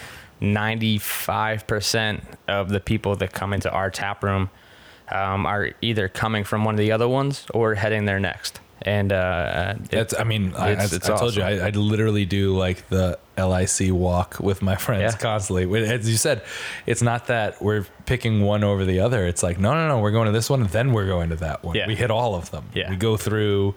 [0.42, 4.50] 95% of the people that come into our tap room
[5.10, 8.60] um, are either coming from one of the other ones or heading there next.
[8.86, 11.42] And uh, it- That's, I mean, I, It's- I, it's I told you.
[11.44, 15.18] I, I literally do like the LIC walk with my friends Yeah.
[15.18, 15.86] constantly.
[15.86, 16.44] As you said,
[16.86, 19.26] it's not that we're picking one over the other.
[19.26, 21.36] It's like, no, no, no, we're going to this one, and then we're going to
[21.38, 21.76] that one.
[21.76, 21.88] Yeah.
[21.88, 22.66] We hit all of them.
[22.74, 22.90] Yeah.
[22.90, 23.76] We go through,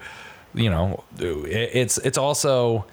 [0.54, 2.86] you know, it, it's it's also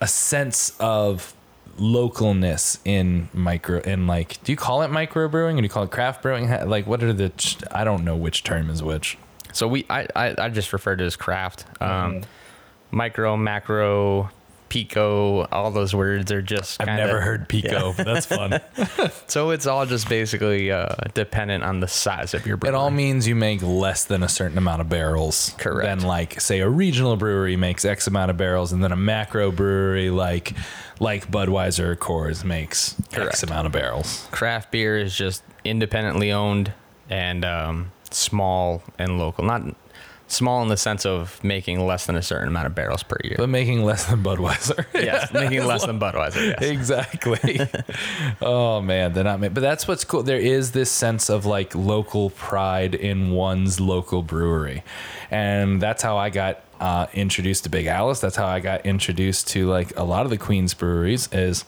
[0.00, 1.34] a sense of
[1.78, 5.84] localness in micro in like do you call it micro brewing or do you call
[5.84, 7.32] it craft brewing like what are the
[7.70, 9.16] i don't know which term is which
[9.52, 11.64] so we, I, I, I just refer to it as craft.
[11.80, 12.96] Um, Mm-hmm.
[12.96, 14.30] Micro, macro,
[14.68, 18.60] pico, all those words are just i've never heard pico but that's fun
[19.26, 22.74] So it's all just basically uh, dependent on the size of your brewery.
[22.74, 25.54] It all means you make less than a certain amount of barrels.
[25.58, 25.86] Correct.
[26.00, 29.50] Than like say a regional brewery makes X amount of barrels, and then a macro
[29.52, 30.54] brewery like
[30.98, 34.26] like Budweiser or Coors makes X amount of barrels.
[34.32, 36.72] craft beer is just independently owned
[37.08, 39.44] and um, small and local.
[39.44, 39.62] Not
[40.28, 43.34] small in the sense of making less than a certain amount of barrels per year.
[43.36, 44.86] But making less than Budweiser.
[44.94, 46.50] yes, making less than Budweiser.
[46.60, 46.62] Yes.
[46.62, 47.60] exactly.
[48.40, 49.40] oh man, they're not.
[49.40, 50.22] ma- But that's what's cool.
[50.22, 54.84] There is this sense of like local pride in one's local brewery,
[55.30, 58.20] and that's how I got uh, introduced to Big Alice.
[58.20, 61.28] That's how I got introduced to like a lot of the Queens breweries.
[61.32, 61.64] Is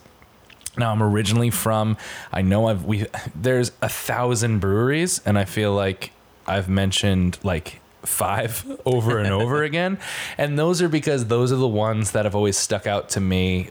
[0.78, 1.96] now I'm originally from.
[2.32, 6.12] I know I've we there's a thousand breweries, and I feel like
[6.52, 9.98] I've mentioned like five over and over again,
[10.38, 13.70] and those are because those are the ones that have always stuck out to me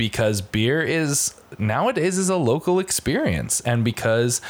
[0.00, 3.60] because beer is nowadays is a local experience.
[3.60, 4.40] And because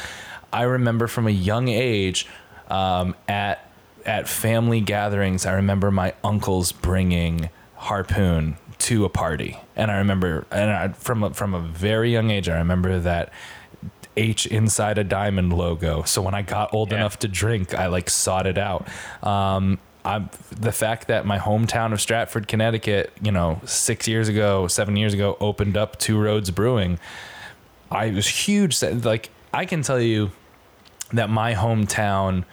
[0.53, 2.25] i remember from a young age
[2.69, 3.69] um, at
[4.05, 9.59] at family gatherings i remember my uncles bringing harpoon to a party.
[9.75, 13.33] And i remember and I, from a, from a very young age i remember that
[14.17, 16.03] H inside a diamond logo.
[16.03, 16.97] So when I got old Yeah.
[16.97, 18.87] enough to drink, I like sought it out.
[19.23, 24.67] Um, I'm the fact that my hometown of Stratford, Connecticut, you know, six years ago,
[24.67, 26.99] seven years ago, opened up Two Roads Brewing.
[27.91, 28.81] I was huge.
[28.81, 30.31] Like I can tell you
[31.13, 32.45] that my hometown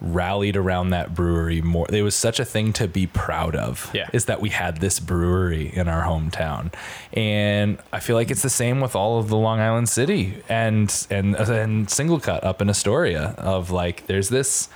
[0.00, 1.86] rallied around that brewery more.
[1.90, 3.90] It was such a thing to be proud of.
[3.94, 4.08] Yeah.
[4.12, 6.72] Is that we had this brewery in our hometown.
[7.14, 10.94] And I feel like it's the same with all of the Long Island City and
[11.10, 14.68] and and single cut up in Astoria of like there's this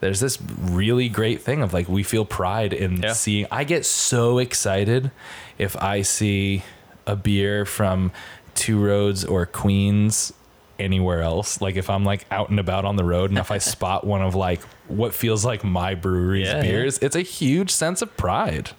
[0.00, 3.12] there's this really great thing of like we feel pride in Yeah.
[3.12, 5.10] seeing I get so excited
[5.58, 6.62] if I see
[7.06, 8.12] a beer from
[8.54, 10.32] Two Roads or Queens
[10.78, 11.60] anywhere else.
[11.60, 14.22] Like if I'm like out and about on the road and if I spot one
[14.22, 16.62] of like what feels like my brewery's Yeah, yeah.
[16.62, 18.70] beers, it's a huge sense of pride.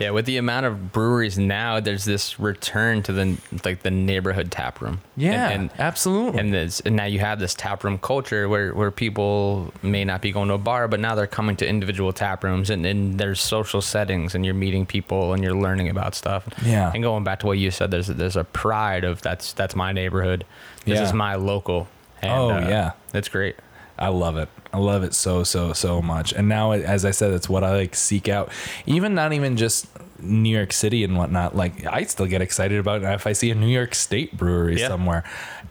[0.00, 4.50] Yeah, with the amount of breweries now, there's this return to the like the neighborhood
[4.50, 5.02] tap room.
[5.16, 6.40] Yeah, and, and absolutely.
[6.40, 10.22] and, this, and now you have this tap room culture where, where people may not
[10.22, 13.18] be going to a bar, but now they're coming to individual tap rooms and, and
[13.20, 16.48] there's social settings and you're meeting people and you're learning about stuff.
[16.64, 16.90] Yeah.
[16.94, 19.92] And going back to what you said, there's there's a pride of that's that's my
[19.92, 20.46] neighborhood.
[20.86, 21.04] This Yeah.
[21.04, 21.88] is my local.
[22.22, 22.92] And, Oh, uh, yeah.
[23.12, 23.56] It's great.
[24.00, 24.48] I love it.
[24.72, 26.32] I love it so so so much.
[26.32, 28.50] And now, as I said, it's what I like seek out.
[28.86, 29.86] Even not even just
[30.20, 31.54] New York City and whatnot.
[31.54, 34.78] Like I still get excited about it if I see a New York State brewery
[34.80, 34.88] Yeah.
[34.88, 35.24] somewhere.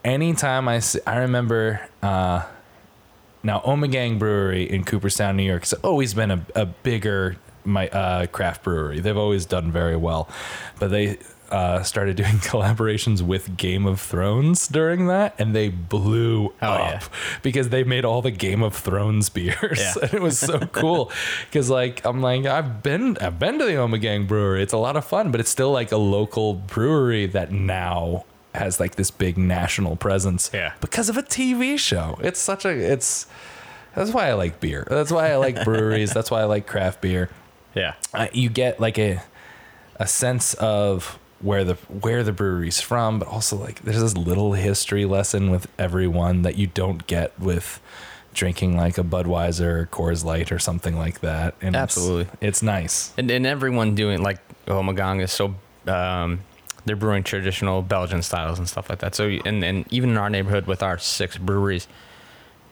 [0.06, 1.82] Anytime I see, I remember.
[2.04, 2.44] uh
[3.42, 8.26] now, Omegang Brewery in Cooperstown, New York, has always been a, a bigger my uh,
[8.28, 9.00] craft brewery.
[9.00, 10.28] They've always done very well,
[10.78, 11.20] but they
[11.52, 17.02] uh, started doing collaborations with Game of Thrones during that, and they blew Oh, up
[17.02, 17.08] yeah.
[17.42, 19.80] because they made all the Game of Thrones beers.
[19.80, 19.94] Yeah.
[20.04, 21.12] and it was so cool
[21.46, 24.62] because like I'm like I've been I've been to the Omegang Brewery.
[24.64, 28.80] It's a lot of fun, but it's still like a local brewery that now has
[28.80, 30.74] like this big national presence Yeah.
[30.82, 32.18] because of a TV show.
[32.22, 33.28] It's such a it's
[33.96, 34.88] that's why I like beer.
[34.90, 36.14] That's why I like breweries.
[36.14, 37.30] That's why I like craft beer.
[37.76, 37.94] Yeah.
[38.14, 39.22] Uh, you get like a
[39.98, 44.54] a sense of where the where the brewery's from, but also like there's this little
[44.54, 47.82] history lesson with everyone that you don't get with
[48.34, 51.56] drinking like a Budweiser or Coors Light or something like that.
[51.62, 52.28] And it's- Absolutely.
[52.42, 53.12] it's, nice.
[53.18, 55.56] And, and everyone doing like Omegang is so
[55.88, 56.42] um,
[56.86, 59.16] they're brewing traditional Belgian styles and stuff like that.
[59.16, 61.88] So and and even in our neighborhood with our six breweries,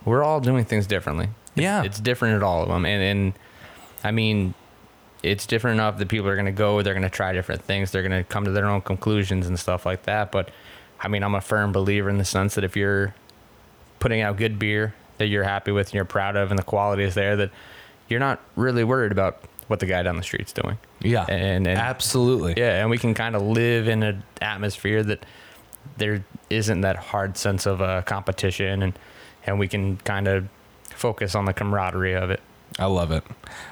[0.05, 1.25] we're all doing things differently.
[1.55, 1.83] It's- Yeah.
[1.83, 2.85] it's different at all of them.
[2.85, 3.33] And and
[4.03, 4.53] I mean,
[5.23, 6.81] it's different enough that people are going to go.
[6.81, 7.91] They're going to try different things.
[7.91, 10.31] They're going to come to their own conclusions and stuff like that.
[10.31, 10.49] But
[10.99, 13.13] I mean, I'm a firm believer in the sense that if you're
[13.99, 17.03] putting out good beer that you're happy with and you're proud of, and the quality
[17.03, 17.51] is there, that
[18.07, 20.77] you're not really worried about what the guy down the street's doing.
[21.01, 21.25] Yeah.
[21.27, 22.53] And, and Absolutely.
[22.57, 25.25] yeah, and we can kind of live in an atmosphere that
[25.97, 28.93] there isn't that hard sense of uh, competition, and
[29.45, 30.47] and we can kind of
[30.89, 32.41] focus on the camaraderie of it.
[32.79, 33.23] I love it.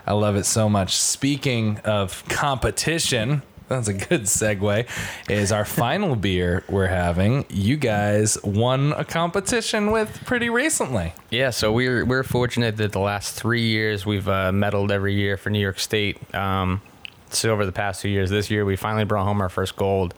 [0.05, 0.95] I love it so much.
[0.95, 4.87] Speaking of competition, that's a good segue.
[5.29, 7.45] Is our final beer we're having?
[7.49, 11.13] You guys won a competition with pretty recently.
[11.29, 15.37] Yeah, so we're we're fortunate that the last three years we've uh, medaled every year
[15.37, 16.33] for New York State.
[16.33, 16.81] Um,
[17.29, 20.13] so over the past two years, this year we finally brought home our first gold.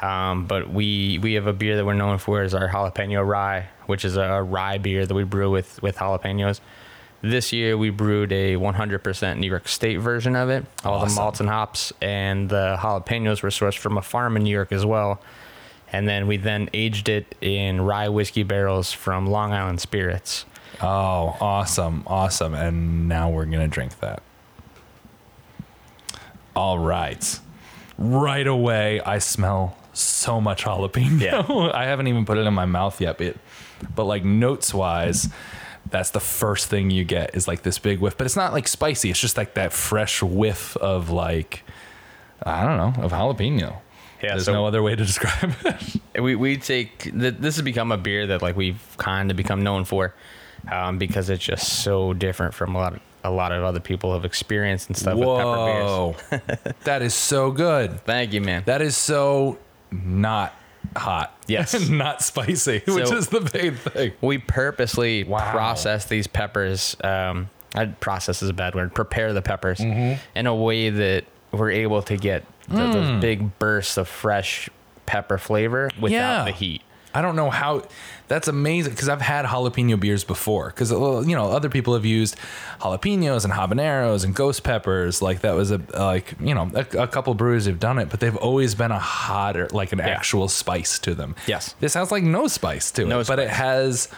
[0.00, 3.68] Um, but we we have a beer that we're known for is our jalapeno rye,
[3.86, 6.60] which is a rye beer that we brew with with jalapenos.
[7.26, 10.64] This year we brewed a 100% New York State version of it.
[10.84, 14.50] All the malts and hops and the jalapenos were sourced from a farm in New
[14.50, 15.20] York as well.
[15.92, 20.44] And then we then aged it in rye whiskey barrels from Long Island Spirits.
[20.80, 22.04] Oh, awesome.
[22.06, 22.54] Awesome.
[22.54, 24.22] And now we're going to drink that.
[26.54, 27.40] All right.
[27.98, 31.20] Right away, I smell so much jalapeno.
[31.20, 31.70] Yeah.
[31.74, 33.36] I haven't even put it in my mouth yet, but,
[33.96, 35.28] but like notes wise,
[35.90, 38.16] that's the first thing you get is like this big whiff.
[38.16, 39.10] But it's not like spicy.
[39.10, 41.62] It's just like that fresh whiff of like,
[42.42, 43.78] I don't know, of jalapeno.
[44.22, 46.20] Yeah, There's so- no other way to describe it.
[46.22, 49.84] we we take this has become a beer that like we've kind of become known
[49.84, 50.14] for
[50.72, 54.12] um, because it's just so different from a lot of a lot of other people
[54.14, 56.54] have experienced and stuff with pepper beers.
[56.54, 56.72] Whoa.
[56.84, 58.00] that is so good.
[58.04, 58.62] Thank you, man.
[58.66, 59.58] That is so
[59.90, 60.54] not
[60.96, 61.32] hot.
[61.48, 61.88] Yes.
[61.88, 64.12] not spicy, which is the big thing.
[64.20, 65.50] we purposely Wow.
[65.52, 66.96] process these peppers.
[67.04, 68.94] Um, I process is a bad word.
[68.94, 70.20] Prepare the peppers Mm-hmm.
[70.36, 72.92] in a way that we're able to get the, Mm.
[72.92, 74.68] those big bursts of fresh
[75.06, 76.44] pepper flavor without Yeah.
[76.44, 76.82] the heat.
[77.16, 77.82] I don't know how.
[78.28, 80.66] That's amazing because I've had jalapeno beers before.
[80.68, 82.36] Because you know other people have used
[82.80, 85.22] jalapenos and habaneros and ghost peppers.
[85.22, 88.20] Like that was a like you know a, a couple brewers have done it, but
[88.20, 91.34] they've always been a hotter like an actual spice to them.
[91.46, 91.74] Yes.
[91.80, 94.08] this has like no spice to No it, but it has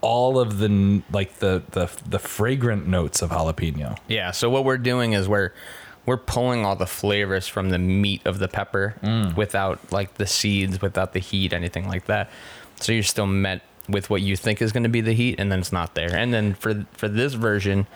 [0.00, 3.98] all of the like the the the fragrant notes of jalapeno.
[4.08, 4.30] Yeah.
[4.30, 5.52] So what we're doing is we're
[6.06, 8.94] we're pulling all the flavors from the meat of the pepper
[9.36, 12.30] without like the seeds, without the heat, anything like that.
[12.80, 15.50] So you're still met with what you think is going to be the heat, and
[15.50, 16.14] then it's not there.
[16.14, 17.86] And then for for this version,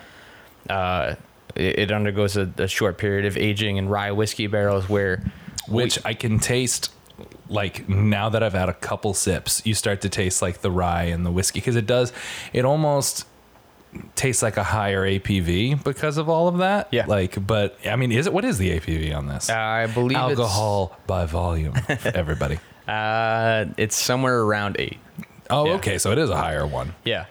[0.69, 1.15] uh,
[1.55, 5.23] it, it undergoes a, a short period of aging in rye whiskey barrels, where
[5.67, 6.91] which I can taste
[7.49, 11.03] like now that I've had a couple sips, you start to taste like the rye
[11.03, 12.13] and the whiskey because it does
[12.53, 13.25] it almost
[14.15, 16.87] tastes like a higher ABV because of all of that.
[16.91, 17.05] Yeah.
[17.07, 19.49] Like, but I mean, is it what is the ABV on this?
[19.49, 21.73] I believe Alcohol by volume,
[22.05, 22.55] everybody.
[22.55, 24.97] It's, uh, it's somewhere around eight.
[25.49, 25.73] Oh, Yeah.
[25.73, 26.93] okay, so it is a higher one.
[27.03, 27.25] Yeah.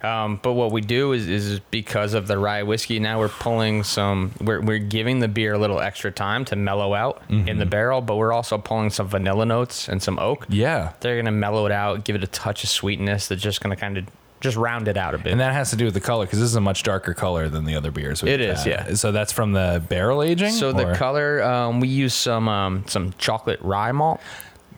[0.00, 3.82] Um, but what we do is, is because of the rye whiskey, now we're pulling
[3.82, 7.66] some, we're, we're giving the beer a little extra time to mellow out in the
[7.66, 10.46] barrel, but we're also pulling some vanilla notes and some oak.
[10.48, 10.92] Yeah.
[11.00, 13.74] They're going to mellow it out, give it a touch of sweetness that's just going
[13.74, 14.06] to kind of
[14.40, 15.32] just round it out a bit.
[15.32, 17.48] And that has to do with the color because this is a much darker color
[17.48, 18.22] than the other beers.
[18.22, 18.66] It is, had.
[18.66, 18.94] yeah.
[18.94, 20.52] So that's from the barrel aging.
[20.52, 24.20] so the or- color, um, we use some um, some chocolate rye malt.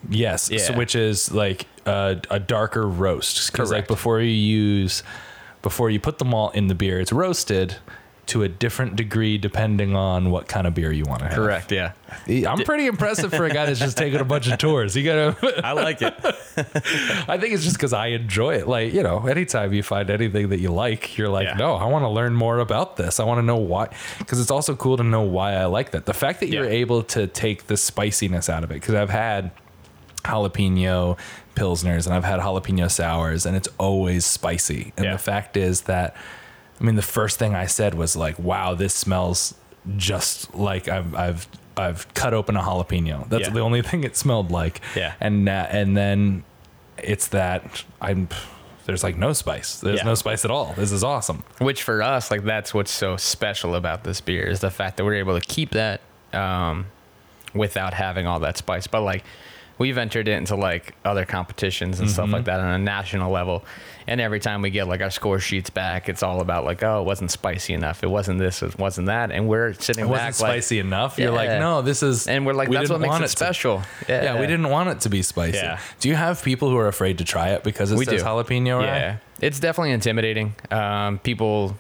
[0.09, 3.89] Yes, so which is like a, a darker roast because like Correct.
[3.89, 5.03] before you use
[5.61, 7.77] before you put the malt in the beer, it's roasted
[8.31, 11.35] to a different degree depending on what kind of beer you want to have.
[11.35, 11.70] Correct.
[11.73, 11.93] Yeah.
[12.28, 14.97] I'm pretty impressive for a guy that's just taking a bunch of tours.
[14.97, 15.61] You gotta.
[15.66, 16.15] I like it.
[17.28, 18.66] I think it's just because I enjoy it.
[18.69, 21.55] Like you know, anytime you find anything that you like, you're like, Yeah.
[21.55, 23.20] no, I want to learn more about this.
[23.20, 23.89] I want to know why.
[24.19, 26.07] Because it's also cool to know why I like that.
[26.07, 26.70] The fact that you're Yeah.
[26.82, 28.74] able to take the spiciness out of it.
[28.74, 29.51] Because I've had
[30.24, 31.19] jalapeno
[31.57, 34.93] pilsners and I've had jalapeno sours, and it's always spicy.
[34.97, 35.12] And Yeah.
[35.12, 36.15] the fact is that,
[36.81, 39.55] I mean, the first thing I said was like, wow, this smells
[39.97, 41.47] just like I've I've
[41.77, 43.28] I've cut open a jalapeno.
[43.28, 43.55] That's Yeah.
[43.55, 44.81] the only thing it smelled like.
[44.97, 45.15] Yeah.
[45.20, 46.44] And uh, and then
[46.98, 48.28] it's that I'm
[48.86, 49.78] there's like no spice.
[49.81, 50.05] There's Yeah.
[50.05, 50.73] no spice at all.
[50.77, 51.44] This is awesome.
[51.59, 55.05] Which for us, like that's what's so special about this beer is the fact that
[55.05, 56.01] we're able to keep that
[56.32, 56.86] um,
[57.55, 58.86] without having all that spice.
[58.86, 59.23] But like
[59.81, 62.35] we've entered it into like other competitions and stuff Mm-hmm.
[62.35, 63.65] like that on a national level,
[64.07, 67.01] and every time we get like our score sheets back, it's all about like oh
[67.01, 70.28] it wasn't spicy enough, it wasn't this, it wasn't that, and we're sitting It back
[70.28, 71.19] wasn't like, spicy enough.
[71.19, 73.82] You're like, no, this is and we're like we that's what makes it to- special.
[74.09, 74.39] Yeah.
[74.39, 75.57] we didn't want it to be spicy.
[75.57, 75.81] Yeah.
[75.98, 78.28] Do you have people who are afraid to try it because it We says do.
[78.28, 78.82] jalapeno?
[78.82, 80.55] Yeah, it's definitely intimidating.
[80.70, 81.77] Um, people,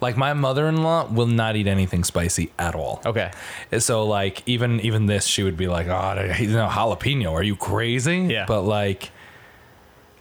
[0.00, 3.00] Like my mother-in-law will not eat anything spicy at all.
[3.06, 3.30] okay,
[3.78, 7.32] So like even even this, she would be like, "Oh, you know, jalapeno?
[7.32, 8.44] Are you crazy?" Yeah.
[8.46, 9.10] But like,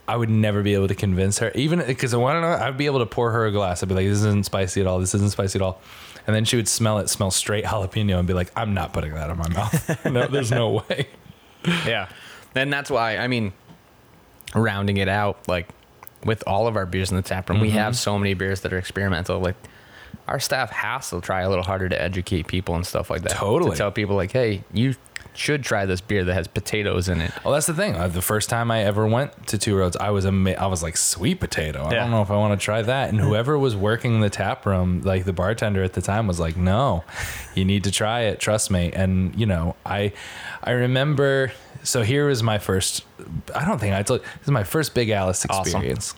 [0.08, 2.66] I would never be able to convince her, even because I want to know.
[2.66, 3.84] I'd be able to pour her a glass.
[3.84, 5.00] I'd be like, "This isn't spicy at all.
[5.00, 5.82] This isn't spicy at all,"
[6.26, 9.14] And then she would smell it, smell straight jalapeno, and be like, "I'm not putting
[9.14, 10.06] that in my mouth.
[10.12, 11.08] no, there's no way."
[11.66, 12.08] yeah.
[12.54, 13.52] And that's why, I mean,
[14.54, 15.68] rounding it out, like
[16.26, 17.78] with all of our beers in the tap room, we Mm-hmm.
[17.78, 19.40] have so many beers that are experimental.
[19.40, 19.56] Like
[20.28, 23.32] our staff has to try a little harder to educate people and stuff like that.
[23.34, 23.72] Totally.
[23.72, 24.96] To tell people, like, hey, you
[25.36, 27.30] should try this beer that has potatoes in it.
[27.44, 27.96] Well, that's the thing.
[27.96, 30.82] Uh, The first time I ever went to Two Roads, I was ama- I was
[30.82, 31.84] like sweet potato.
[31.84, 32.00] I Yeah.
[32.00, 33.10] don't know if I want to try that.
[33.10, 36.56] And whoever was working the tap room, like the bartender at the time, was like,
[36.56, 37.04] "No,
[37.54, 38.40] you need to try it.
[38.40, 40.14] Trust me." And you know, I
[40.64, 41.52] I remember.
[41.86, 43.04] So here was my first.
[43.54, 44.22] I don't think I told.
[44.22, 45.62] This is my first Big Alice Awesome.
[45.62, 46.16] experience.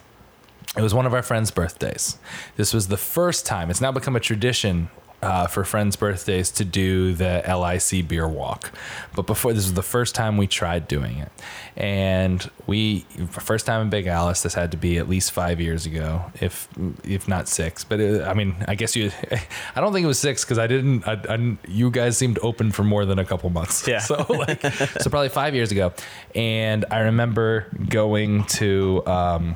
[0.77, 2.17] It was one of our friends' birthdays.
[2.55, 3.69] This was the first time.
[3.69, 4.89] It's now become a tradition
[5.21, 8.71] uh, for friends' birthdays to do the LIC beer walk.
[9.15, 11.31] But before, this was the first time we tried doing it.
[11.75, 15.85] And we, first time in Big Alice, this had to be at least five years
[15.85, 16.67] ago, if
[17.03, 17.83] if not six.
[17.83, 19.11] But it, I mean, I guess you,
[19.75, 22.71] I don't think it was six because I didn't, I, I, you guys seemed open
[22.71, 23.87] for more than a couple months.
[23.87, 23.97] Yeah.
[24.07, 25.91] So like, so probably five years ago.
[26.33, 29.55] And I remember going to, um,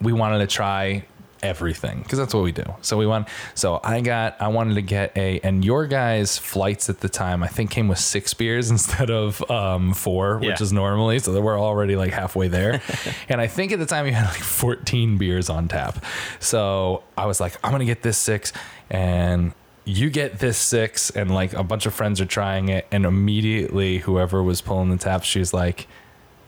[0.00, 1.04] we wanted to try
[1.42, 2.64] everything because that's what we do.
[2.82, 3.28] So we want.
[3.54, 4.40] So I got.
[4.40, 5.40] I wanted to get a.
[5.40, 9.48] And your guys' flights at the time, I think, came with six beers instead of
[9.50, 11.18] um, four, which is normally.
[11.18, 12.82] So we're already like halfway there.
[13.28, 16.04] and I think at the time you had like 14 beers on tap.
[16.38, 18.52] So I was like, I'm gonna get this six,
[18.90, 19.52] and
[19.84, 23.98] you get this six, and like a bunch of friends are trying it, and immediately
[23.98, 25.86] whoever was pulling the tap, she's like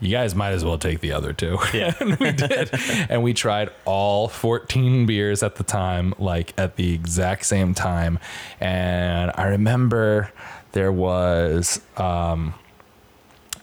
[0.03, 1.57] you guys might as well take the other two.
[1.73, 1.93] Yeah.
[1.99, 2.69] and we did.
[3.09, 8.19] And we tried all 14 beers at the time, like at the exact same time.
[8.59, 10.31] And I remember
[10.73, 12.53] there was, um,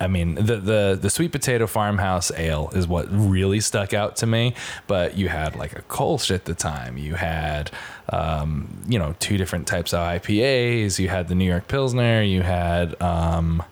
[0.00, 4.26] I mean, the, the the sweet potato farmhouse ale is what really stuck out to
[4.26, 4.54] me.
[4.86, 6.96] But you had like a Kolsch at the time.
[6.96, 7.70] You had,
[8.08, 10.98] um, you know, two different types of IPAs.
[10.98, 12.22] You had the New York Pilsner.
[12.22, 13.62] You had, um,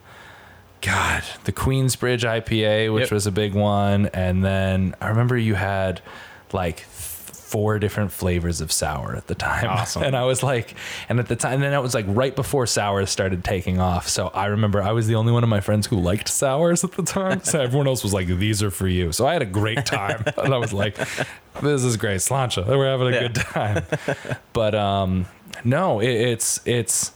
[0.80, 3.12] God, the Queensbridge IPA, which Yep.
[3.12, 6.00] was a big one, and then I remember you had
[6.52, 9.64] like four different flavors of sour at the time.
[9.70, 10.02] Awesome.
[10.08, 10.74] And I was like,
[11.08, 14.06] and at the time, and then it was like right before sours started taking off.
[14.06, 16.92] So I remember I was the only one of my friends who liked sours at
[16.92, 17.42] the time.
[17.42, 20.24] So everyone else was like, "These are for you." So I had a great time,
[20.36, 20.96] and I was like,
[21.62, 22.64] "This is great, sláinte.
[22.66, 23.20] We're having a Yeah.
[23.28, 23.84] good time."
[24.52, 25.24] But um,
[25.64, 27.12] no, it, it's it's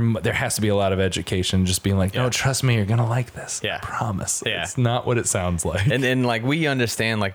[0.00, 0.22] there.
[0.22, 1.66] There has to be a lot of education.
[1.66, 2.30] Just being like, no, Yeah.
[2.30, 3.60] trust me, you're gonna like this.
[3.64, 3.76] Yeah.
[3.82, 4.42] I promise.
[4.44, 4.62] Yeah.
[4.62, 5.86] It's not what it sounds like.
[5.86, 7.34] And then like we understand like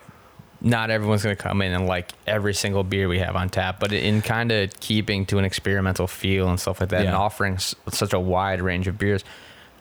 [0.62, 3.80] not everyone's going to come in and like every single beer we have on tap,
[3.80, 7.54] but in kind of keeping to an experimental feel and stuff like that and offering
[7.54, 9.24] s- such a wide range of beers,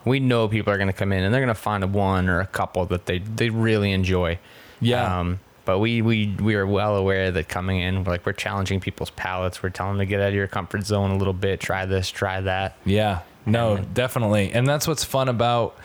[0.04, 2.28] we know people are going to come in and they're going to find a one
[2.28, 4.38] or a couple that they, they really enjoy.
[4.80, 5.18] Yeah.
[5.18, 9.10] Um, but we, we, we are well aware that coming in, like we're challenging people's
[9.10, 9.62] palates.
[9.62, 12.08] We're telling them to get out of your comfort zone a little bit, try this,
[12.08, 12.78] try that.
[12.86, 14.50] Yeah, no, definitely.
[14.50, 15.76] And that's what's fun about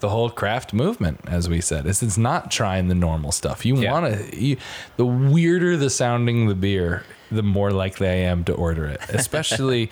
[0.00, 3.66] the whole craft movement, as we said, is it's not trying the normal stuff.
[3.66, 3.92] You Yeah.
[3.92, 4.56] want to,
[4.96, 9.02] the weirder the sounding the beer, the more likely I am to order it.
[9.10, 9.90] Especially,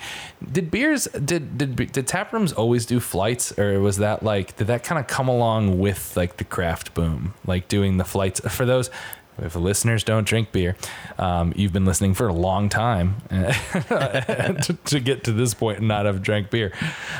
[0.51, 4.65] did beers, did, did, did tap rooms always do flights or was that like, did
[4.67, 8.65] that kind of come along with like the craft boom, like doing the flights for
[8.65, 8.89] those?
[9.37, 10.75] If the listeners don't drink beer,
[11.19, 15.87] um, you've been listening for a long time to, to get to this point and
[15.87, 16.71] not have drank beer.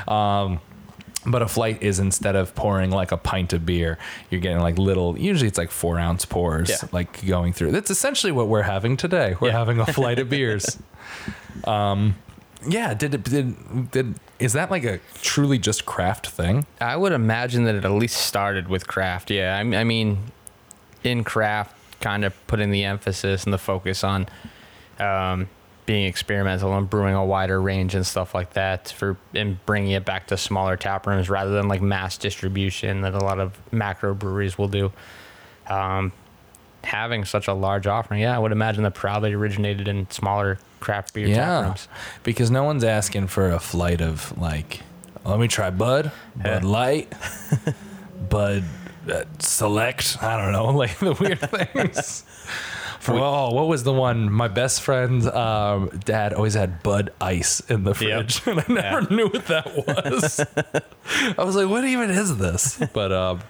[0.08, 0.60] Um,
[1.28, 3.98] but a flight is instead of pouring like a pint of beer,
[4.30, 6.78] you're getting like little, usually it's like four ounce pours, Yeah.
[6.92, 7.72] like going through.
[7.72, 9.36] That's essentially what we're having today.
[9.40, 9.58] We're Yeah.
[9.58, 10.78] having a flight of beers.
[11.64, 12.16] Um,
[12.68, 12.94] yeah.
[12.94, 16.66] Did it, did, did, is that like a truly just craft thing?
[16.80, 19.32] I would imagine that it at least started with craft.
[19.32, 20.20] Yeah, I mean,
[21.04, 24.28] in craft, kind of putting the emphasis and the focus on
[25.00, 25.50] um,
[25.86, 30.04] being experimental and brewing a wider range and stuff like that for and bringing it
[30.06, 34.14] back to smaller tap rooms rather than like mass distribution that a lot of macro
[34.14, 34.92] breweries will do.
[35.68, 36.12] Um,
[36.84, 41.14] having such a large offering, yeah, I would imagine that probably originated in smaller craft
[41.14, 41.62] beer tap Yeah.
[41.66, 41.88] rooms.
[42.24, 44.82] Because no one's asking for a flight of like,
[45.24, 46.60] let me try Bud, Yeah.
[46.60, 47.14] Bud Light,
[48.30, 48.64] Bud
[49.10, 50.18] uh, Select.
[50.22, 51.40] I don't know, like the weird
[51.74, 52.24] things.
[53.08, 54.32] Oh, what was the one?
[54.32, 59.02] My best friend's um, dad always had Bud Ice in the fridge, and I never
[59.02, 59.16] Yeah.
[59.16, 60.40] knew what that was.
[61.38, 62.82] I was like, what even is this?
[62.94, 63.42] But um,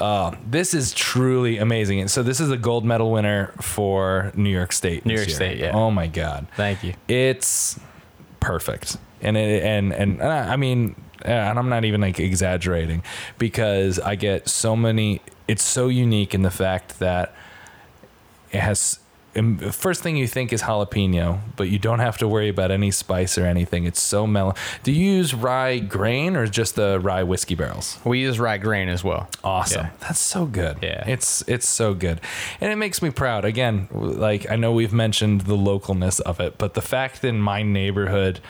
[0.00, 2.00] uh, this is truly amazing.
[2.00, 5.06] And so this is a gold medal winner for New York State.
[5.06, 5.36] New this York.
[5.36, 5.70] State, yeah.
[5.76, 6.94] Oh my God Thank you.
[7.06, 7.78] it's
[8.40, 10.94] perfect and it, and and i mean
[11.24, 13.02] uh, and i'm not even like exaggerating
[13.38, 17.34] because i get so many it's so unique in the fact that
[18.50, 18.98] it has
[19.70, 23.38] first thing you think is jalapeno, but you don't have to worry about any spice
[23.38, 23.84] or anything.
[23.84, 24.54] It's so mellow.
[24.82, 27.98] Do you use rye grain or just the rye whiskey barrels?
[28.04, 29.28] We use rye grain as well.
[29.42, 29.86] Awesome.
[29.86, 29.92] Yeah.
[30.00, 30.78] That's so good.
[30.82, 31.04] Yeah.
[31.06, 32.20] It's it's so good.
[32.60, 33.44] And it makes me proud.
[33.44, 37.40] Again, like I know we've mentioned the localness of it, but the fact that in
[37.40, 38.40] my neighborhood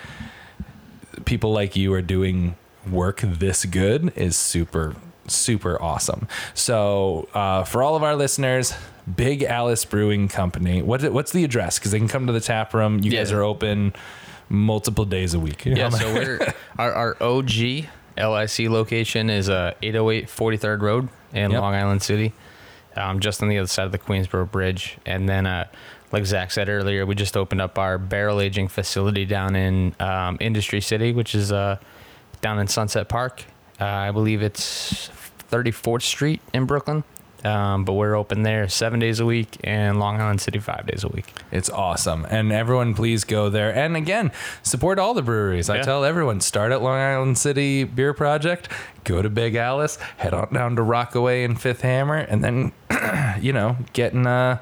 [1.25, 2.57] people like you are doing
[2.91, 4.97] work this good is super
[5.29, 6.27] super awesome.
[6.53, 8.75] So, uh, for all of our listeners,
[9.17, 10.83] Big Alice Brewing Company.
[10.83, 11.79] What what's the address?
[11.79, 13.01] Cuz they can come to the tap room.
[13.03, 13.93] You guys are open
[14.49, 15.65] multiple days a week.
[15.65, 17.87] Yeah, so we're our, our OG
[18.17, 21.61] LIC location is uh 808 43rd Road in Yep.
[21.61, 22.33] Long Island City,
[22.97, 24.99] um, just on the other side of the Queensboro Bridge.
[25.07, 25.67] And then, uh,
[26.13, 30.37] like Zach said earlier, we just opened up our barrel aging facility down in um,
[30.41, 31.79] Industry City, which is uh,
[32.41, 33.45] down in Sunset Park.
[33.81, 35.09] Uh, I believe it's
[35.51, 37.05] 34th Street in Brooklyn.
[37.45, 41.03] Um, but we're open there seven days a week and Long Island City five days
[41.03, 41.33] a week.
[41.51, 42.25] It's awesome.
[42.31, 43.75] And everyone, please go there.
[43.75, 44.31] And again,
[44.63, 45.69] support all the breweries.
[45.69, 48.69] I tell everyone start at Long Island City Beer Project,
[49.03, 52.73] go to Big Alice, head on down to Rockaway and Fifth Hammer, and then,
[53.41, 54.61] you know, get in a.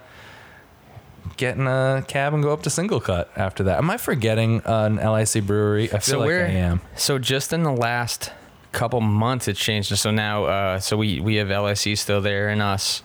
[1.41, 3.79] Get in a cab and go up to Single Cut after that.
[3.79, 5.85] Am I forgetting an LIC brewery?
[5.85, 6.83] I feel so like I am.
[6.97, 8.31] so just in the last
[8.73, 12.61] couple months it changed so now uh so we we have LIC still there and
[12.61, 13.03] us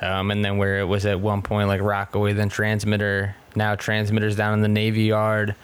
[0.00, 4.34] um and then where it was at one point like Rockaway then Transmitter now Transmitters
[4.34, 5.54] down in the Navy Yard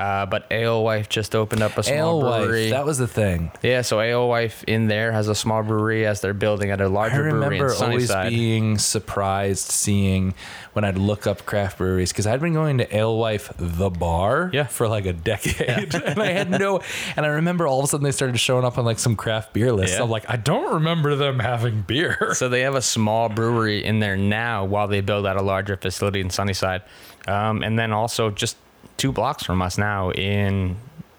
[0.00, 3.50] uh but Alewife just opened up a small brewery that was the thing.
[3.62, 7.16] yeah so Alewife in there has a small brewery as they're building at a larger
[7.22, 10.34] brewery in remember always being surprised seeing
[10.72, 14.66] when I'd look up craft breweries because I'd been going to Alewife the bar Yeah.
[14.68, 16.80] for like a decade, and I had no.
[17.16, 19.52] And I remember all of a sudden they started showing up on like some craft
[19.52, 19.96] beer lists.
[19.96, 20.04] Yeah.
[20.04, 22.32] I'm like, I don't remember them having beer.
[22.40, 25.76] So they have a small brewery in there now while they build out a larger
[25.76, 26.82] facility in Sunnyside.
[27.26, 28.56] Um, and then also just
[29.00, 30.76] two blocks from us now in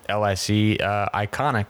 [0.08, 1.66] LIC, uh, Iconyc,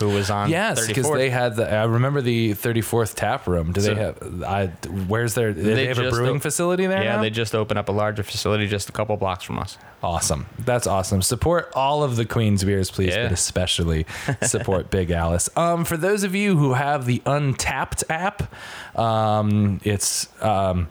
[0.00, 1.70] who was on Yes, because they had the.
[1.72, 3.72] I remember the 34th tap room.
[3.72, 4.42] Do they have?
[4.42, 4.66] I
[5.06, 5.52] where's their?
[5.52, 7.22] They, They have a brewing op- facility there yeah, now?
[7.22, 9.78] they just opened up a larger facility just a couple blocks from us.
[10.02, 10.46] Awesome.
[10.58, 11.22] That's awesome.
[11.22, 13.24] Support all of the Queen's beers, please, Yeah.
[13.24, 14.04] but especially
[14.42, 15.48] support Big Alice.
[15.56, 18.52] Um, for those of you who have the Untappd app,
[18.98, 20.88] um, it's um,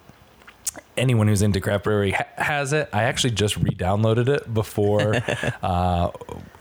[0.98, 2.90] anyone who's into craft brewery ha- has it.
[2.94, 5.16] I actually just re-downloaded it before
[5.64, 6.12] uh,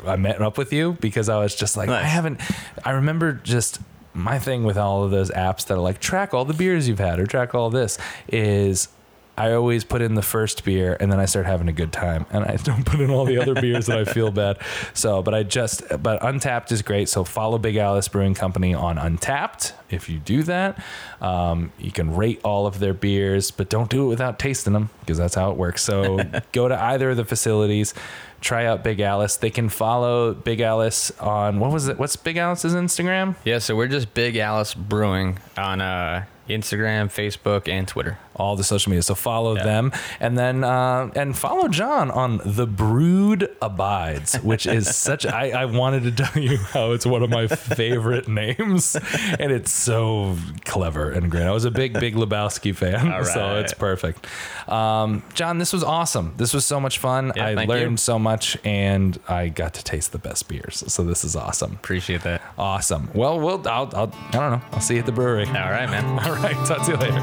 [0.07, 2.41] I met up with you because I was just like, I haven't.
[2.85, 3.81] I remember just
[4.15, 6.99] my thing with all of those apps that are like track all the beers you've
[6.99, 7.97] had or track all this
[8.29, 8.89] is
[9.41, 12.27] I always put in the first beer and then I start having a good time
[12.31, 14.59] and I don't put in all the other beers that I feel bad.
[14.93, 17.09] So, but I just, but Untappd is great.
[17.09, 19.73] So follow Big Alice Brewing Company on Untappd.
[19.89, 20.85] If you do that,
[21.23, 24.91] um, you can rate all of their beers, but don't do it without tasting them
[25.01, 25.83] because that's how it works.
[25.83, 26.19] So
[26.53, 27.95] go to either of the facilities,
[28.43, 29.39] try out Big Alice.
[29.39, 31.99] They can follow Big Alice on, what was it?
[31.99, 33.37] What's Big Alice's Instagram?
[33.45, 38.19] Yeah, so we're just Big Alice Brewing on uh, Instagram, Facebook, and Twitter.
[38.37, 39.03] all the social media.
[39.03, 39.65] So follow Yeah.
[39.65, 45.27] them, and then uh, and follow John on the Brood Abides, which is such.
[45.27, 48.97] I, I wanted to tell you how it's one of my favorite names,
[49.39, 51.43] and it's so clever and great.
[51.45, 54.27] I was a big big Lebowski fan, All so it's perfect.
[54.69, 56.33] Um, John, this was awesome.
[56.37, 57.33] This was so much fun.
[57.37, 57.97] Yeah, I learned you.
[57.99, 60.83] so much, and I got to taste the best beers.
[60.87, 61.73] So this is awesome.
[61.73, 62.41] Appreciate that.
[62.57, 63.11] Awesome.
[63.15, 63.67] Well, we'll.
[63.69, 63.91] I'll.
[63.95, 64.63] I'll I don't know.
[64.73, 65.45] I'll see you at the brewery.
[65.47, 66.19] All right, man.
[66.21, 66.67] All right.
[66.67, 67.19] Talk to you later.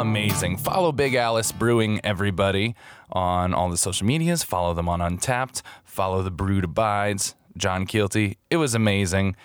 [0.00, 0.56] Amazing.
[0.58, 2.74] Follow Big Alice Brewing, everybody,
[3.10, 4.42] on all the social medias.
[4.42, 5.62] Follow them on Untappd.
[5.84, 7.34] Follow the Brood Abides.
[7.56, 8.36] John Keelty.
[8.50, 9.36] It was amazing.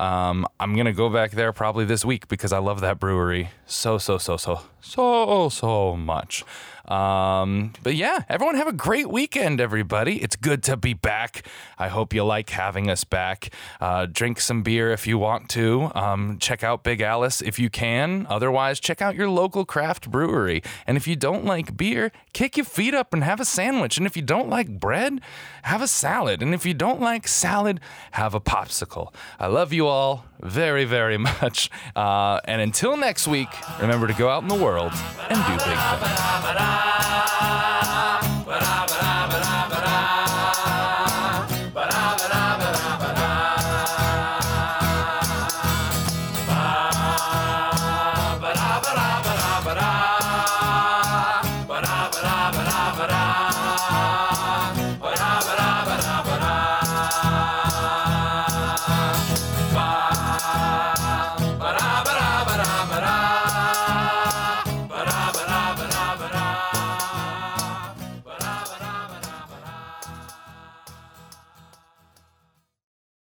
[0.00, 3.98] Um, I'm gonna go back there probably this week because I love that brewery so
[3.98, 6.42] so so so so so much.
[6.90, 10.20] Um, but yeah, everyone have a great weekend, everybody.
[10.20, 11.46] It's good to be back.
[11.78, 13.50] I hope you like having us back.
[13.80, 15.92] Uh, drink some beer if you want to.
[15.94, 18.26] Um, check out Big Alice if you can.
[18.28, 20.62] Otherwise, check out your local craft brewery.
[20.86, 23.96] And if you don't like beer, kick your feet up and have a sandwich.
[23.96, 25.20] And if you don't like bread,
[25.62, 26.42] have a salad.
[26.42, 27.78] And if you don't like salad,
[28.12, 29.14] have a popsicle.
[29.38, 31.70] I love you all very, very much.
[31.94, 33.48] Uh, and until next week,
[33.80, 34.92] remember to go out in the world
[35.28, 37.69] and do big things.